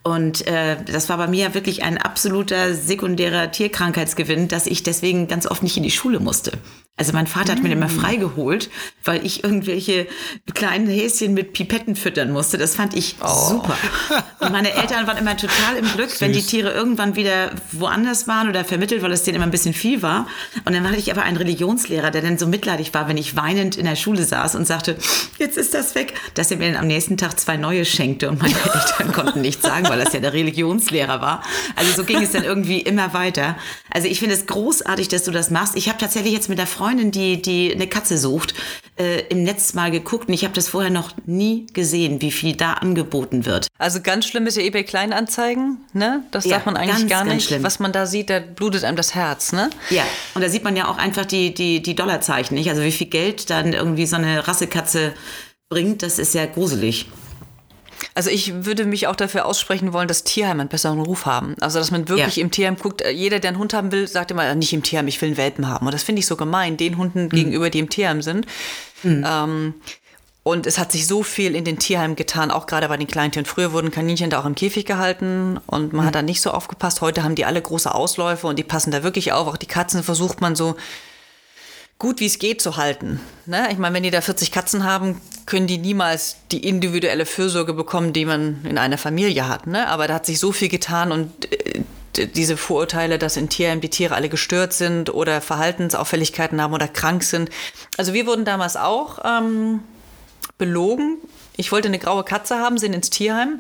Und 0.08 0.48
äh, 0.48 0.78
das 0.86 1.10
war 1.10 1.18
bei 1.18 1.28
mir 1.28 1.54
wirklich 1.54 1.84
ein 1.84 1.98
absoluter 1.98 2.74
sekundärer 2.74 3.52
Tierkrankheitsgewinn, 3.52 4.48
dass 4.48 4.66
ich 4.66 4.84
deswegen 4.84 5.28
ganz 5.28 5.46
oft 5.46 5.64
nicht 5.64 5.76
in 5.76 5.84
die 5.84 5.92
Schule 5.92 6.22
musste. 6.22 6.54
Also 7.00 7.14
mein 7.14 7.28
Vater 7.28 7.52
hat 7.52 7.62
mir 7.62 7.72
immer 7.72 7.90
freigeholt, 7.90 8.72
weil 9.06 9.24
ich 9.24 9.44
irgendwelche 9.44 10.08
kleinen 10.56 10.88
Häschen 10.88 11.36
mit 11.36 11.54
Pipetten 11.54 11.96
füttern 11.96 12.32
musste. 12.32 12.58
Das 12.58 12.76
fand 12.76 12.96
ich 12.96 13.18
super. 13.20 13.78
Und 14.40 14.52
meine 14.52 14.74
Eltern 14.74 15.06
waren 15.06 15.18
immer 15.18 15.38
total 15.38 15.78
im 15.78 15.86
Glück, 15.94 16.10
wenn 16.22 16.34
die 16.34 16.42
Tiere 16.42 16.72
irgendwann 16.72 17.16
wieder 17.16 17.52
woanders 17.72 18.28
waren 18.28 18.50
oder 18.50 18.66
vermittelt, 18.66 19.04
weil 19.04 19.12
es 19.12 19.22
denen 19.22 19.36
immer 19.36 19.46
ein 19.46 19.52
bisschen 19.52 19.76
viel 19.76 20.02
war. 20.02 20.26
Und 20.66 20.74
dann 20.74 20.88
hatte 20.88 20.98
ich 20.98 21.12
aber 21.12 21.22
einen 21.22 21.38
Religionslehrer, 21.38 22.10
der 22.10 22.24
dann 22.24 22.40
so 22.40 22.48
mitleidig 22.48 22.96
war, 22.96 23.08
wenn 23.08 23.18
ich 23.18 23.36
weinend 23.36 23.78
in 23.78 23.86
der 23.86 23.96
Schule 23.96 24.24
saß 24.24 24.56
und 24.56 24.66
sagte, 24.66 24.98
jetzt 25.38 25.56
ist 25.56 25.76
das 25.76 25.94
weg, 25.94 26.16
dass 26.34 26.50
er 26.50 26.58
mir 26.58 26.72
dann 26.72 26.82
am 26.82 26.88
nächsten 26.88 27.16
Tag 27.16 27.40
zwei 27.40 27.58
neue 27.58 27.86
schenkte 27.86 28.28
und 28.28 28.42
meine 28.42 28.56
Eltern 28.56 29.14
konnten 29.14 29.42
nichts 29.42 29.62
sagen, 29.62 29.88
weil 29.88 29.97
das 29.98 30.14
ja 30.14 30.20
der 30.20 30.34
Religionslehrer 30.34 31.22
war. 31.22 31.44
Also 31.76 31.92
so 31.94 32.04
ging 32.04 32.22
es 32.22 32.32
dann 32.32 32.44
irgendwie 32.44 32.80
immer 32.80 33.14
weiter. 33.14 33.58
Also 33.92 34.08
ich 34.08 34.20
finde 34.20 34.36
es 34.36 34.46
großartig, 34.46 35.08
dass 35.08 35.24
du 35.24 35.32
das 35.32 35.50
machst. 35.50 35.76
Ich 35.76 35.90
habe 35.90 35.98
tatsächlich 35.98 36.34
jetzt 36.34 36.50
mit 36.50 36.58
der 36.60 36.68
Freundin, 36.68 37.12
die, 37.12 37.42
die 37.42 37.74
eine 37.74 37.88
Katze 37.88 38.18
sucht, 38.18 38.54
äh, 38.98 39.22
im 39.30 39.44
Netz 39.44 39.74
mal 39.74 39.92
geguckt 39.92 40.28
und 40.28 40.34
ich 40.34 40.44
habe 40.44 40.54
das 40.54 40.70
vorher 40.70 40.92
noch 40.92 41.12
nie 41.26 41.68
gesehen, 41.74 42.22
wie 42.22 42.32
viel 42.32 42.56
da 42.56 42.74
angeboten 42.74 43.46
wird. 43.46 43.68
Also 43.78 44.02
ganz 44.02 44.26
schlimm 44.28 44.48
ist 44.48 44.58
ja 44.58 44.64
eBay 44.64 44.84
Kleinanzeigen, 44.84 45.78
ne? 45.94 46.24
Das 46.32 46.46
Ja, 46.46 46.56
darf 46.58 46.66
man 46.66 46.78
eigentlich 46.78 47.08
ganz, 47.08 47.10
gar 47.10 47.24
nicht. 47.26 47.48
schlimm. 47.48 47.64
Was 47.64 47.80
man 47.80 47.92
da 47.92 48.06
sieht, 48.06 48.30
da 48.30 48.40
blutet 48.40 48.84
einem 48.84 48.98
das 48.98 49.14
Herz, 49.16 49.52
ne? 49.52 49.70
Ja, 49.90 50.04
und 50.34 50.42
da 50.44 50.50
sieht 50.50 50.64
man 50.64 50.76
ja 50.76 50.88
auch 50.90 50.98
einfach 50.98 51.26
die, 51.26 51.54
die, 51.54 51.82
die 51.82 51.96
Dollarzeichen, 51.96 52.56
nicht? 52.56 52.70
Also 52.70 52.82
wie 52.84 52.92
viel 52.92 53.08
Geld 53.08 53.50
dann 53.50 53.74
irgendwie 53.74 54.06
so 54.06 54.16
eine 54.16 54.48
Rassekatze 54.48 55.14
bringt, 55.70 56.02
das 56.02 56.18
ist 56.18 56.34
ja 56.34 56.46
gruselig. 56.46 57.08
Also 58.18 58.32
ich 58.32 58.66
würde 58.66 58.86
mich 58.86 59.06
auch 59.06 59.16
dafür 59.16 59.46
aussprechen 59.46 59.94
wollen, 59.94 60.08
dass 60.08 60.24
Tierheime 60.24 60.62
einen 60.62 60.70
besseren 60.70 61.00
Ruf 61.00 61.28
haben. 61.28 61.56
Also 61.60 61.78
dass 61.78 61.92
man 61.92 62.10
wirklich 62.10 62.38
Ja. 62.38 62.42
im 62.42 62.50
Tierheim 62.50 62.76
guckt, 62.76 63.04
äh, 63.04 63.12
jeder, 63.12 63.40
der 63.40 63.50
einen 63.50 63.60
Hund 63.60 63.76
haben 63.76 63.92
will, 63.92 64.08
sagt 64.08 64.32
immer, 64.32 64.56
nicht 64.56 64.74
im 64.74 64.82
Tierheim, 64.82 65.08
ich 65.08 65.22
will 65.22 65.28
einen 65.28 65.38
Welpen 65.38 65.68
haben. 65.70 65.86
Und 65.86 65.94
das 65.94 66.02
finde 66.02 66.22
ich 66.22 66.26
so 66.26 66.36
gemein, 66.36 66.78
den 66.78 66.98
Hunden 66.98 67.30
gegenüber, 67.30 67.70
die 67.70 67.78
im 67.78 67.90
Tierheim 67.90 68.24
sind. 68.24 68.48
Ähm, 69.04 69.76
und 70.42 70.66
es 70.66 70.80
hat 70.80 70.92
sich 70.94 71.06
so 71.06 71.22
viel 71.22 71.56
in 71.56 71.64
den 71.64 71.78
Tierheimen 71.78 72.16
getan, 72.16 72.50
auch 72.50 72.66
gerade 72.66 72.88
bei 72.88 72.98
den 72.98 73.06
Kleintieren. 73.08 73.46
Früher 73.46 73.72
wurden 73.72 73.92
Kaninchen 73.92 74.32
da 74.32 74.40
auch 74.40 74.46
im 74.46 74.56
Käfig 74.56 74.86
gehalten 74.86 75.60
und 75.68 75.94
man 75.94 76.06
hat 76.06 76.16
da 76.16 76.22
nicht 76.24 76.42
so 76.42 76.50
aufgepasst. 76.52 77.02
Heute 77.02 77.24
haben 77.24 77.36
die 77.36 77.46
alle 77.46 77.62
große 77.62 77.94
Ausläufe 77.94 78.48
und 78.48 78.58
die 78.58 78.64
passen 78.64 78.90
da 78.90 79.04
wirklich 79.04 79.32
auf. 79.34 79.48
Auch 79.48 79.58
die 79.58 79.68
Katzen 79.68 80.02
versucht 80.04 80.42
man 80.42 80.56
so 80.56 80.76
gut 82.00 82.20
wie 82.20 82.26
es 82.26 82.40
geht 82.40 82.62
zu 82.62 82.78
halten. 82.78 83.20
Ne? 83.46 83.68
Ich 83.72 83.78
meine, 83.78 83.96
wenn 83.96 84.04
die 84.04 84.12
da 84.12 84.22
40 84.22 84.52
Katzen 84.52 84.84
haben, 84.84 85.20
können 85.46 85.68
die 85.68 85.78
niemals 85.78 86.38
die 86.52 86.68
individuelle 86.68 87.26
Fürsorge 87.26 87.74
bekommen, 87.74 88.14
die 88.14 88.26
man 88.26 88.64
in 88.66 88.78
einer 88.78 88.98
Familie 88.98 89.48
hat. 89.48 89.66
Ne? 89.68 89.88
Aber 89.88 90.08
da 90.08 90.16
hat 90.16 90.26
sich 90.26 90.40
so 90.40 90.52
viel 90.52 90.70
getan 90.70 91.12
und 91.12 91.52
äh, 91.52 91.82
diese 92.26 92.58
Vorurteile, 92.58 93.20
dass 93.20 93.38
in 93.38 93.50
Tierheimen 93.50 93.82
die 93.82 93.90
Tiere 93.90 94.16
alle 94.16 94.30
gestört 94.30 94.74
sind 94.74 95.14
oder 95.14 95.40
Verhaltensauffälligkeiten 95.40 96.62
haben 96.62 96.74
oder 96.74 96.88
krank 96.88 97.24
sind. 97.24 97.50
Also 97.98 98.14
wir 98.14 98.26
wurden 98.26 98.44
damals 98.44 98.76
auch 98.76 99.20
ähm, 99.24 99.82
belogen. 100.58 101.18
Ich 101.58 101.72
wollte 101.72 101.88
eine 101.88 102.00
graue 102.00 102.24
Katze 102.24 102.58
haben, 102.58 102.78
sind 102.78 102.94
ins 102.94 103.10
Tierheim. 103.10 103.60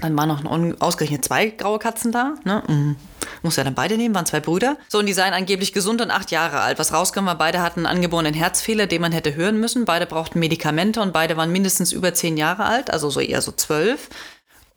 Dann 0.00 0.16
waren 0.16 0.28
noch 0.28 0.80
ausgerechnet 0.80 1.24
zwei 1.24 1.46
graue 1.46 1.78
Katzen 1.78 2.12
da. 2.12 2.34
Ne? 2.44 2.62
Mhm. 2.68 2.96
Muss 3.42 3.56
ja 3.56 3.64
dann 3.64 3.74
beide 3.74 3.96
nehmen, 3.96 4.14
waren 4.14 4.26
zwei 4.26 4.40
Brüder. 4.40 4.76
So, 4.88 4.98
und 4.98 5.06
die 5.06 5.12
seien 5.12 5.32
angeblich 5.32 5.72
gesund 5.72 6.00
und 6.00 6.10
acht 6.10 6.30
Jahre 6.30 6.60
alt. 6.60 6.78
Was 6.78 6.92
rauskam, 6.92 7.26
war, 7.26 7.36
beide 7.36 7.60
hatten 7.62 7.86
einen 7.86 7.96
angeborenen 7.96 8.34
Herzfehler, 8.34 8.86
den 8.86 9.00
man 9.00 9.12
hätte 9.12 9.34
hören 9.34 9.58
müssen. 9.60 9.84
Beide 9.84 10.06
brauchten 10.06 10.38
Medikamente 10.38 11.00
und 11.00 11.12
beide 11.12 11.36
waren 11.36 11.50
mindestens 11.52 11.92
über 11.92 12.14
zehn 12.14 12.36
Jahre 12.36 12.64
alt, 12.64 12.90
also 12.90 13.10
so 13.10 13.20
eher 13.20 13.42
so 13.42 13.52
zwölf. 13.52 14.08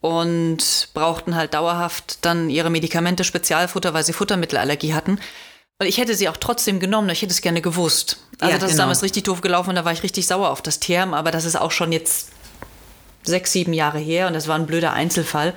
Und 0.00 0.88
brauchten 0.94 1.36
halt 1.36 1.54
dauerhaft 1.54 2.24
dann 2.24 2.50
ihre 2.50 2.70
Medikamente, 2.70 3.22
Spezialfutter, 3.22 3.94
weil 3.94 4.04
sie 4.04 4.12
Futtermittelallergie 4.12 4.94
hatten. 4.94 5.20
Und 5.78 5.86
ich 5.86 5.98
hätte 5.98 6.14
sie 6.14 6.28
auch 6.28 6.36
trotzdem 6.36 6.80
genommen, 6.80 7.08
ich 7.10 7.22
hätte 7.22 7.32
es 7.32 7.40
gerne 7.40 7.60
gewusst. 7.60 8.18
Also 8.38 8.52
Ja, 8.52 8.58
das 8.58 8.70
ist 8.70 8.76
genau. 8.76 8.84
damals 8.84 9.02
richtig 9.02 9.24
doof 9.24 9.40
gelaufen 9.40 9.70
und 9.70 9.76
da 9.76 9.84
war 9.84 9.92
ich 9.92 10.02
richtig 10.02 10.26
sauer 10.26 10.50
auf 10.50 10.62
das 10.62 10.80
Tierheim, 10.80 11.14
aber 11.14 11.30
das 11.30 11.44
ist 11.44 11.56
auch 11.56 11.70
schon 11.70 11.92
jetzt 11.92 12.30
sechs, 13.24 13.52
sieben 13.52 13.72
Jahre 13.72 13.98
her 13.98 14.26
und 14.26 14.34
das 14.34 14.48
war 14.48 14.56
ein 14.56 14.66
blöder 14.66 14.92
Einzelfall. 14.92 15.54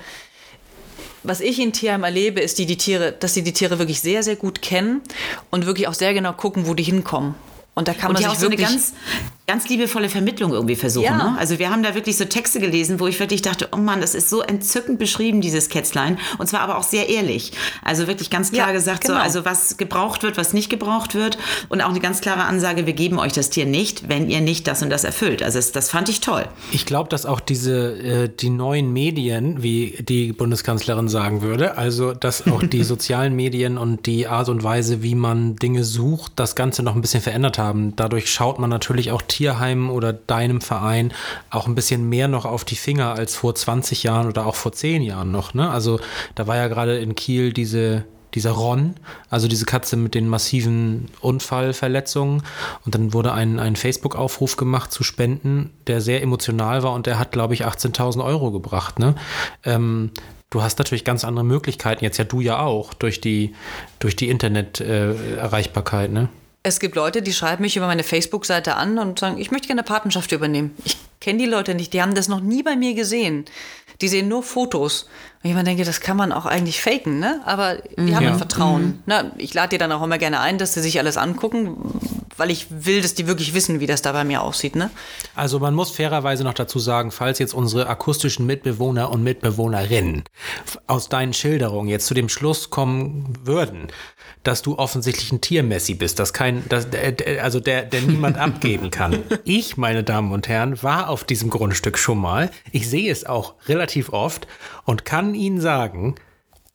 Was 1.26 1.40
ich 1.40 1.58
in 1.58 1.72
Tierheim 1.72 2.04
erlebe, 2.04 2.40
ist, 2.40 2.58
die, 2.58 2.66
die 2.66 2.76
Tiere, 2.76 3.10
dass 3.10 3.34
sie 3.34 3.42
die 3.42 3.52
Tiere 3.52 3.80
wirklich 3.80 4.00
sehr, 4.00 4.22
sehr 4.22 4.36
gut 4.36 4.62
kennen 4.62 5.02
und 5.50 5.66
wirklich 5.66 5.88
auch 5.88 5.94
sehr 5.94 6.14
genau 6.14 6.32
gucken, 6.32 6.68
wo 6.68 6.74
die 6.74 6.84
hinkommen. 6.84 7.34
Und 7.78 7.88
da 7.88 7.92
kann 7.92 8.08
Und 8.08 8.14
man 8.14 8.22
ja 8.22 8.30
sich 8.30 8.38
auch 8.38 8.40
so 8.40 8.46
eine 8.46 8.56
ganz, 8.56 8.94
ganz 9.46 9.68
liebevolle 9.68 10.08
Vermittlung 10.08 10.52
irgendwie 10.52 10.76
versuchen. 10.76 11.04
Ja. 11.04 11.32
Ne? 11.32 11.36
Also 11.38 11.58
wir 11.58 11.70
haben 11.70 11.82
da 11.82 11.94
wirklich 11.94 12.16
so 12.16 12.24
Texte 12.24 12.58
gelesen, 12.58 13.00
wo 13.00 13.06
ich 13.06 13.20
wirklich 13.20 13.42
dachte, 13.42 13.68
oh 13.72 13.76
Mann, 13.76 14.00
das 14.00 14.14
ist 14.14 14.30
so 14.30 14.40
entzückend 14.40 14.98
beschrieben, 14.98 15.42
dieses 15.42 15.68
Kätzlein. 15.68 16.18
Und 16.38 16.46
zwar 16.48 16.60
aber 16.60 16.78
auch 16.78 16.82
sehr 16.82 17.10
ehrlich. 17.10 17.52
Also 17.84 18.06
wirklich 18.06 18.30
ganz 18.30 18.50
klar 18.50 18.68
Ja, 18.68 18.72
gesagt, 18.72 19.02
genau. 19.02 19.14
so, 19.14 19.20
also 19.20 19.44
was 19.44 19.76
gebraucht 19.76 20.22
wird, 20.22 20.38
was 20.38 20.54
nicht 20.54 20.70
gebraucht 20.70 21.14
wird. 21.14 21.36
Und 21.68 21.82
auch 21.82 21.90
eine 21.90 22.00
ganz 22.00 22.22
klare 22.22 22.44
Ansage, 22.44 22.86
wir 22.86 22.94
geben 22.94 23.18
euch 23.18 23.34
das 23.34 23.50
Tier 23.50 23.66
nicht, 23.66 24.08
wenn 24.08 24.30
ihr 24.30 24.40
nicht 24.40 24.66
das 24.66 24.82
und 24.82 24.88
das 24.88 25.04
erfüllt. 25.04 25.42
Also 25.42 25.58
das, 25.58 25.70
das 25.70 25.90
fand 25.90 26.08
ich 26.08 26.22
toll. 26.22 26.46
Ich 26.72 26.86
glaube, 26.86 27.10
dass 27.10 27.26
auch 27.26 27.40
diese, 27.40 27.92
äh, 27.98 28.28
die 28.28 28.48
neuen 28.48 28.90
Medien, 28.90 29.62
wie 29.62 29.98
die 30.00 30.32
Bundeskanzlerin 30.32 31.08
sagen 31.08 31.42
würde, 31.42 31.76
also 31.76 32.14
dass 32.14 32.46
auch 32.46 32.62
die 32.62 32.84
sozialen 32.84 33.36
Medien 33.36 33.76
und 33.76 34.06
die 34.06 34.28
Art 34.28 34.48
und 34.48 34.64
Weise, 34.64 35.02
wie 35.02 35.14
man 35.14 35.56
Dinge 35.56 35.84
sucht, 35.84 36.32
das 36.36 36.56
Ganze 36.56 36.82
noch 36.82 36.94
ein 36.94 37.02
bisschen 37.02 37.20
verändert 37.20 37.58
haben. 37.58 37.65
Dadurch 37.74 38.30
schaut 38.30 38.58
man 38.58 38.70
natürlich 38.70 39.12
auch 39.12 39.22
Tierheimen 39.22 39.90
oder 39.90 40.12
deinem 40.12 40.60
Verein 40.60 41.12
auch 41.50 41.66
ein 41.66 41.74
bisschen 41.74 42.08
mehr 42.08 42.28
noch 42.28 42.44
auf 42.44 42.64
die 42.64 42.76
Finger 42.76 43.14
als 43.14 43.34
vor 43.36 43.54
20 43.54 44.02
Jahren 44.02 44.28
oder 44.28 44.46
auch 44.46 44.54
vor 44.54 44.72
10 44.72 45.02
Jahren 45.02 45.30
noch. 45.30 45.54
Ne? 45.54 45.70
Also 45.70 46.00
da 46.34 46.46
war 46.46 46.56
ja 46.56 46.68
gerade 46.68 46.98
in 46.98 47.14
Kiel 47.14 47.52
diese 47.52 48.04
dieser 48.36 48.50
Ron, 48.50 48.94
also 49.30 49.48
diese 49.48 49.64
Katze 49.64 49.96
mit 49.96 50.14
den 50.14 50.28
massiven 50.28 51.08
Unfallverletzungen. 51.20 52.42
Und 52.84 52.94
dann 52.94 53.14
wurde 53.14 53.32
ein, 53.32 53.58
ein 53.58 53.76
Facebook-Aufruf 53.76 54.56
gemacht 54.56 54.92
zu 54.92 55.02
spenden, 55.02 55.70
der 55.86 56.02
sehr 56.02 56.22
emotional 56.22 56.82
war 56.82 56.92
und 56.92 57.06
der 57.06 57.18
hat, 57.18 57.32
glaube 57.32 57.54
ich, 57.54 57.64
18.000 57.64 58.22
Euro 58.22 58.52
gebracht. 58.52 58.98
Ne? 58.98 59.14
Ähm, 59.64 60.10
du 60.50 60.62
hast 60.62 60.78
natürlich 60.78 61.04
ganz 61.04 61.24
andere 61.24 61.46
Möglichkeiten, 61.46 62.04
jetzt 62.04 62.18
ja 62.18 62.24
du 62.24 62.42
ja 62.42 62.60
auch, 62.60 62.92
durch 62.92 63.22
die, 63.22 63.54
durch 63.98 64.16
die 64.16 64.28
Internet-Erreichbarkeit. 64.28 66.12
ne? 66.12 66.28
Es 66.68 66.80
gibt 66.80 66.96
Leute, 66.96 67.22
die 67.22 67.32
schreiben 67.32 67.62
mich 67.62 67.76
über 67.76 67.86
meine 67.86 68.02
Facebook-Seite 68.02 68.74
an 68.74 68.98
und 68.98 69.20
sagen, 69.20 69.38
ich 69.38 69.52
möchte 69.52 69.68
gerne 69.68 69.82
eine 69.82 69.86
Patenschaft 69.86 70.32
übernehmen. 70.32 70.76
Ich 70.84 70.96
kenne 71.20 71.38
die 71.38 71.46
Leute 71.46 71.76
nicht, 71.76 71.92
die 71.92 72.02
haben 72.02 72.16
das 72.16 72.26
noch 72.26 72.40
nie 72.40 72.64
bei 72.64 72.74
mir 72.74 72.94
gesehen. 72.94 73.44
Die 74.00 74.08
sehen 74.08 74.26
nur 74.26 74.42
Fotos. 74.42 75.08
Und 75.42 75.50
ich 75.50 75.52
immer 75.52 75.64
denke, 75.64 75.84
das 75.84 76.00
kann 76.00 76.16
man 76.16 76.32
auch 76.32 76.46
eigentlich 76.46 76.80
faken, 76.80 77.20
ne? 77.20 77.40
Aber 77.44 77.76
die 77.98 78.14
haben 78.16 78.24
Ja. 78.24 78.32
ein 78.32 78.38
Vertrauen. 78.38 79.02
Na, 79.06 79.30
ich 79.38 79.54
lade 79.54 79.70
die 79.70 79.78
dann 79.78 79.92
auch 79.92 80.02
immer 80.02 80.18
gerne 80.18 80.40
ein, 80.40 80.58
dass 80.58 80.74
sie 80.74 80.80
sich 80.80 80.98
alles 80.98 81.16
angucken, 81.16 81.76
weil 82.36 82.50
ich 82.50 82.66
will, 82.70 83.00
dass 83.02 83.14
die 83.14 83.26
wirklich 83.26 83.54
wissen, 83.54 83.78
wie 83.80 83.86
das 83.86 84.02
da 84.02 84.12
bei 84.12 84.24
mir 84.24 84.42
aussieht, 84.42 84.74
ne? 84.76 84.90
Also 85.34 85.58
man 85.58 85.74
muss 85.74 85.90
fairerweise 85.90 86.42
noch 86.44 86.54
dazu 86.54 86.78
sagen, 86.78 87.10
falls 87.10 87.38
jetzt 87.38 87.54
unsere 87.54 87.86
akustischen 87.88 88.46
Mitbewohner 88.46 89.10
und 89.10 89.22
Mitbewohnerinnen 89.22 90.24
aus 90.86 91.08
deinen 91.08 91.32
Schilderungen 91.32 91.88
jetzt 91.88 92.06
zu 92.06 92.14
dem 92.14 92.28
Schluss 92.28 92.70
kommen 92.70 93.34
würden, 93.42 93.88
dass 94.42 94.62
du 94.62 94.78
offensichtlich 94.78 95.32
ein 95.32 95.40
Tiermessi 95.40 95.94
bist, 95.94 96.18
dass 96.18 96.32
kein, 96.32 96.66
dass, 96.68 96.86
also 97.42 97.60
der, 97.60 97.82
der 97.82 98.00
niemand 98.02 98.38
abgeben 98.38 98.90
kann. 98.90 99.22
Ich, 99.44 99.76
meine 99.76 100.02
Damen 100.04 100.32
und 100.32 100.48
Herren, 100.48 100.82
war 100.82 101.08
auf 101.08 101.24
diesem 101.24 101.50
Grundstück 101.50 101.98
schon 101.98 102.18
mal. 102.18 102.50
Ich 102.72 102.88
sehe 102.88 103.10
es 103.10 103.26
auch 103.26 103.54
relativ 103.68 104.12
oft 104.12 104.46
und 104.84 105.04
kann 105.04 105.25
Ihnen 105.34 105.60
sagen, 105.60 106.16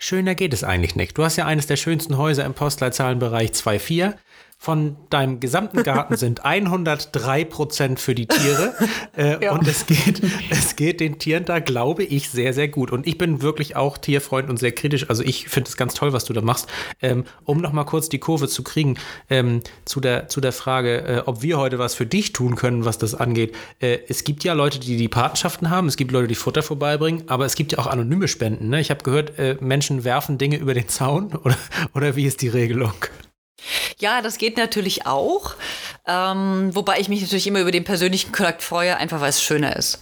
Schöner 0.03 0.33
geht 0.33 0.51
es 0.51 0.63
eigentlich 0.63 0.95
nicht. 0.95 1.15
Du 1.15 1.23
hast 1.23 1.35
ja 1.35 1.45
eines 1.45 1.67
der 1.67 1.75
schönsten 1.75 2.17
Häuser 2.17 2.43
im 2.43 2.55
Postleitzahlenbereich 2.55 3.51
2.4. 3.51 4.15
Von 4.63 4.95
deinem 5.09 5.39
gesamten 5.39 5.81
Garten 5.81 6.17
sind 6.17 6.45
103 6.45 7.45
Prozent 7.45 7.99
für 7.99 8.13
die 8.13 8.27
Tiere. 8.27 8.75
Äh, 9.17 9.49
Und 9.49 9.67
es 9.67 9.87
geht, 9.87 10.21
es 10.51 10.75
geht 10.75 10.99
den 10.99 11.17
Tieren 11.17 11.45
da, 11.45 11.57
glaube 11.57 12.03
ich, 12.03 12.29
sehr, 12.29 12.53
sehr 12.53 12.67
gut. 12.67 12.91
Und 12.91 13.07
ich 13.07 13.17
bin 13.17 13.41
wirklich 13.41 13.75
auch 13.75 13.97
Tierfreund 13.97 14.51
und 14.51 14.57
sehr 14.57 14.71
kritisch. 14.71 15.09
Also 15.09 15.23
ich 15.23 15.49
finde 15.49 15.67
es 15.67 15.77
ganz 15.77 15.95
toll, 15.95 16.13
was 16.13 16.25
du 16.25 16.33
da 16.33 16.41
machst. 16.41 16.67
Ähm, 17.01 17.23
um 17.43 17.57
noch 17.57 17.73
mal 17.73 17.85
kurz 17.85 18.07
die 18.07 18.19
Kurve 18.19 18.47
zu 18.47 18.61
kriegen 18.61 18.97
ähm, 19.31 19.61
zu, 19.83 19.99
der, 19.99 20.29
zu 20.29 20.41
der 20.41 20.51
Frage, 20.51 21.07
äh, 21.07 21.23
ob 21.25 21.41
wir 21.41 21.57
heute 21.57 21.79
was 21.79 21.95
für 21.95 22.05
dich 22.05 22.31
tun 22.31 22.55
können, 22.55 22.85
was 22.85 22.99
das 22.99 23.15
angeht. 23.15 23.55
Äh, 23.79 23.97
es 24.09 24.23
gibt 24.23 24.43
ja 24.43 24.53
Leute, 24.53 24.79
die 24.79 24.95
die 24.95 25.09
Patenschaften 25.09 25.71
haben. 25.71 25.87
Es 25.87 25.97
gibt 25.97 26.11
Leute, 26.11 26.27
die 26.27 26.35
Futter 26.35 26.61
vorbeibringen. 26.61 27.23
Aber 27.25 27.45
es 27.45 27.55
gibt 27.55 27.71
ja 27.71 27.79
auch 27.79 27.87
anonyme 27.87 28.27
Spenden. 28.27 28.69
Ne? 28.69 28.79
Ich 28.79 28.91
habe 28.91 29.01
gehört, 29.01 29.39
äh, 29.39 29.57
Menschen 29.59 30.03
werfen 30.03 30.37
Dinge 30.37 30.57
über 30.57 30.75
den 30.75 30.87
Zaun. 30.87 31.33
Oder, 31.43 31.57
oder 31.95 32.15
wie 32.15 32.25
ist 32.27 32.43
die 32.43 32.47
Regelung? 32.47 32.93
Ja, 33.99 34.21
das 34.21 34.37
geht 34.37 34.57
natürlich 34.57 35.05
auch. 35.05 35.55
Ähm, 36.07 36.69
wobei 36.73 36.99
ich 36.99 37.09
mich 37.09 37.21
natürlich 37.21 37.47
immer 37.47 37.61
über 37.61 37.71
den 37.71 37.83
persönlichen 37.83 38.31
Kontakt 38.31 38.63
freue, 38.63 38.97
einfach 38.97 39.21
weil 39.21 39.29
es 39.29 39.41
schöner 39.41 39.75
ist. 39.75 39.99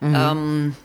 Ähm, 0.00 0.76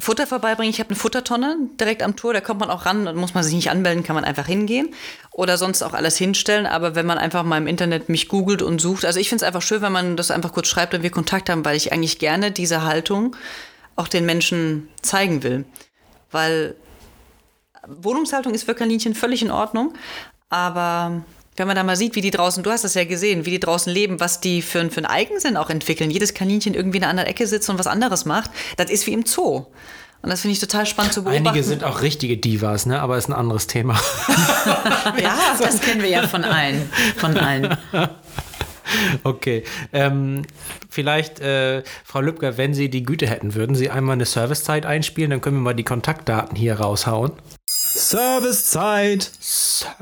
Futter 0.00 0.26
vorbeibringen, 0.26 0.70
ich 0.70 0.78
habe 0.78 0.90
eine 0.90 0.98
Futtertonne 0.98 1.56
direkt 1.80 2.02
am 2.02 2.14
Tor, 2.14 2.32
da 2.32 2.40
kommt 2.40 2.60
man 2.60 2.70
auch 2.70 2.86
ran, 2.86 3.04
dann 3.04 3.16
muss 3.16 3.34
man 3.34 3.42
sich 3.42 3.54
nicht 3.54 3.70
anmelden, 3.70 4.04
kann 4.04 4.14
man 4.14 4.24
einfach 4.24 4.46
hingehen 4.46 4.94
oder 5.32 5.56
sonst 5.56 5.82
auch 5.82 5.94
alles 5.94 6.16
hinstellen. 6.16 6.66
Aber 6.66 6.94
wenn 6.94 7.06
man 7.06 7.18
einfach 7.18 7.42
mal 7.42 7.58
im 7.58 7.66
Internet 7.66 8.08
mich 8.08 8.28
googelt 8.28 8.62
und 8.62 8.80
sucht, 8.80 9.04
also 9.04 9.18
ich 9.18 9.28
finde 9.28 9.42
es 9.42 9.46
einfach 9.46 9.62
schön, 9.62 9.82
wenn 9.82 9.92
man 9.92 10.16
das 10.16 10.30
einfach 10.30 10.52
kurz 10.52 10.68
schreibt 10.68 10.94
und 10.94 11.02
wir 11.02 11.10
Kontakt 11.10 11.50
haben, 11.50 11.64
weil 11.64 11.76
ich 11.76 11.92
eigentlich 11.92 12.18
gerne 12.18 12.52
diese 12.52 12.84
Haltung 12.84 13.34
auch 13.96 14.08
den 14.08 14.26
Menschen 14.26 14.88
zeigen 15.02 15.42
will. 15.42 15.64
Weil 16.30 16.76
Wohnungshaltung 17.86 18.54
ist 18.54 18.64
für 18.64 18.74
Kaninchen 18.74 19.14
völlig 19.14 19.42
in 19.42 19.50
Ordnung, 19.50 19.94
aber 20.50 21.22
wenn 21.58 21.66
man 21.66 21.76
da 21.76 21.82
mal 21.82 21.96
sieht, 21.96 22.14
wie 22.14 22.20
die 22.20 22.30
draußen, 22.30 22.62
du 22.62 22.70
hast 22.70 22.84
das 22.84 22.94
ja 22.94 23.04
gesehen, 23.04 23.44
wie 23.44 23.50
die 23.50 23.60
draußen 23.60 23.92
leben, 23.92 24.20
was 24.20 24.40
die 24.40 24.62
für, 24.62 24.88
für 24.90 24.98
einen 24.98 25.06
Eigensinn 25.06 25.56
auch 25.56 25.70
entwickeln, 25.70 26.10
jedes 26.10 26.34
Kaninchen 26.34 26.74
irgendwie 26.74 26.98
in 26.98 27.04
einer 27.04 27.10
anderen 27.10 27.28
Ecke 27.28 27.46
sitzt 27.46 27.68
und 27.70 27.78
was 27.78 27.86
anderes 27.86 28.24
macht, 28.24 28.50
das 28.76 28.90
ist 28.90 29.06
wie 29.06 29.12
im 29.12 29.26
Zoo. 29.26 29.66
Und 30.20 30.30
das 30.30 30.40
finde 30.40 30.52
ich 30.54 30.60
total 30.60 30.84
spannend 30.84 31.12
zu 31.12 31.22
beobachten. 31.22 31.46
Einige 31.46 31.64
sind 31.64 31.84
auch 31.84 32.02
richtige 32.02 32.36
Divas, 32.36 32.86
ne? 32.86 33.00
aber 33.00 33.16
ist 33.16 33.28
ein 33.28 33.34
anderes 33.34 33.66
Thema. 33.66 33.98
Ja, 35.22 35.38
das 35.58 35.80
kennen 35.80 36.02
wir 36.02 36.08
ja 36.08 36.28
von 36.28 36.44
allen. 36.44 36.90
Von 37.16 37.36
allen. 37.36 37.76
Okay. 39.22 39.64
Ähm, 39.92 40.46
vielleicht, 40.88 41.40
äh, 41.40 41.82
Frau 42.04 42.22
Lübcker, 42.22 42.56
wenn 42.56 42.72
Sie 42.72 42.88
die 42.88 43.02
Güte 43.02 43.26
hätten, 43.26 43.54
würden 43.54 43.76
Sie 43.76 43.90
einmal 43.90 44.14
eine 44.14 44.24
Servicezeit 44.24 44.86
einspielen, 44.86 45.30
dann 45.30 45.42
können 45.42 45.56
wir 45.56 45.62
mal 45.62 45.74
die 45.74 45.84
Kontaktdaten 45.84 46.56
hier 46.56 46.80
raushauen. 46.80 47.32
Servicezeit. 47.98 49.30
Servicezeit. 49.40 49.96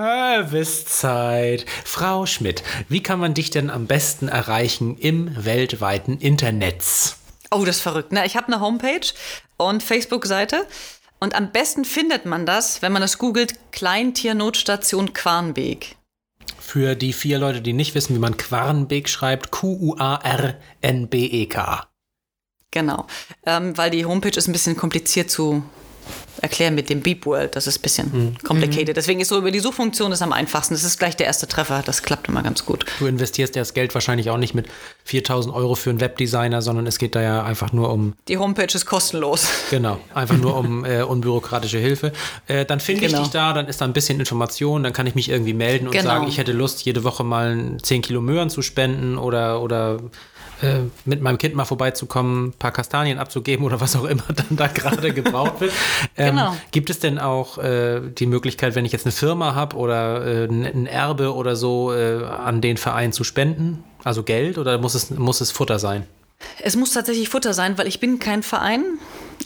Frau 1.85 2.26
Schmidt, 2.26 2.62
wie 2.90 3.02
kann 3.02 3.18
man 3.18 3.32
dich 3.32 3.50
denn 3.50 3.70
am 3.70 3.87
besten 3.87 4.28
erreichen 4.28 4.98
im 4.98 5.44
weltweiten 5.44 6.18
Internet? 6.18 7.16
Oh, 7.50 7.64
das 7.64 7.76
ist 7.76 7.82
verrückt. 7.82 8.09
Na, 8.12 8.26
ich 8.26 8.37
habe 8.37 8.48
eine 8.48 8.61
Homepage 8.61 9.06
und 9.56 9.82
Facebook-Seite. 9.82 10.66
Und 11.20 11.35
am 11.35 11.52
besten 11.52 11.87
findet 11.87 12.26
man 12.26 12.44
das, 12.44 12.82
wenn 12.82 12.92
man 12.92 13.00
das 13.00 13.16
googelt, 13.16 13.54
Kleintiernotsstation 13.72 15.14
Quarnbeek. 15.14 15.96
Für 16.59 16.96
die 16.96 17.14
vier 17.14 17.38
Leute, 17.38 17.62
die 17.62 17.72
nicht 17.72 17.94
wissen, 17.94 18.14
wie 18.14 18.20
man 18.20 18.37
Quarnbeek 18.37 19.09
schreibt, 19.09 19.50
Q-U-A-R-N-B-E-K. 19.50 20.18
Genau. 22.72 23.06
Ähm, 23.46 23.78
weil 23.78 23.90
die 23.90 24.04
Homepage 24.04 24.37
ist 24.37 24.48
ein 24.48 24.52
bisschen 24.52 24.76
kompliziert 24.76 25.30
zu 25.30 25.62
erklären 26.42 26.75
mit 26.75 26.90
dem 26.90 27.01
Beep 27.01 27.27
World. 27.27 27.57
Das 27.57 27.66
ist 27.66 27.79
ein 27.79 27.83
bisschen 27.83 28.37
complicated. 28.44 28.96
Deswegen 28.96 29.20
ist 29.20 29.29
so 29.29 29.38
über 29.38 29.51
die 29.51 29.61
Suchfunktion 29.61 30.11
das 30.11 30.22
am 30.22 30.33
einfachsten. 30.33 30.75
Das 30.75 30.85
ist 30.85 30.99
gleich 30.99 31.16
der 31.16 31.27
erste 31.27 31.46
Treffer. 31.46 31.83
Das 31.85 32.03
klappt 32.03 32.29
immer 32.29 32.42
ganz 32.42 32.64
gut. 32.64 32.85
Du 32.99 33.07
investierst 33.07 33.55
ja 33.57 33.62
das 33.62 33.75
Geld 33.75 33.94
wahrscheinlich 33.94 34.31
auch 34.31 34.37
nicht 34.38 34.55
mit 34.55 34.66
4000 35.05 35.55
Euro 35.55 35.75
für 35.75 35.90
einen 35.90 36.01
Webdesigner, 36.01 36.62
sondern 36.62 36.87
es 36.87 36.99
geht 36.99 37.14
da 37.14 37.22
ja 37.22 37.44
einfach 37.44 37.72
nur 37.72 37.90
um 37.92 38.14
Die 38.29 38.38
Homepage 38.38 38.66
ist 38.75 38.87
kostenlos. 38.87 39.46
Genau, 39.70 39.99
einfach 40.14 40.37
nur 40.37 40.57
um 40.57 40.85
äh, 40.85 41.03
unbürokratische 41.03 41.79
Hilfe. 41.79 42.12
Äh, 42.46 42.64
dann 42.64 42.81
finde 42.81 43.03
Genau. 43.07 43.18
ich 43.18 43.25
dich 43.25 43.33
da, 43.33 43.53
dann 43.53 43.66
ist 43.68 43.81
da 43.81 43.85
ein 43.85 43.92
bisschen 43.92 44.18
Information, 44.20 44.83
dann 44.83 44.92
kann 44.92 45.07
ich 45.07 45.14
mich 45.14 45.29
irgendwie 45.29 45.55
melden 45.55 45.87
und 45.87 45.92
Genau. 45.92 46.05
sagen, 46.05 46.29
ich 46.29 46.38
hätte 46.38 46.53
Lust, 46.53 46.85
jede 46.85 47.05
Woche 47.05 47.25
mal 47.25 47.77
10 47.83 48.03
Kilo 48.03 48.20
Möhren 48.20 48.51
zu 48.51 48.62
spenden 48.62 49.18
oder, 49.18 49.61
oder 49.62 49.99
äh, 50.62 50.81
mit 51.05 51.21
meinem 51.21 51.38
Kind 51.38 51.55
mal 51.55 51.64
vorbeizukommen, 51.64 52.49
ein 52.49 52.53
paar 52.53 52.73
Kastanien 52.73 53.19
abzugeben 53.19 53.64
oder 53.64 53.81
was 53.81 53.95
auch 53.97 54.05
immer 54.05 54.25
dann 54.35 54.57
da 54.57 54.66
gerade 54.69 55.12
gebraucht 55.12 55.61
wird. 55.61 55.73
Ähm, 56.19 56.37
Genau. 56.37 56.57
Gibt 56.71 56.88
es 56.90 56.99
denn 56.99 57.19
auch 57.19 57.59
äh, 57.59 58.01
die 58.01 58.27
Möglichkeit, 58.27 58.75
wenn 58.75 58.85
ich 58.85 58.92
jetzt 58.92 59.05
eine 59.05 59.12
Firma 59.12 59.55
habe 59.55 59.77
oder 59.77 60.25
äh, 60.25 60.45
ein 60.47 60.87
Erbe 60.87 61.35
oder 61.35 61.57
so, 61.57 61.92
äh, 61.92 62.25
an 62.25 62.61
den 62.61 62.77
Verein 62.77 63.12
zu 63.12 63.23
spenden? 63.25 63.85
Also 64.05 64.23
Geld 64.23 64.57
oder 64.57 64.79
muss 64.79 64.95
es, 64.95 65.11
muss 65.11 65.40
es 65.40 65.51
Futter 65.51 65.79
sein? 65.79 66.07
Es 66.62 66.77
muss 66.77 66.92
tatsächlich 66.92 67.29
Futter 67.29 67.55
sein, 67.55 67.77
weil 67.77 67.87
ich 67.87 68.01
bin 68.01 68.19
kein 68.19 68.42
Verein. 68.42 68.85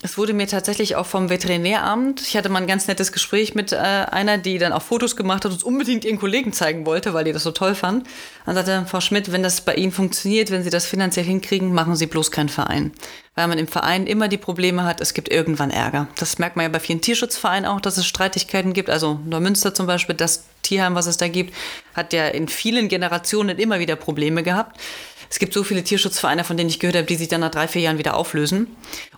Es 0.03 0.17
wurde 0.17 0.33
mir 0.33 0.47
tatsächlich 0.47 0.97
auch 0.97 1.05
vom 1.05 1.29
Veterinäramt, 1.29 2.23
ich 2.23 2.35
hatte 2.35 2.49
mal 2.49 2.63
ein 2.63 2.67
ganz 2.67 2.87
nettes 2.87 3.13
Gespräch 3.13 3.55
mit 3.55 3.73
äh, 3.73 3.77
einer, 3.77 4.39
die 4.39 4.57
dann 4.57 4.73
auch 4.73 4.81
Fotos 4.81 5.15
gemacht 5.15 5.45
hat 5.45 5.53
und 5.53 5.59
es 5.59 5.63
unbedingt 5.63 6.07
ihren 6.07 6.19
Kollegen 6.19 6.55
zeigen 6.55 6.87
wollte, 6.87 7.13
weil 7.13 7.25
die 7.25 7.33
das 7.33 7.43
so 7.43 7.51
toll 7.51 7.75
fand. 7.75 8.07
Dann 8.47 8.55
sagte 8.55 8.87
Frau 8.89 9.03
Schmidt, 9.03 9.31
wenn 9.31 9.43
das 9.43 9.61
bei 9.61 9.75
Ihnen 9.75 9.93
funktioniert, 9.93 10.51
wenn 10.51 10.63
Sie 10.63 10.71
das 10.71 10.87
finanziell 10.87 11.27
hinkriegen, 11.27 11.75
machen 11.75 11.97
Sie 11.97 12.07
bloß 12.07 12.31
keinen 12.31 12.49
Verein. 12.49 12.93
Weil 13.35 13.49
man 13.49 13.59
im 13.59 13.69
Verein 13.69 14.07
immer 14.07 14.29
die 14.29 14.39
Probleme 14.39 14.85
hat, 14.85 15.03
es 15.03 15.13
gibt 15.13 15.31
irgendwann 15.31 15.71
Ärger. 15.71 16.09
Das 16.19 16.39
merkt 16.39 16.57
man 16.57 16.65
ja 16.65 16.71
bei 16.71 16.81
vielen 16.81 17.03
Tierschutzvereinen 17.03 17.67
auch, 17.67 17.81
dass 17.81 17.99
es 17.99 18.07
Streitigkeiten 18.07 18.73
gibt. 18.73 18.89
Also 18.89 19.21
Neumünster 19.27 19.75
zum 19.75 19.87
Beispiel, 19.87 20.15
das 20.15 20.45
Tierheim, 20.71 20.95
was 20.95 21.07
es 21.07 21.17
da 21.17 21.27
gibt, 21.27 21.53
hat 21.95 22.13
ja 22.13 22.29
in 22.29 22.47
vielen 22.47 22.87
Generationen 22.89 23.59
immer 23.59 23.81
wieder 23.81 23.97
Probleme 23.97 24.45
gehabt. 24.45 24.81
Es 25.29 25.39
gibt 25.41 25.53
so 25.53 25.65
viele 25.65 25.83
Tierschutzvereine, 25.83 26.45
von 26.45 26.57
denen 26.57 26.71
ich 26.71 26.79
gehört 26.79 26.97
habe, 26.97 27.07
die 27.07 27.17
sich 27.17 27.27
dann 27.29 27.41
nach 27.41 27.51
drei, 27.51 27.67
vier 27.69 27.83
Jahren 27.83 27.99
wieder 27.99 28.17
auflösen. 28.17 28.69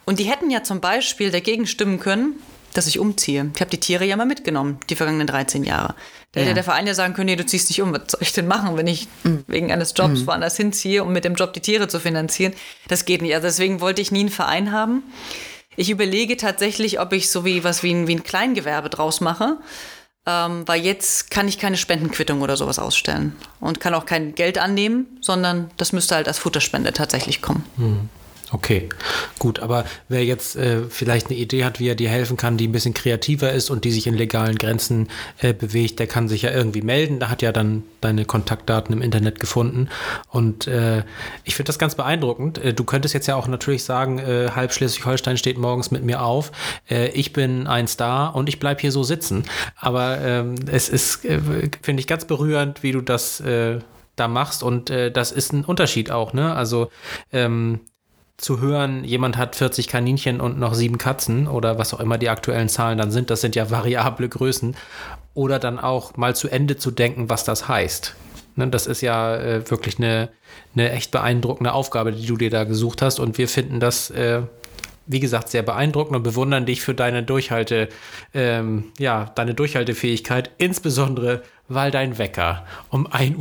Und 0.07 0.19
die 0.19 0.25
hätten 0.25 0.51
ja 0.51 0.63
zum 0.63 0.81
Beispiel 0.81 1.31
dagegen 1.31 1.67
stimmen 1.67 2.01
können, 2.01 2.37
dass 2.75 2.87
ich 2.87 2.99
umziehe. 2.99 3.51
Ich 3.55 3.61
habe 3.61 3.71
die 3.71 3.81
Tiere 3.81 4.07
ja 4.07 4.17
mal 4.17 4.25
mitgenommen, 4.27 4.79
die 4.89 4.97
vergangenen 4.97 5.27
13 5.27 5.63
Jahre. 5.65 5.95
Da 6.33 6.41
Ja. 6.41 6.47
hätte 6.47 6.55
der 6.55 6.65
Verein 6.65 6.87
ja 6.87 6.95
sagen 6.95 7.13
können, 7.13 7.27
nee, 7.27 7.37
du 7.37 7.45
ziehst 7.45 7.69
nicht 7.69 7.83
um. 7.83 7.93
Was 7.93 8.03
soll 8.13 8.23
ich 8.23 8.33
denn 8.33 8.47
machen, 8.47 8.79
wenn 8.79 8.87
ich 8.87 9.09
wegen 9.47 9.71
eines 9.71 9.93
Jobs 9.95 10.27
woanders 10.27 10.57
hinziehe, 10.57 11.05
um 11.05 11.13
mit 11.13 11.25
dem 11.27 11.35
Job 11.35 11.53
die 11.53 11.61
Tiere 11.61 11.87
zu 11.89 12.01
finanzieren? 12.01 12.55
Das 12.89 13.05
geht 13.05 13.21
nicht. 13.21 13.35
Also 13.35 13.47
deswegen 13.49 13.83
wollte 13.83 14.01
ich 14.01 14.11
nie 14.11 14.21
einen 14.21 14.31
Verein 14.31 14.73
haben. 14.73 15.03
Ich 15.77 15.89
überlege 15.91 16.37
tatsächlich, 16.39 17.01
ob 17.01 17.13
ich 17.15 17.31
so 17.31 17.45
wie 17.47 17.63
was 17.65 17.83
wie 17.83 17.93
ein, 17.93 18.07
wie 18.07 18.15
ein 18.17 18.23
Kleingewerbe 18.25 18.89
draus 18.91 19.21
mache. 19.23 19.57
Ähm, 20.25 20.63
weil 20.67 20.81
jetzt 20.83 21.31
kann 21.33 21.49
ich 21.49 21.59
keine 21.59 21.77
Spendenquittung 21.77 22.43
oder 22.43 22.57
sowas 22.57 22.79
ausstellen 22.79 23.35
und 23.59 23.81
kann 23.81 23.93
auch 23.93 24.07
kein 24.07 24.35
Geld 24.37 24.57
annehmen, 24.57 25.19
sondern 25.21 25.71
das 25.79 25.93
müsste 25.93 26.15
halt 26.15 26.29
als 26.29 26.39
Futterspende 26.39 26.93
tatsächlich 26.93 27.43
kommen. 27.43 27.65
Okay, 28.53 28.91
gut, 29.39 29.61
aber 29.61 29.87
wer 30.09 30.23
jetzt 30.27 30.57
äh, 30.57 30.83
vielleicht 30.91 31.29
eine 31.29 31.39
Idee 31.39 31.65
hat, 31.65 31.81
wie 31.81 31.89
er 31.89 31.95
dir 31.95 32.11
helfen 32.11 32.37
kann, 32.37 32.59
die 32.59 32.69
ein 32.69 32.73
bisschen 32.73 32.93
kreativer 32.93 33.51
ist 33.51 33.71
und 33.71 33.85
die 33.85 33.91
sich 33.91 34.07
in 34.07 34.15
legalen 34.15 34.57
Grenzen 34.57 35.09
äh, 35.39 35.55
bewegt, 35.55 35.99
der 35.99 36.07
kann 36.07 36.29
sich 36.29 36.43
ja 36.43 36.51
irgendwie 36.51 36.83
melden. 36.83 37.19
Da 37.19 37.31
hat 37.31 37.41
ja 37.41 37.51
dann 37.51 37.83
deine 38.03 38.27
Kontaktdaten 38.27 38.93
im 38.93 39.01
Internet 39.01 39.41
gefunden. 39.41 39.89
Und 40.29 40.67
äh, 40.67 41.03
ich 41.45 41.55
finde 41.55 41.69
das 41.69 41.79
ganz 41.79 41.95
beeindruckend. 41.95 42.59
Äh, 42.59 42.75
du 42.75 42.85
könntest 42.85 43.15
jetzt 43.15 43.27
ja 43.27 43.37
auch 43.37 43.49
natürlich 43.49 43.85
sagen, 43.85 44.19
äh, 44.19 44.51
halb 44.55 44.75
Schleswig-Holstein 44.75 45.39
steht 45.39 45.57
morgens 45.57 45.91
mit 45.91 46.05
mir 46.05 46.23
auf. 46.23 46.53
Äh, 46.91 47.09
ich 47.13 47.33
bin 47.33 47.67
ein 47.67 47.89
Star 47.89 48.37
und 48.37 48.51
ich 48.51 48.61
bleib 48.61 48.83
hier 48.83 48.93
so 48.93 49.03
sitzen. 49.03 49.45
Aber 49.77 50.21
ähm, 50.21 50.57
es 50.71 50.91
ist, 50.91 51.25
äh, 51.25 51.41
finde 51.81 52.01
ich, 52.01 52.07
ganz 52.07 52.27
berührend, 52.27 52.83
wie 52.83 52.93
du 52.93 53.01
das 53.01 53.41
äh, 53.41 53.79
da 54.17 54.29
machst. 54.29 54.63
Und 54.63 54.91
äh, 54.91 55.11
das 55.11 55.33
ist 55.33 55.55
ein 55.55 55.65
Unterschied 55.65 56.11
auch, 56.11 56.35
ne? 56.35 56.55
Also 56.55 56.91
ähm, 57.33 57.81
zu 58.43 58.61
hören, 58.61 59.05
jemand 59.05 59.37
hat 59.37 59.57
40 59.57 59.87
Kaninchen 59.89 60.41
und 60.41 60.59
noch 60.59 60.75
sieben 60.75 60.99
Katzen 60.99 61.47
oder 61.47 61.79
was 61.79 61.95
auch 61.95 62.01
immer 62.01 62.19
die 62.19 62.29
aktuellen 62.29 62.69
Zahlen 62.69 62.99
dann 62.99 63.11
sind, 63.11 63.31
das 63.31 63.41
sind 63.41 63.55
ja 63.55 63.71
variable 63.71 64.29
Größen. 64.29 64.77
Oder 65.35 65.59
dann 65.59 65.79
auch 65.79 66.17
mal 66.17 66.37
zu 66.37 66.49
Ende 66.49 66.77
zu 66.77 66.91
denken, 66.91 67.31
was 67.31 67.45
das 67.45 67.69
heißt. 67.69 68.15
Ne, 68.57 68.69
das 68.69 68.87
ist 68.87 69.01
ja 69.01 69.37
äh, 69.37 69.71
wirklich 69.71 69.97
eine, 69.99 70.29
eine 70.75 70.91
echt 70.91 71.11
beeindruckende 71.11 71.73
Aufgabe, 71.73 72.13
die 72.13 72.27
du 72.27 72.37
dir 72.37 72.51
da 72.51 72.65
gesucht 72.65 73.01
hast. 73.01 73.19
Und 73.19 73.39
wir 73.39 73.49
finden 73.49 73.81
das, 73.81 74.11
äh, 74.11 74.43
wie 75.07 75.21
gesagt, 75.21 75.49
sehr 75.49 75.63
beeindruckend 75.63 76.17
und 76.17 76.23
bewundern 76.23 76.67
dich 76.67 76.83
für 76.83 76.95
deine 76.95 77.23
Durchhalte, 77.23 77.89
ähm, 78.35 78.93
ja, 78.99 79.33
deine 79.37 79.55
Durchhaltefähigkeit, 79.55 80.51
insbesondere 80.59 81.43
weil 81.75 81.91
dein 81.91 82.19
Wecker 82.19 82.65
um 82.91 83.07
1.45 83.07 83.37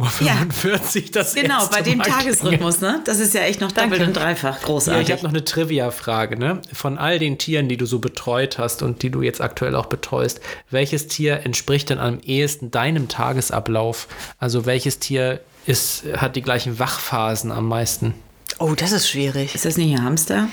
Uhr 1.05 1.11
das 1.11 1.33
Genau, 1.35 1.59
erste 1.59 1.71
bei 1.75 1.81
dem 1.81 1.97
Mal 1.97 2.03
klingelt. 2.05 2.23
Tagesrhythmus, 2.39 2.81
ne? 2.81 3.01
Das 3.05 3.19
ist 3.19 3.33
ja 3.33 3.41
echt 3.41 3.61
noch 3.61 3.71
doppelt 3.71 4.01
und 4.01 4.13
dreifach 4.13 4.59
Ja, 4.59 4.65
großartig. 4.65 5.07
ich 5.07 5.11
habe 5.13 5.23
noch 5.23 5.29
eine 5.31 5.43
Trivia-Frage. 5.43 6.37
Ne? 6.37 6.61
Von 6.73 6.97
all 6.97 7.19
den 7.19 7.37
Tieren, 7.37 7.69
die 7.69 7.77
du 7.77 7.85
so 7.85 7.99
betreut 7.99 8.57
hast 8.57 8.81
und 8.83 9.03
die 9.03 9.09
du 9.09 9.21
jetzt 9.21 9.41
aktuell 9.41 9.75
auch 9.75 9.87
betreust, 9.87 10.39
welches 10.69 11.07
Tier 11.07 11.41
entspricht 11.45 11.89
denn 11.89 11.99
am 11.99 12.19
ehesten 12.21 12.71
deinem 12.71 13.07
Tagesablauf? 13.07 14.07
Also 14.39 14.65
welches 14.65 14.99
Tier 14.99 15.39
ist, 15.65 16.03
hat 16.17 16.35
die 16.35 16.41
gleichen 16.41 16.79
Wachphasen 16.79 17.51
am 17.51 17.67
meisten? 17.67 18.13
Oh, 18.59 18.73
das 18.75 18.91
ist 18.91 19.09
schwierig. 19.09 19.55
ist 19.55 19.65
das 19.65 19.77
nicht 19.77 19.95
ein 19.97 20.03
Hamster? 20.03 20.47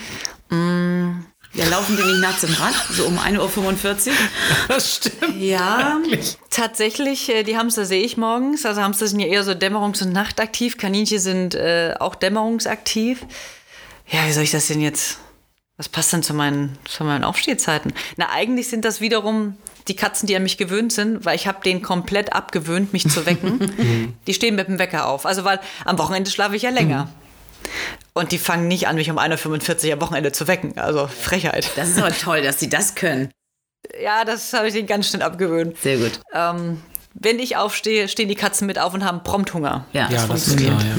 Ja, 1.54 1.66
laufen 1.66 1.96
die 1.96 2.02
nicht 2.02 2.20
nachts 2.20 2.44
im 2.44 2.52
Rad? 2.54 2.74
So 2.90 3.06
um 3.06 3.18
1.45 3.18 4.08
Uhr? 4.08 4.14
Das 4.68 4.96
stimmt. 4.96 5.40
Ja, 5.40 5.98
tatsächlich, 6.50 7.28
äh, 7.30 7.42
die 7.42 7.56
Hamster 7.56 7.84
sehe 7.84 8.02
ich 8.02 8.16
morgens. 8.16 8.66
Also 8.66 8.82
Hamster 8.82 9.06
sind 9.06 9.20
ja 9.20 9.26
eher 9.26 9.44
so 9.44 9.52
dämmerungs- 9.52 10.02
und 10.02 10.12
nachtaktiv. 10.12 10.76
Kaninchen 10.76 11.18
sind 11.18 11.54
äh, 11.54 11.94
auch 11.98 12.14
dämmerungsaktiv. 12.14 13.24
Ja, 14.06 14.26
wie 14.26 14.32
soll 14.32 14.44
ich 14.44 14.50
das 14.50 14.68
denn 14.68 14.80
jetzt? 14.80 15.18
Was 15.78 15.88
passt 15.88 16.12
denn 16.12 16.22
zu 16.22 16.34
meinen, 16.34 16.76
zu 16.84 17.04
meinen 17.04 17.24
Aufstehzeiten? 17.24 17.92
Na, 18.16 18.30
eigentlich 18.30 18.68
sind 18.68 18.84
das 18.84 19.00
wiederum 19.00 19.56
die 19.86 19.96
Katzen, 19.96 20.26
die 20.26 20.36
an 20.36 20.42
mich 20.42 20.58
gewöhnt 20.58 20.92
sind, 20.92 21.24
weil 21.24 21.36
ich 21.36 21.46
habe 21.46 21.62
den 21.64 21.82
komplett 21.82 22.32
abgewöhnt, 22.32 22.92
mich 22.92 23.08
zu 23.08 23.24
wecken. 23.26 24.16
die 24.26 24.34
stehen 24.34 24.54
mit 24.54 24.68
dem 24.68 24.78
Wecker 24.78 25.06
auf. 25.06 25.24
Also 25.24 25.44
weil 25.44 25.60
am 25.84 25.98
Wochenende 25.98 26.30
schlafe 26.30 26.56
ich 26.56 26.62
ja 26.62 26.70
länger. 26.70 27.08
Und 28.14 28.32
die 28.32 28.38
fangen 28.38 28.68
nicht 28.68 28.88
an, 28.88 28.96
mich 28.96 29.10
um 29.10 29.18
1.45 29.18 29.86
Uhr 29.88 29.92
am 29.94 30.00
Wochenende 30.00 30.32
zu 30.32 30.46
wecken. 30.48 30.76
Also 30.78 31.06
Frechheit. 31.06 31.70
Das 31.76 31.88
ist 31.88 31.98
aber 31.98 32.12
toll, 32.12 32.42
dass 32.42 32.58
sie 32.60 32.68
das 32.68 32.94
können. 32.94 33.30
Ja, 34.02 34.24
das 34.24 34.52
habe 34.52 34.68
ich 34.68 34.74
denen 34.74 34.86
ganz 34.88 35.08
schnell 35.08 35.22
abgewöhnt. 35.22 35.78
Sehr 35.78 35.98
gut. 35.98 36.20
Ähm, 36.34 36.82
wenn 37.14 37.38
ich 37.38 37.56
aufstehe, 37.56 38.08
stehen 38.08 38.28
die 38.28 38.34
Katzen 38.34 38.66
mit 38.66 38.78
auf 38.78 38.94
und 38.94 39.04
haben 39.04 39.22
prompt 39.22 39.54
Hunger. 39.54 39.86
Ja, 39.92 40.08
Ja, 40.10 40.26
das 40.26 40.48
ist 40.48 40.58
klar, 40.58 40.80
ja. 40.80 40.94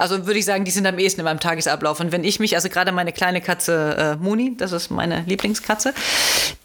Also 0.00 0.26
würde 0.26 0.38
ich 0.38 0.46
sagen, 0.46 0.64
die 0.64 0.70
sind 0.70 0.86
am 0.86 0.98
ehesten 0.98 1.20
in 1.20 1.24
meinem 1.24 1.40
Tagesablauf. 1.40 2.00
Und 2.00 2.10
wenn 2.10 2.24
ich 2.24 2.40
mich, 2.40 2.54
also 2.56 2.68
gerade 2.70 2.90
meine 2.90 3.12
kleine 3.12 3.40
Katze 3.40 4.16
äh, 4.18 4.24
Moni, 4.24 4.56
das 4.56 4.72
ist 4.72 4.90
meine 4.90 5.24
Lieblingskatze, 5.26 5.92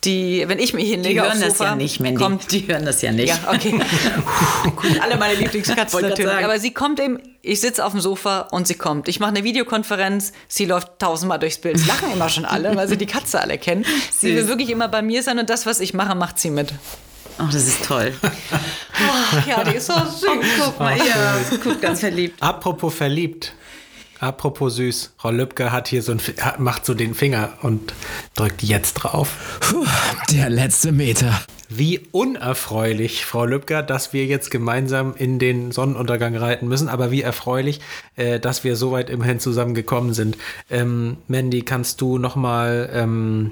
die, 0.05 0.45
wenn 0.47 0.57
ich 0.57 0.73
mich 0.73 0.85
Die 0.85 0.91
hinlege 0.91 1.21
hören 1.21 1.31
aufs 1.31 1.41
das 1.41 1.57
Sofa, 1.57 1.63
ja 1.71 1.75
nicht, 1.75 1.99
Mandy. 1.99 2.17
kommt 2.17 2.51
die 2.51 2.67
hören 2.67 2.85
das 2.85 3.01
ja 3.01 3.11
nicht. 3.11 3.27
ja, 3.27 3.37
okay. 3.51 3.79
Alle 5.01 5.17
meine 5.17 5.35
Lieblingskatzen 5.35 6.01
natürlich. 6.01 6.31
Aber 6.45 6.59
sie 6.59 6.71
kommt 6.71 6.99
eben, 6.99 7.19
ich 7.41 7.59
sitze 7.59 7.85
auf 7.85 7.91
dem 7.91 8.01
Sofa 8.01 8.41
und 8.51 8.67
sie 8.67 8.75
kommt. 8.75 9.07
Ich 9.09 9.19
mache 9.19 9.31
eine 9.31 9.43
Videokonferenz, 9.43 10.31
sie 10.47 10.65
läuft 10.65 10.99
tausendmal 10.99 11.37
durchs 11.39 11.57
Bild. 11.57 11.85
Lachen 11.87 12.11
immer 12.13 12.29
schon 12.29 12.45
alle, 12.45 12.75
weil 12.75 12.87
sie 12.87 12.97
die 12.97 13.05
Katze 13.05 13.41
alle 13.41 13.57
kennen. 13.57 13.85
Sie 14.11 14.33
will 14.35 14.47
wirklich 14.47 14.69
immer 14.69 14.87
bei 14.87 15.01
mir 15.01 15.23
sein 15.23 15.39
und 15.39 15.49
das, 15.49 15.65
was 15.65 15.81
ich 15.81 15.93
mache, 15.93 16.15
macht 16.15 16.39
sie 16.39 16.49
mit. 16.51 16.73
Ach, 17.37 17.51
das 17.51 17.67
ist 17.67 17.85
toll. 17.85 18.13
Ja, 19.45 19.63
die 19.63 19.75
ist 19.75 19.87
so 19.87 19.93
süß. 19.93 20.29
Guck 20.57 20.79
mal, 20.79 20.97
ja, 20.97 21.37
guck 21.61 21.81
ganz 21.81 21.99
verliebt. 21.99 22.41
Apropos 22.41 22.93
verliebt. 22.93 23.53
Apropos 24.19 24.75
süß. 24.75 25.13
Frau 25.17 25.31
Lübcke 25.31 25.71
hat 25.71 25.89
hier 25.89 26.01
so 26.01 26.13
ein, 26.13 26.21
macht 26.57 26.85
so 26.85 26.93
den 26.93 27.13
Finger 27.13 27.53
und 27.61 27.93
drückt 28.35 28.63
jetzt 28.63 28.93
drauf. 28.93 29.59
Puh, 29.59 29.85
der 30.31 30.49
letzte 30.49 30.93
Meter. 30.93 31.41
Wie 31.67 31.99
unerfreulich, 32.11 33.25
Frau 33.25 33.45
Lübcker, 33.45 33.81
dass 33.81 34.13
wir 34.13 34.25
jetzt 34.25 34.51
gemeinsam 34.51 35.15
in 35.17 35.39
den 35.39 35.71
Sonnenuntergang 35.71 36.35
reiten 36.35 36.67
müssen, 36.67 36.89
aber 36.89 37.09
wie 37.11 37.21
erfreulich, 37.21 37.81
äh, 38.15 38.39
dass 38.39 38.63
wir 38.63 38.75
so 38.75 38.91
weit 38.91 39.09
immerhin 39.09 39.39
zusammengekommen 39.39 40.13
sind. 40.13 40.37
Ähm, 40.69 41.17
Mandy, 41.27 41.63
kannst 41.63 42.01
du 42.01 42.19
noch 42.19 42.35
mal 42.35 42.89
ähm, 42.93 43.51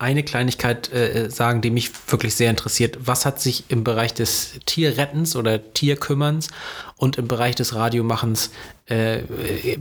eine 0.00 0.22
Kleinigkeit 0.22 0.90
äh, 0.92 1.28
sagen, 1.28 1.60
die 1.60 1.70
mich 1.70 1.90
wirklich 2.10 2.34
sehr 2.34 2.48
interessiert? 2.48 2.96
Was 3.00 3.26
hat 3.26 3.38
sich 3.38 3.64
im 3.68 3.84
Bereich 3.84 4.14
des 4.14 4.52
Tierrettens 4.64 5.36
oder 5.36 5.74
Tierkümmerns 5.74 6.48
und 6.96 7.18
im 7.18 7.28
Bereich 7.28 7.54
des 7.54 7.74
Radiomachens 7.74 8.50
äh, 8.86 9.18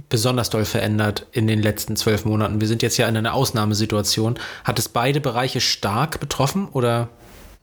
besonders 0.09 0.49
doll 0.49 0.65
verändert 0.65 1.26
in 1.32 1.47
den 1.47 1.61
letzten 1.61 1.95
zwölf 1.95 2.26
Monaten? 2.26 2.59
Wir 2.59 2.67
sind 2.67 2.82
jetzt 2.82 2.97
ja 2.97 3.07
in 3.07 3.15
einer 3.15 3.34
Ausnahmesituation. 3.34 4.38
Hat 4.65 4.78
es 4.78 4.89
beide 4.89 5.22
Bereiche 5.22 5.61
stark 5.61 6.20
betroffen 6.20 6.67
oder 6.67 7.07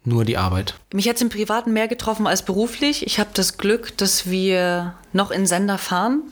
nur 0.05 0.25
die 0.25 0.39
Arbeit? 0.39 0.77
Mich 0.95 1.11
hat 1.11 1.17
es 1.17 1.23
im 1.23 1.29
Privaten 1.29 1.75
mehr 1.75 1.89
getroffen 1.89 2.27
als 2.27 2.43
beruflich. 2.43 3.07
Ich 3.07 3.19
habe 3.19 3.31
das 3.35 3.59
Glück, 3.59 3.99
dass 3.99 4.31
wir 4.31 4.95
noch 5.13 5.31
in 5.31 5.45
Sender 5.47 5.77
fahren 5.77 6.23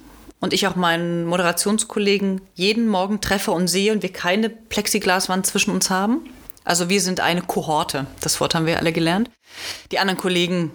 und 0.45 0.53
ich 0.53 0.67
auch 0.67 0.77
meinen 0.77 1.25
Moderationskollegen 1.25 2.43
jeden 2.55 2.87
Morgen 2.87 3.23
treffe 3.23 3.51
und 3.51 3.67
sehe 3.67 3.93
und 3.93 4.03
wir 4.03 4.13
keine 4.13 4.51
Plexiglaswand 4.51 5.47
zwischen 5.47 5.71
uns 5.71 5.89
haben. 5.89 6.21
Also 6.65 6.91
wir 6.91 7.01
sind 7.01 7.21
eine 7.21 7.41
Kohorte. 7.41 8.07
Das 8.21 8.39
Wort 8.41 8.55
haben 8.55 8.67
wir 8.67 8.79
alle 8.79 8.93
gelernt. 8.93 9.31
Die 9.91 9.99
anderen 9.99 10.21
Kollegen, 10.21 10.71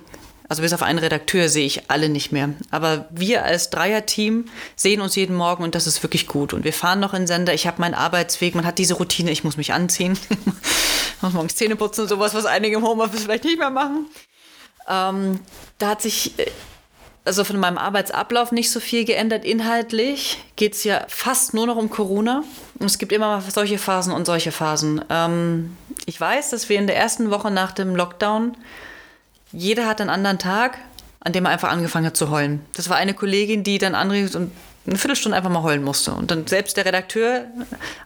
also 0.48 0.64
bis 0.64 0.74
auf 0.74 0.82
einen 0.82 0.98
Redakteur, 0.98 1.50
sehe 1.50 1.68
ich 1.68 1.92
alle 1.92 2.10
nicht 2.10 2.32
mehr. 2.32 2.50
Aber 2.72 3.10
wir 3.12 3.46
als 3.46 3.70
Dreierteam 3.70 4.46
sehen 4.76 5.02
uns 5.02 5.16
jeden 5.16 5.36
Morgen 5.36 5.64
und 5.64 5.76
das 5.76 5.86
ist 5.86 6.02
wirklich 6.02 6.26
gut. 6.26 6.52
Und 6.54 6.64
wir 6.64 6.74
fahren 6.74 7.00
noch 7.00 7.14
in 7.14 7.28
Sender. 7.28 7.54
Ich 7.54 7.68
habe 7.68 7.80
meinen 7.80 7.94
Arbeitsweg. 7.94 8.56
Man 8.56 8.66
hat 8.66 8.80
diese 8.80 8.96
Routine. 8.96 9.30
Ich 9.30 9.44
muss 9.44 9.56
mich 9.56 9.72
anziehen. 9.72 10.18
muss 11.22 11.34
morgens 11.34 11.56
Zähne 11.56 11.76
putzen 11.76 12.02
und 12.02 12.08
sowas, 12.08 12.34
was 12.34 12.48
einige 12.48 12.78
im 12.78 12.84
Homeoffice 12.84 13.22
vielleicht 13.22 13.44
nicht 13.44 13.60
mehr 13.60 13.70
machen. 13.70 14.08
Ähm, 14.88 15.40
da 15.78 15.90
hat 15.90 16.02
sich 16.02 16.40
äh, 16.40 16.48
also 17.30 17.44
von 17.44 17.60
meinem 17.60 17.78
Arbeitsablauf 17.78 18.52
nicht 18.52 18.72
so 18.72 18.80
viel 18.80 19.06
geändert. 19.06 19.46
Inhaltlich 19.46 20.44
geht 20.56 20.74
es 20.74 20.84
ja 20.84 21.06
fast 21.08 21.54
nur 21.54 21.68
noch 21.68 21.76
um 21.76 21.92
Corona. 21.92 22.44
Und 22.80 22.88
es 22.88 22.98
gibt 22.98 23.12
immer 23.12 23.28
mal 23.28 23.44
solche 23.52 23.78
Phasen 23.78 24.14
und 24.14 24.26
solche 24.26 24.52
Phasen. 24.52 25.06
Ähm, 25.12 25.78
ich 26.08 26.20
weiß, 26.20 26.50
dass 26.50 26.70
wir 26.70 26.80
in 26.80 26.88
der 26.88 26.98
ersten 26.98 27.30
Woche 27.30 27.52
nach 27.52 27.72
dem 27.72 27.96
Lockdown, 27.96 28.58
jeder 29.52 29.86
hat 29.86 30.02
einen 30.02 30.10
anderen 30.10 30.40
Tag, 30.40 30.80
an 31.20 31.32
dem 31.32 31.46
er 31.46 31.52
einfach 31.52 31.70
angefangen 31.70 32.08
hat 32.08 32.18
zu 32.18 32.32
heulen. 32.32 32.66
Das 32.74 32.90
war 32.90 32.98
eine 32.98 33.14
Kollegin, 33.14 33.64
die 33.64 33.78
dann 33.78 33.94
anrief 33.94 34.34
und 34.34 34.52
eine 34.88 34.98
Viertelstunde 34.98 35.38
einfach 35.38 35.52
mal 35.52 35.62
heulen 35.62 35.84
musste. 35.84 36.14
Und 36.14 36.32
dann 36.32 36.48
selbst 36.48 36.78
der 36.78 36.86
Redakteur, 36.86 37.46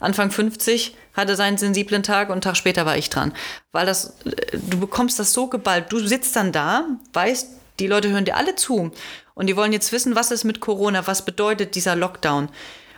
Anfang 0.02 0.32
50, 0.32 0.98
hatte 1.14 1.38
seinen 1.38 1.58
sensiblen 1.58 2.04
Tag 2.04 2.28
und 2.28 2.34
einen 2.34 2.42
Tag 2.42 2.58
später 2.58 2.86
war 2.86 2.98
ich 2.98 3.10
dran. 3.10 3.32
Weil 3.72 3.86
das, 3.86 4.18
äh, 4.26 4.58
du 4.58 4.82
bekommst 4.82 5.18
das 5.18 5.32
so 5.32 5.48
geballt. 5.48 5.86
Du 5.94 6.00
sitzt 6.06 6.36
dann 6.36 6.52
da, 6.52 6.88
weißt, 7.14 7.63
die 7.80 7.88
Leute 7.88 8.10
hören 8.10 8.26
dir 8.26 8.38
alle 8.38 8.56
zu. 8.56 8.92
Und 9.34 9.48
die 9.48 9.56
wollen 9.56 9.74
jetzt 9.74 9.92
wissen, 9.92 10.16
was 10.16 10.32
ist 10.32 10.44
mit 10.44 10.60
Corona, 10.60 11.08
was 11.08 11.26
bedeutet 11.26 11.76
dieser 11.76 11.96
Lockdown. 11.96 12.50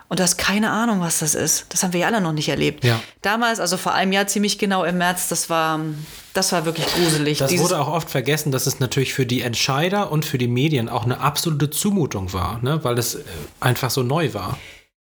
Und 0.07 0.19
du 0.19 0.23
hast 0.23 0.37
keine 0.37 0.69
Ahnung, 0.69 1.01
was 1.01 1.19
das 1.19 1.33
ist. 1.33 1.65
Das 1.69 1.81
haben 1.81 1.93
wir 1.93 2.01
ja 2.01 2.07
alle 2.07 2.21
noch 2.21 2.31
nicht 2.33 2.49
erlebt. 2.49 2.83
Ja. 2.83 3.01
Damals, 3.23 3.59
also 3.59 3.75
vor 3.75 3.93
einem 3.93 4.11
Jahr 4.11 4.27
ziemlich 4.27 4.59
genau 4.59 4.83
im 4.83 4.99
März, 4.99 5.29
das 5.29 5.49
war, 5.49 5.79
das 6.33 6.51
war 6.51 6.65
wirklich 6.65 6.85
gruselig. 6.87 7.39
Das 7.39 7.49
Dieses- 7.49 7.63
wurde 7.65 7.79
auch 7.79 7.87
oft 7.87 8.09
vergessen, 8.09 8.51
dass 8.51 8.67
es 8.67 8.79
natürlich 8.79 9.15
für 9.15 9.25
die 9.25 9.41
Entscheider 9.41 10.11
und 10.11 10.23
für 10.23 10.37
die 10.37 10.47
Medien 10.47 10.89
auch 10.89 11.05
eine 11.05 11.21
absolute 11.21 11.71
Zumutung 11.71 12.33
war, 12.33 12.59
ne? 12.61 12.83
weil 12.83 12.99
es 12.99 13.15
äh, 13.15 13.23
einfach 13.59 13.89
so 13.89 14.03
neu 14.03 14.33
war. 14.35 14.59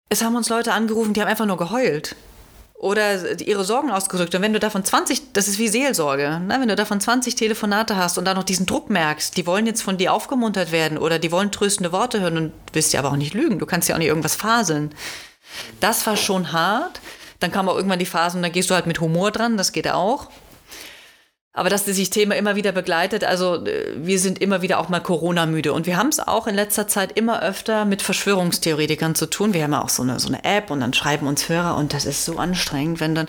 Es 0.08 0.24
haben 0.24 0.36
uns 0.36 0.48
Leute 0.48 0.72
angerufen, 0.72 1.14
die 1.14 1.22
haben 1.22 1.28
einfach 1.28 1.48
nur 1.48 1.58
geheult. 1.58 2.16
Oder 2.84 3.40
ihre 3.40 3.64
Sorgen 3.64 3.92
ausgedrückt. 3.92 4.36
Und 4.36 4.42
wenn 4.42 4.52
du 4.52 4.60
davon 4.60 4.84
20, 4.84 5.32
das 5.32 5.48
ist 5.48 5.58
wie 5.58 5.70
Seelsorge, 5.70 6.42
ne? 6.46 6.58
wenn 6.60 6.68
du 6.68 6.76
davon 6.76 7.00
20 7.00 7.36
Telefonate 7.36 7.96
hast 7.96 8.18
und 8.18 8.26
dann 8.26 8.36
noch 8.36 8.44
diesen 8.44 8.66
Druck 8.66 8.90
merkst, 8.90 9.38
die 9.38 9.48
wollen 9.48 9.66
jetzt 9.66 9.82
von 9.82 9.98
dir 9.98 10.12
aufgemuntert 10.12 10.74
werden 10.74 10.98
oder 10.98 11.18
die 11.18 11.32
wollen 11.32 11.50
tröstende 11.50 11.94
Worte 11.94 12.20
hören 12.20 12.38
und 12.38 12.54
willst 12.74 12.92
ja 12.92 13.00
aber 13.00 13.12
auch 13.12 13.16
nicht 13.16 13.34
lügen, 13.34 13.58
du 13.58 13.66
kannst 13.66 13.88
ja 13.88 13.96
auch 13.96 14.00
nicht 14.00 14.10
irgendwas 14.10 14.36
faseln. 14.36 14.94
Das 15.80 16.06
war 16.06 16.18
schon 16.18 16.52
hart. 16.52 17.00
Dann 17.40 17.54
kam 17.54 17.70
auch 17.70 17.76
irgendwann 17.78 18.00
die 18.00 18.06
Phase 18.06 18.36
und 18.38 18.44
dann 18.44 18.52
gehst 18.52 18.70
du 18.70 18.74
halt 18.74 18.86
mit 18.86 19.00
Humor 19.00 19.32
dran, 19.32 19.56
das 19.56 19.72
geht 19.72 19.90
auch. 19.90 20.30
Aber 21.56 21.70
dass 21.70 21.86
sich 21.86 22.10
Thema 22.10 22.36
immer 22.36 22.56
wieder 22.56 22.72
begleitet, 22.72 23.24
also 23.24 23.64
äh, 23.66 23.94
wir 23.96 24.18
sind 24.20 24.42
immer 24.42 24.64
wieder 24.64 24.80
auch 24.80 24.90
mal 24.90 25.00
Corona-müde. 25.00 25.72
Und 25.72 25.86
wir 25.86 25.98
haben 25.98 26.10
es 26.10 26.20
auch 26.20 26.48
in 26.48 26.56
letzter 26.56 26.88
Zeit 26.88 27.12
immer 27.16 27.44
öfter 27.44 27.86
mit 27.86 28.02
Verschwörungstheoretikern 28.02 29.14
zu 29.14 29.28
tun. 29.28 29.54
Wir 29.54 29.64
haben 29.64 29.74
ja 29.74 29.84
auch 29.84 29.90
so 29.90 30.02
eine, 30.02 30.20
so 30.20 30.30
eine 30.30 30.44
App 30.44 30.72
und 30.72 30.82
dann 30.82 30.94
schreiben 30.94 31.28
uns 31.28 31.48
Hörer 31.50 31.78
und 31.78 31.94
das 31.94 32.06
ist 32.06 32.26
so 32.26 32.38
anstrengend, 32.38 33.00
wenn 33.00 33.14
dann. 33.16 33.28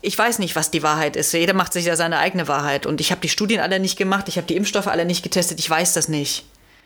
Ich 0.00 0.16
weiß 0.16 0.38
nicht, 0.38 0.56
was 0.56 0.70
die 0.70 0.82
Wahrheit 0.82 1.16
ist. 1.16 1.32
Jeder 1.32 1.52
macht 1.52 1.72
sich 1.72 1.86
ja 1.86 1.96
seine 1.96 2.18
eigene 2.18 2.48
Wahrheit. 2.48 2.86
Und 2.86 3.00
ich 3.00 3.10
habe 3.10 3.20
die 3.20 3.28
Studien 3.28 3.60
alle 3.60 3.80
nicht 3.80 3.96
gemacht, 3.96 4.28
ich 4.28 4.36
habe 4.36 4.46
die 4.46 4.54
Impfstoffe 4.54 4.86
alle 4.86 5.04
nicht 5.04 5.22
getestet, 5.22 5.58
ich 5.58 5.68
weiß 5.68 5.94
das 5.94 6.08
nicht. 6.08 6.44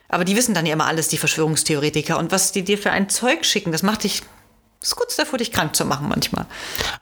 Aber 0.08 0.24
die 0.24 0.36
wissen 0.36 0.54
dann 0.54 0.66
ja 0.66 0.72
immer 0.72 0.86
alles, 0.86 1.08
die 1.08 1.18
Verschwörungstheoretiker. 1.18 2.18
Und 2.18 2.32
was 2.32 2.50
die 2.50 2.62
dir 2.62 2.78
für 2.78 2.90
ein 2.90 3.08
Zeug 3.08 3.44
schicken, 3.44 3.72
das 3.72 3.82
macht 3.82 4.04
dich 4.04 4.22
ist 4.82 4.96
kurz 4.96 5.14
davor, 5.16 5.38
dich 5.38 5.52
krank 5.52 5.76
zu 5.76 5.84
machen 5.84 6.08
manchmal. 6.08 6.46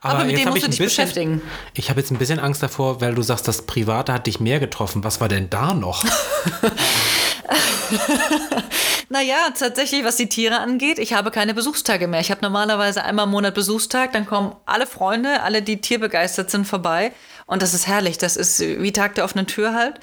Aber, 0.01 0.15
Aber 0.15 0.25
mit 0.25 0.37
dem 0.37 0.49
musst 0.49 0.63
du 0.63 0.69
dich 0.69 0.79
bisschen, 0.79 1.05
beschäftigen. 1.05 1.41
Ich 1.73 1.89
habe 1.89 2.01
jetzt 2.01 2.11
ein 2.11 2.17
bisschen 2.17 2.39
Angst 2.39 2.61
davor, 2.61 2.99
weil 2.99 3.15
du 3.15 3.21
sagst, 3.21 3.47
das 3.47 3.61
Private 3.61 4.11
hat 4.11 4.27
dich 4.27 4.41
mehr 4.41 4.59
getroffen. 4.59 5.05
Was 5.05 5.21
war 5.21 5.29
denn 5.29 5.49
da 5.49 5.73
noch? 5.73 6.03
naja, 9.09 9.37
tatsächlich, 9.57 10.03
was 10.03 10.17
die 10.17 10.27
Tiere 10.27 10.59
angeht, 10.59 10.99
ich 10.99 11.13
habe 11.13 11.31
keine 11.31 11.53
Besuchstage 11.53 12.09
mehr. 12.09 12.19
Ich 12.19 12.31
habe 12.31 12.41
normalerweise 12.41 13.05
einmal 13.05 13.23
im 13.25 13.31
Monat 13.31 13.55
Besuchstag, 13.55 14.11
dann 14.11 14.25
kommen 14.25 14.53
alle 14.65 14.85
Freunde, 14.85 15.41
alle, 15.41 15.61
die 15.61 15.79
tierbegeistert 15.79 16.51
sind, 16.51 16.67
vorbei. 16.67 17.13
Und 17.45 17.61
das 17.61 17.73
ist 17.73 17.87
herrlich. 17.87 18.17
Das 18.17 18.35
ist 18.35 18.59
wie 18.59 18.91
Tag 18.91 19.15
der 19.15 19.23
offenen 19.23 19.47
Tür 19.47 19.73
halt. 19.73 20.01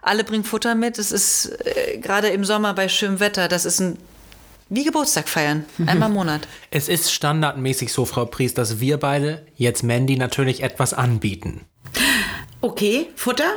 Alle 0.00 0.24
bringen 0.24 0.44
Futter 0.44 0.74
mit. 0.74 0.98
Es 0.98 1.12
ist 1.12 1.52
äh, 1.66 1.98
gerade 1.98 2.28
im 2.28 2.46
Sommer 2.46 2.72
bei 2.72 2.88
schönem 2.88 3.20
Wetter, 3.20 3.48
das 3.48 3.66
ist 3.66 3.80
ein 3.80 3.98
wie 4.68 4.84
Geburtstag 4.84 5.28
feiern, 5.28 5.64
einmal 5.86 6.08
im 6.08 6.14
Monat. 6.18 6.48
Es 6.70 6.88
ist 6.88 7.12
standardmäßig 7.12 7.92
so, 7.92 8.04
Frau 8.04 8.24
Priest, 8.24 8.58
dass 8.58 8.80
wir 8.80 8.98
beide 8.98 9.46
jetzt 9.56 9.82
Mandy 9.82 10.16
natürlich 10.16 10.62
etwas 10.62 10.94
anbieten. 10.94 11.62
Okay, 12.60 13.06
Futter? 13.14 13.52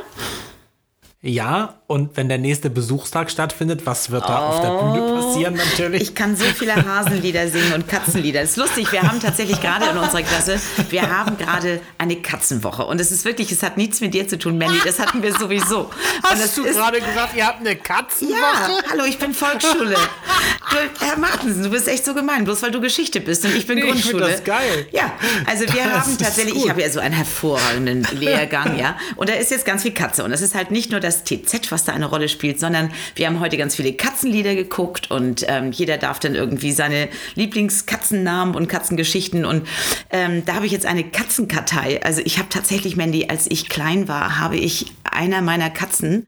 Ja, 1.24 1.76
und 1.86 2.16
wenn 2.16 2.28
der 2.28 2.38
nächste 2.38 2.68
Besuchstag 2.68 3.30
stattfindet, 3.30 3.86
was 3.86 4.10
wird 4.10 4.24
da 4.24 4.40
oh, 4.40 4.50
auf 4.50 4.60
der 4.60 4.70
Bühne 4.70 5.02
oh. 5.04 5.20
passieren 5.20 5.54
natürlich? 5.54 6.02
Ich 6.02 6.14
kann 6.16 6.34
so 6.34 6.42
viele 6.46 6.74
Hasenlieder 6.74 7.46
singen 7.46 7.74
und 7.74 7.86
Katzenlieder. 7.86 8.40
Das 8.40 8.50
ist 8.50 8.56
lustig, 8.56 8.90
wir 8.90 9.02
haben 9.02 9.20
tatsächlich 9.20 9.60
gerade 9.60 9.84
in 9.90 9.98
unserer 9.98 10.22
Klasse, 10.22 10.58
wir 10.90 11.08
haben 11.08 11.38
gerade 11.38 11.80
eine 11.96 12.16
Katzenwoche. 12.16 12.84
Und 12.86 13.00
es 13.00 13.12
ist 13.12 13.24
wirklich, 13.24 13.52
es 13.52 13.62
hat 13.62 13.76
nichts 13.76 14.00
mit 14.00 14.14
dir 14.14 14.26
zu 14.26 14.36
tun, 14.36 14.58
Mandy, 14.58 14.78
das 14.84 14.98
hatten 14.98 15.22
wir 15.22 15.32
sowieso. 15.32 15.90
Hast 16.24 16.58
du 16.58 16.64
gerade 16.64 17.00
gesagt, 17.00 17.36
ihr 17.36 17.46
habt 17.46 17.60
eine 17.60 17.76
Katzenwoche? 17.76 18.40
Ja, 18.40 18.82
hallo, 18.90 19.04
ich 19.04 19.18
bin 19.18 19.32
Volksschule. 19.32 19.94
Du, 19.94 21.06
Herr 21.06 21.18
Martensen, 21.18 21.62
du 21.62 21.70
bist 21.70 21.86
echt 21.86 22.04
so 22.04 22.14
gemein, 22.14 22.42
bloß 22.44 22.62
weil 22.62 22.72
du 22.72 22.80
Geschichte 22.80 23.20
bist 23.20 23.44
und 23.44 23.54
ich 23.54 23.68
bin 23.68 23.78
nee, 23.78 23.82
Grundschule. 23.86 24.24
Ich 24.24 24.32
das 24.36 24.44
geil. 24.44 24.86
Ja, 24.90 25.12
also 25.46 25.72
wir 25.72 25.84
das 25.84 25.92
haben 25.92 26.18
tatsächlich, 26.18 26.56
ich 26.56 26.68
habe 26.68 26.80
ja 26.80 26.90
so 26.90 26.98
einen 26.98 27.14
hervorragenden 27.14 28.08
Lehrgang, 28.10 28.76
ja. 28.76 28.96
Und 29.14 29.28
da 29.28 29.34
ist 29.34 29.52
jetzt 29.52 29.64
ganz 29.64 29.82
viel 29.82 29.94
Katze. 29.94 30.24
Und 30.24 30.32
das 30.32 30.40
ist 30.40 30.56
halt 30.56 30.72
nicht 30.72 30.90
nur 30.90 30.98
das 30.98 31.11
das 31.12 31.24
TZ, 31.24 31.70
was 31.70 31.84
da 31.84 31.92
eine 31.92 32.06
Rolle 32.06 32.28
spielt, 32.28 32.58
sondern 32.58 32.90
wir 33.14 33.26
haben 33.26 33.40
heute 33.40 33.56
ganz 33.56 33.76
viele 33.76 33.92
Katzenlieder 33.92 34.54
geguckt 34.54 35.10
und 35.10 35.44
ähm, 35.48 35.72
jeder 35.72 35.98
darf 35.98 36.18
dann 36.18 36.34
irgendwie 36.34 36.72
seine 36.72 37.08
Lieblingskatzennamen 37.34 38.54
und 38.54 38.68
Katzengeschichten 38.68 39.44
und 39.44 39.66
ähm, 40.10 40.44
da 40.44 40.54
habe 40.54 40.66
ich 40.66 40.72
jetzt 40.72 40.86
eine 40.86 41.04
Katzenkartei. 41.04 42.02
Also 42.02 42.22
ich 42.24 42.38
habe 42.38 42.48
tatsächlich, 42.48 42.96
Mandy, 42.96 43.26
als 43.28 43.50
ich 43.50 43.68
klein 43.68 44.08
war, 44.08 44.38
habe 44.38 44.56
ich 44.56 44.92
einer 45.04 45.42
meiner 45.42 45.70
Katzen 45.70 46.26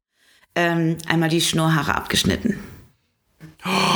ähm, 0.54 0.96
einmal 1.08 1.28
die 1.28 1.40
Schnurrhaare 1.40 1.94
abgeschnitten. 1.94 2.58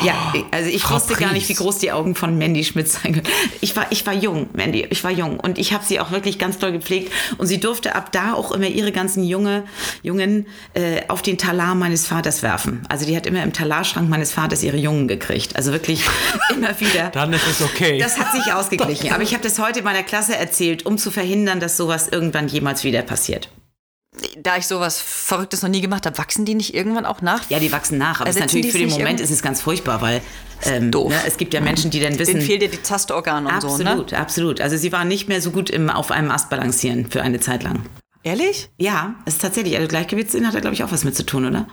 Ja, 0.02 0.32
also 0.50 0.70
ich 0.70 0.82
Frau 0.82 0.94
wusste 0.94 1.08
Priest. 1.08 1.20
gar 1.20 1.32
nicht, 1.32 1.48
wie 1.48 1.54
groß 1.54 1.78
die 1.78 1.92
Augen 1.92 2.14
von 2.14 2.38
Mandy 2.38 2.64
Schmidt 2.64 2.88
sein 2.88 3.12
können. 3.12 3.26
Ich 3.60 3.76
war, 3.76 3.86
ich 3.90 4.06
war 4.06 4.14
jung, 4.14 4.48
Mandy, 4.54 4.86
ich 4.88 5.04
war 5.04 5.10
jung 5.10 5.38
und 5.38 5.58
ich 5.58 5.72
habe 5.74 5.84
sie 5.84 6.00
auch 6.00 6.10
wirklich 6.10 6.38
ganz 6.38 6.58
toll 6.58 6.72
gepflegt 6.72 7.12
und 7.36 7.46
sie 7.46 7.60
durfte 7.60 7.94
ab 7.94 8.10
da 8.12 8.32
auch 8.32 8.52
immer 8.52 8.66
ihre 8.66 8.92
ganzen 8.92 9.24
Junge, 9.24 9.64
Jungen 10.02 10.46
äh, 10.72 11.02
auf 11.08 11.20
den 11.20 11.36
Talar 11.36 11.74
meines 11.74 12.06
Vaters 12.06 12.42
werfen. 12.42 12.82
Also 12.88 13.04
die 13.04 13.14
hat 13.16 13.26
immer 13.26 13.42
im 13.42 13.52
Talarschrank 13.52 14.08
meines 14.08 14.32
Vaters 14.32 14.62
ihre 14.62 14.78
Jungen 14.78 15.06
gekriegt. 15.06 15.56
Also 15.56 15.72
wirklich 15.72 16.02
immer 16.54 16.78
wieder. 16.80 17.10
Dann 17.10 17.32
ist 17.32 17.46
es 17.46 17.60
okay. 17.60 17.98
Das 17.98 18.18
hat 18.18 18.32
sich 18.32 18.52
ausgeglichen. 18.52 19.12
Aber 19.12 19.22
ich 19.22 19.34
habe 19.34 19.42
das 19.42 19.58
heute 19.58 19.82
meiner 19.82 20.02
Klasse 20.02 20.36
erzählt, 20.36 20.86
um 20.86 20.96
zu 20.96 21.10
verhindern, 21.10 21.60
dass 21.60 21.76
sowas 21.76 22.08
irgendwann 22.08 22.48
jemals 22.48 22.84
wieder 22.84 23.02
passiert 23.02 23.50
da 24.38 24.56
ich 24.56 24.66
sowas 24.66 25.00
Verrücktes 25.00 25.62
noch 25.62 25.68
nie 25.68 25.80
gemacht 25.80 26.06
habe, 26.06 26.16
wachsen 26.18 26.44
die 26.44 26.54
nicht 26.54 26.74
irgendwann 26.74 27.04
auch 27.04 27.22
nach? 27.22 27.48
Ja, 27.50 27.58
die 27.58 27.70
wachsen 27.70 27.98
nach, 27.98 28.20
aber 28.20 28.30
es 28.30 28.36
ist 28.36 28.40
natürlich 28.40 28.72
für 28.72 28.78
den 28.78 28.90
Moment 28.90 29.20
ist 29.20 29.30
es 29.30 29.42
ganz 29.42 29.60
furchtbar, 29.60 30.00
weil 30.00 30.22
ähm, 30.64 30.90
ne, 30.90 31.14
es 31.26 31.36
gibt 31.36 31.54
ja 31.54 31.60
Menschen, 31.60 31.90
die 31.90 32.00
dann 32.00 32.18
wissen. 32.18 32.34
Denen 32.34 32.46
fehlt 32.46 32.62
dir 32.62 32.70
die 32.70 32.78
Tastorgane 32.78 33.48
und 33.48 33.54
absolut, 33.54 33.76
so, 33.76 33.84
ne? 33.84 33.90
Absolut, 33.90 34.14
absolut. 34.14 34.60
Also 34.60 34.76
sie 34.76 34.92
waren 34.92 35.08
nicht 35.08 35.28
mehr 35.28 35.40
so 35.40 35.50
gut 35.50 35.70
im, 35.70 35.90
auf 35.90 36.10
einem 36.10 36.30
Ast 36.30 36.50
balancieren 36.50 37.10
für 37.10 37.22
eine 37.22 37.38
Zeit 37.40 37.62
lang. 37.62 37.84
Ehrlich? 38.24 38.70
Ja, 38.78 39.14
es 39.24 39.34
ist 39.34 39.42
tatsächlich. 39.42 39.76
Also 39.76 39.88
Gleichgewichtssinn 39.88 40.46
hat 40.46 40.54
da, 40.54 40.60
glaube 40.60 40.74
ich, 40.74 40.82
auch 40.82 40.90
was 40.90 41.04
mit 41.04 41.14
zu 41.14 41.24
tun, 41.24 41.46
oder? 41.46 41.66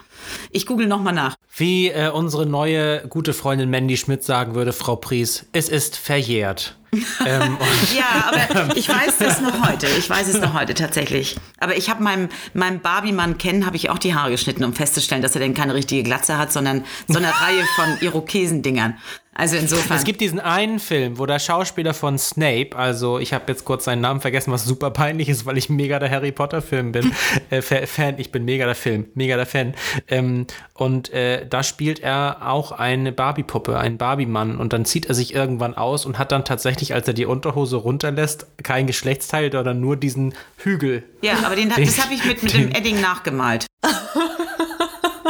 Ich 0.50 0.66
google 0.66 0.86
nochmal 0.86 1.14
nach. 1.14 1.36
Wie 1.56 1.88
äh, 1.88 2.10
unsere 2.10 2.46
neue 2.46 3.06
gute 3.08 3.32
Freundin 3.32 3.70
Mandy 3.70 3.96
Schmidt 3.96 4.24
sagen 4.24 4.54
würde, 4.54 4.72
Frau 4.72 4.96
Pries, 4.96 5.46
es 5.52 5.68
ist 5.68 5.96
verjährt. 5.96 6.76
ähm, 7.26 7.58
ja, 7.96 8.30
aber 8.30 8.76
ich 8.76 8.88
weiß 8.88 9.14
es 9.20 9.40
noch 9.40 9.68
heute. 9.68 9.86
Ich 9.98 10.08
weiß 10.08 10.28
es 10.28 10.40
noch 10.40 10.54
heute 10.54 10.74
tatsächlich. 10.74 11.36
Aber 11.58 11.76
ich 11.76 11.90
habe 11.90 12.02
meinem, 12.02 12.28
meinem 12.54 12.80
Barbie-Mann 12.80 13.38
kennen, 13.38 13.66
habe 13.66 13.76
ich 13.76 13.90
auch 13.90 13.98
die 13.98 14.14
Haare 14.14 14.30
geschnitten, 14.30 14.64
um 14.64 14.72
festzustellen, 14.72 15.22
dass 15.22 15.34
er 15.34 15.40
denn 15.40 15.54
keine 15.54 15.74
richtige 15.74 16.02
Glatze 16.02 16.38
hat, 16.38 16.52
sondern 16.52 16.84
so 17.08 17.18
eine 17.18 17.28
Reihe 17.40 17.64
von 17.76 17.98
Irokesendingern. 18.00 18.96
Also 19.38 19.56
insofern. 19.56 19.98
Es 19.98 20.04
gibt 20.04 20.22
diesen 20.22 20.40
einen 20.40 20.78
Film, 20.78 21.18
wo 21.18 21.26
der 21.26 21.38
Schauspieler 21.38 21.92
von 21.92 22.18
Snape, 22.18 22.70
also 22.74 23.18
ich 23.18 23.34
habe 23.34 23.44
jetzt 23.48 23.66
kurz 23.66 23.84
seinen 23.84 24.00
Namen 24.00 24.22
vergessen, 24.22 24.50
was 24.50 24.64
super 24.64 24.90
peinlich 24.90 25.28
ist, 25.28 25.44
weil 25.44 25.58
ich 25.58 25.68
mega 25.68 25.98
der 25.98 26.10
Harry 26.10 26.32
Potter 26.32 26.62
Film 26.62 26.92
bin, 26.92 27.12
äh, 27.50 27.60
Fan, 27.60 28.14
ich 28.16 28.32
bin 28.32 28.46
mega 28.46 28.64
der 28.64 28.74
Film, 28.74 29.08
mega 29.14 29.36
der 29.36 29.44
Fan. 29.44 29.74
Ähm, 30.16 30.46
und 30.74 31.12
äh, 31.12 31.46
da 31.48 31.62
spielt 31.62 32.00
er 32.00 32.38
auch 32.42 32.72
eine 32.72 33.12
Barbie-Puppe, 33.12 33.78
einen 33.78 33.98
Barbie-Mann 33.98 34.58
und 34.58 34.72
dann 34.72 34.84
zieht 34.84 35.06
er 35.06 35.14
sich 35.14 35.34
irgendwann 35.34 35.74
aus 35.74 36.06
und 36.06 36.18
hat 36.18 36.32
dann 36.32 36.44
tatsächlich, 36.44 36.94
als 36.94 37.08
er 37.08 37.14
die 37.14 37.26
Unterhose 37.26 37.76
runterlässt, 37.76 38.46
kein 38.62 38.86
Geschlechtsteil, 38.86 39.50
sondern 39.52 39.80
nur 39.80 39.96
diesen 39.96 40.34
Hügel. 40.58 41.04
Ja, 41.22 41.34
aber 41.44 41.56
den, 41.56 41.70
den 41.70 41.84
das 41.84 42.02
habe 42.02 42.14
ich 42.14 42.24
mit, 42.24 42.42
mit 42.42 42.54
dem 42.54 42.70
Edding 42.70 43.00
nachgemalt. 43.00 43.66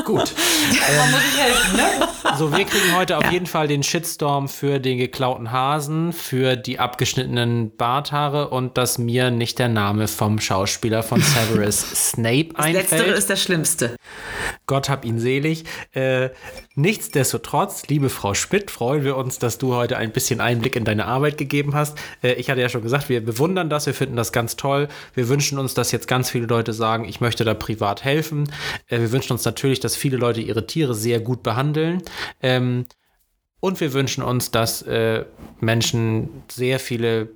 Gut. 0.06 0.32
ähm, 0.70 1.10
muss 1.10 1.36
helfen, 1.36 1.76
ne? 1.76 2.08
So, 2.38 2.56
wir 2.56 2.64
kriegen 2.64 2.94
heute 2.94 3.18
auf 3.18 3.24
ja. 3.24 3.32
jeden 3.32 3.46
Fall 3.46 3.66
den 3.66 3.82
Shitstorm 3.82 4.48
für 4.48 4.78
den 4.78 4.98
geklauten 4.98 5.50
Hasen, 5.50 6.12
für 6.12 6.54
die 6.54 6.78
abgeschnittenen 6.78 7.76
Barthaare 7.76 8.50
und 8.50 8.78
dass 8.78 8.98
mir 8.98 9.32
nicht 9.32 9.58
der 9.58 9.68
Name 9.68 10.06
vom 10.06 10.38
Schauspieler 10.38 11.02
von 11.02 11.20
Severus 11.20 11.80
Snape 12.12 12.50
das 12.54 12.66
einfällt. 12.66 12.90
Letztere 12.90 13.10
ist 13.16 13.30
das 13.30 13.42
Schlimmste. 13.42 13.96
Gott 14.66 14.88
hab 14.88 15.04
ihn 15.04 15.18
selig. 15.18 15.64
Äh, 15.92 16.30
nichtsdestotrotz, 16.76 17.88
liebe 17.88 18.08
Frau 18.08 18.34
Spitt, 18.34 18.70
freuen 18.70 19.02
wir 19.02 19.16
uns, 19.16 19.40
dass 19.40 19.58
du 19.58 19.74
heute 19.74 19.96
ein 19.96 20.12
bisschen 20.12 20.40
Einblick 20.40 20.76
in 20.76 20.84
deine 20.84 21.06
Arbeit 21.06 21.38
gegeben 21.38 21.74
hast. 21.74 21.98
Äh, 22.22 22.34
ich 22.34 22.48
hatte 22.48 22.60
ja 22.60 22.68
schon 22.68 22.82
gesagt, 22.82 23.08
wir 23.08 23.24
bewundern 23.24 23.70
das, 23.70 23.86
wir 23.86 23.94
finden 23.94 24.16
das 24.16 24.32
ganz 24.32 24.54
toll. 24.54 24.86
Wir 25.14 25.28
wünschen 25.28 25.58
uns, 25.58 25.74
dass 25.74 25.90
jetzt 25.90 26.06
ganz 26.06 26.30
viele 26.30 26.46
Leute 26.46 26.72
sagen, 26.72 27.06
ich 27.06 27.20
möchte 27.20 27.44
da 27.44 27.54
privat 27.54 28.04
helfen. 28.04 28.50
Äh, 28.86 29.00
wir 29.00 29.10
wünschen 29.10 29.32
uns 29.32 29.44
natürlich, 29.44 29.80
dass 29.80 29.95
viele 29.96 30.16
Leute 30.16 30.40
ihre 30.40 30.66
Tiere 30.66 30.94
sehr 30.94 31.20
gut 31.20 31.42
behandeln. 31.42 32.02
Ähm, 32.42 32.86
und 33.60 33.80
wir 33.80 33.92
wünschen 33.92 34.22
uns, 34.22 34.50
dass 34.50 34.82
äh, 34.82 35.24
Menschen 35.60 36.28
sehr 36.50 36.78
viele, 36.78 37.28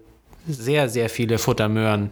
sehr, 0.47 0.89
sehr 0.89 1.09
viele 1.09 1.39
Futtermöhren 1.39 2.11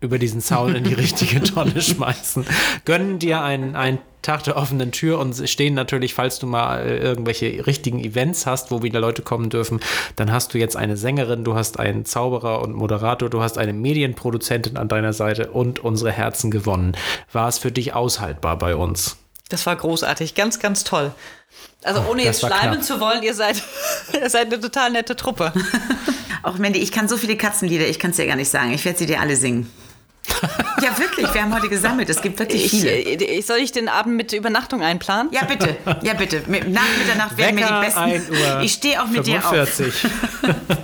über 0.00 0.18
diesen 0.18 0.40
Zaun 0.40 0.76
in 0.76 0.84
die 0.84 0.94
richtige 1.04 1.42
Tonne 1.42 1.80
schmeißen. 1.80 2.44
Gönnen 2.84 3.18
dir 3.18 3.42
einen, 3.42 3.74
einen 3.74 3.98
Tag 4.22 4.44
der 4.44 4.56
offenen 4.56 4.92
Tür 4.92 5.18
und 5.18 5.48
stehen 5.48 5.74
natürlich, 5.74 6.12
falls 6.14 6.38
du 6.38 6.46
mal 6.46 6.80
äh, 6.86 6.98
irgendwelche 6.98 7.66
richtigen 7.66 7.98
Events 8.00 8.46
hast, 8.46 8.70
wo 8.70 8.82
wieder 8.82 9.00
Leute 9.00 9.22
kommen 9.22 9.48
dürfen, 9.48 9.80
dann 10.16 10.32
hast 10.32 10.54
du 10.54 10.58
jetzt 10.58 10.76
eine 10.76 10.96
Sängerin, 10.96 11.44
du 11.44 11.54
hast 11.54 11.78
einen 11.78 12.04
Zauberer 12.04 12.60
und 12.62 12.74
Moderator, 12.74 13.30
du 13.30 13.40
hast 13.40 13.58
eine 13.58 13.72
Medienproduzentin 13.72 14.76
an 14.76 14.88
deiner 14.88 15.12
Seite 15.12 15.50
und 15.50 15.80
unsere 15.80 16.12
Herzen 16.12 16.50
gewonnen. 16.50 16.96
War 17.32 17.48
es 17.48 17.58
für 17.58 17.72
dich 17.72 17.94
aushaltbar 17.94 18.58
bei 18.58 18.76
uns? 18.76 19.16
Das 19.48 19.64
war 19.66 19.76
großartig, 19.76 20.34
ganz, 20.34 20.58
ganz 20.58 20.84
toll. 20.84 21.12
Also 21.82 22.02
ohne 22.10 22.22
jetzt 22.22 22.40
schleimen 22.40 22.82
zu 22.82 23.00
wollen, 23.00 23.22
ihr 23.22 23.34
seid, 23.34 23.62
ihr 24.12 24.28
seid 24.28 24.52
eine 24.52 24.60
total 24.60 24.90
nette 24.90 25.16
Truppe. 25.16 25.52
Auch 26.42 26.58
Mandy, 26.58 26.78
ich 26.80 26.92
kann 26.92 27.08
so 27.08 27.16
viele 27.16 27.36
Katzenlieder, 27.36 27.86
ich 27.86 27.98
kann 27.98 28.10
es 28.10 28.16
dir 28.16 28.26
gar 28.26 28.36
nicht 28.36 28.50
sagen. 28.50 28.72
Ich 28.72 28.84
werde 28.84 28.98
sie 28.98 29.06
dir 29.06 29.20
alle 29.20 29.36
singen. 29.36 29.70
ja, 30.82 30.98
wirklich, 30.98 31.32
wir 31.32 31.42
haben 31.42 31.54
heute 31.54 31.68
gesammelt. 31.68 32.10
Es 32.10 32.20
gibt 32.20 32.38
wirklich 32.38 32.68
viele. 32.68 32.96
Ich, 32.96 33.28
äh, 33.28 33.40
soll 33.40 33.58
ich 33.58 33.72
den 33.72 33.88
Abend 33.88 34.16
mit 34.16 34.32
Übernachtung 34.32 34.82
einplanen? 34.82 35.32
Ja, 35.32 35.44
bitte. 35.44 35.76
Ja, 36.02 36.12
bitte. 36.12 36.42
Nach 36.46 36.82
Mitternacht 36.98 37.36
werden 37.38 37.56
wir 37.56 37.66
die 37.66 37.86
besten. 37.86 38.62
ich 38.62 38.72
stehe 38.72 39.02
auch 39.02 39.06
mit 39.06 39.24
45. 39.24 39.94
dir 40.02 40.10
auf. 40.10 40.78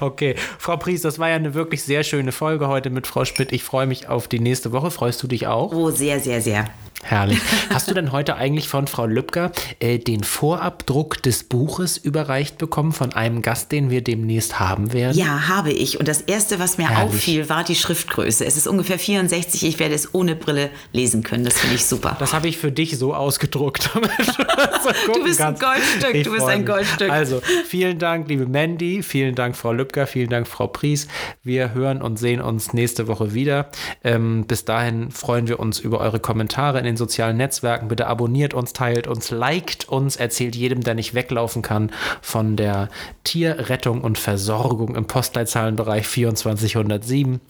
Okay, 0.00 0.34
Frau 0.58 0.76
Pries, 0.76 1.02
das 1.02 1.18
war 1.18 1.28
ja 1.28 1.36
eine 1.36 1.54
wirklich 1.54 1.84
sehr 1.84 2.02
schöne 2.02 2.32
Folge 2.32 2.68
heute 2.68 2.90
mit 2.90 3.06
Frau 3.06 3.24
Schmidt. 3.24 3.52
Ich 3.52 3.62
freue 3.62 3.86
mich 3.86 4.08
auf 4.08 4.26
die 4.26 4.40
nächste 4.40 4.72
Woche. 4.72 4.90
Freust 4.90 5.22
du 5.22 5.26
dich 5.26 5.46
auch? 5.46 5.72
Oh, 5.72 5.90
sehr, 5.90 6.18
sehr, 6.20 6.40
sehr. 6.40 6.64
Herrlich. 7.02 7.38
Hast 7.70 7.88
du 7.90 7.94
denn 7.94 8.10
heute 8.12 8.36
eigentlich 8.36 8.68
von 8.68 8.86
Frau 8.86 9.06
Lübcker 9.06 9.52
äh, 9.78 9.98
den 9.98 10.24
Vorabdruck 10.24 11.22
des 11.22 11.44
Buches 11.44 11.96
überreicht 11.98 12.58
bekommen 12.58 12.92
von 12.92 13.12
einem 13.12 13.42
Gast, 13.42 13.70
den 13.70 13.90
wir 13.90 14.02
demnächst 14.02 14.58
haben 14.58 14.92
werden? 14.92 15.16
Ja, 15.16 15.48
habe 15.48 15.72
ich. 15.72 16.00
Und 16.00 16.08
das 16.08 16.22
Erste, 16.22 16.58
was 16.58 16.78
mir 16.78 16.88
Herrlich. 16.88 17.14
auffiel, 17.14 17.48
war 17.48 17.64
die 17.64 17.74
Schriftgröße. 17.76 18.44
Es 18.44 18.56
ist 18.56 18.66
ungefähr 18.66 18.98
64. 18.98 19.64
Ich 19.66 19.78
werde 19.78 19.94
es 19.94 20.14
ohne 20.14 20.34
Brille 20.34 20.70
lesen 20.92 21.22
können. 21.22 21.44
Das 21.44 21.58
finde 21.58 21.76
ich 21.76 21.84
super. 21.84 22.16
Das 22.18 22.32
habe 22.32 22.48
ich 22.48 22.56
für 22.58 22.72
dich 22.72 22.98
so 22.98 23.14
ausgedruckt. 23.14 23.90
du 23.94 24.00
gucken 24.00 25.24
bist 25.24 25.40
ein 25.40 25.56
kannst. 25.56 25.62
Goldstück, 25.62 26.14
Ich 26.14 26.24
du 26.24 26.32
bist 26.32 26.46
ein. 26.46 26.64
Goldstück. 26.64 27.10
Also, 27.10 27.40
vielen 27.66 27.98
Dank, 27.98 28.28
liebe 28.28 28.46
Mandy, 28.46 29.02
vielen 29.02 29.34
Dank, 29.34 29.56
Frau 29.56 29.72
Lübcker, 29.72 30.06
vielen 30.06 30.30
Dank, 30.30 30.48
Frau 30.48 30.66
Pries. 30.66 31.06
Wir 31.42 31.74
hören 31.74 32.02
und 32.02 32.18
sehen 32.18 32.40
uns 32.40 32.72
nächste 32.72 33.06
Woche 33.06 33.34
wieder. 33.34 33.70
Ähm, 34.02 34.46
bis 34.46 34.64
dahin 34.64 35.10
freuen 35.10 35.46
wir 35.46 35.60
uns 35.60 35.78
über 35.78 36.00
eure 36.00 36.18
Kommentare 36.20 36.78
den 36.86 36.96
sozialen 36.96 37.36
Netzwerken. 37.36 37.88
Bitte 37.88 38.06
abonniert 38.06 38.54
uns, 38.54 38.72
teilt 38.72 39.06
uns, 39.06 39.30
liked 39.30 39.88
uns, 39.88 40.16
erzählt 40.16 40.56
jedem, 40.56 40.80
der 40.82 40.94
nicht 40.94 41.14
weglaufen 41.14 41.62
kann, 41.62 41.92
von 42.22 42.56
der 42.56 42.88
Tierrettung 43.24 44.00
und 44.00 44.18
Versorgung 44.18 44.94
im 44.94 45.06
Postleitzahlenbereich 45.06 46.08
2407. 46.08 47.40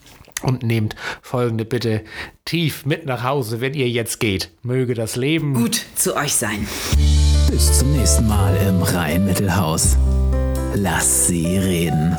Und 0.43 0.63
nehmt 0.63 0.97
folgende 1.23 1.65
Bitte 1.65 2.03
tief 2.45 2.85
mit 2.85 3.07
nach 3.07 3.23
Hause, 3.23 3.63
wenn 3.63 3.73
ihr 3.73 3.89
jetzt 3.89 4.21
geht. 4.21 4.51
Möge 4.63 4.93
das 4.93 5.17
Leben 5.17 5.55
Gut 5.55 5.81
zu 5.95 6.15
euch 6.15 6.35
sein. 6.35 6.69
Bis 7.51 7.79
zum 7.79 7.93
nächsten 7.93 8.27
Mal 8.27 8.55
im 8.69 8.83
Rhein-Mittelhaus. 8.83 9.97
Lass 10.75 11.29
sie 11.29 11.57
reden. 11.57 12.19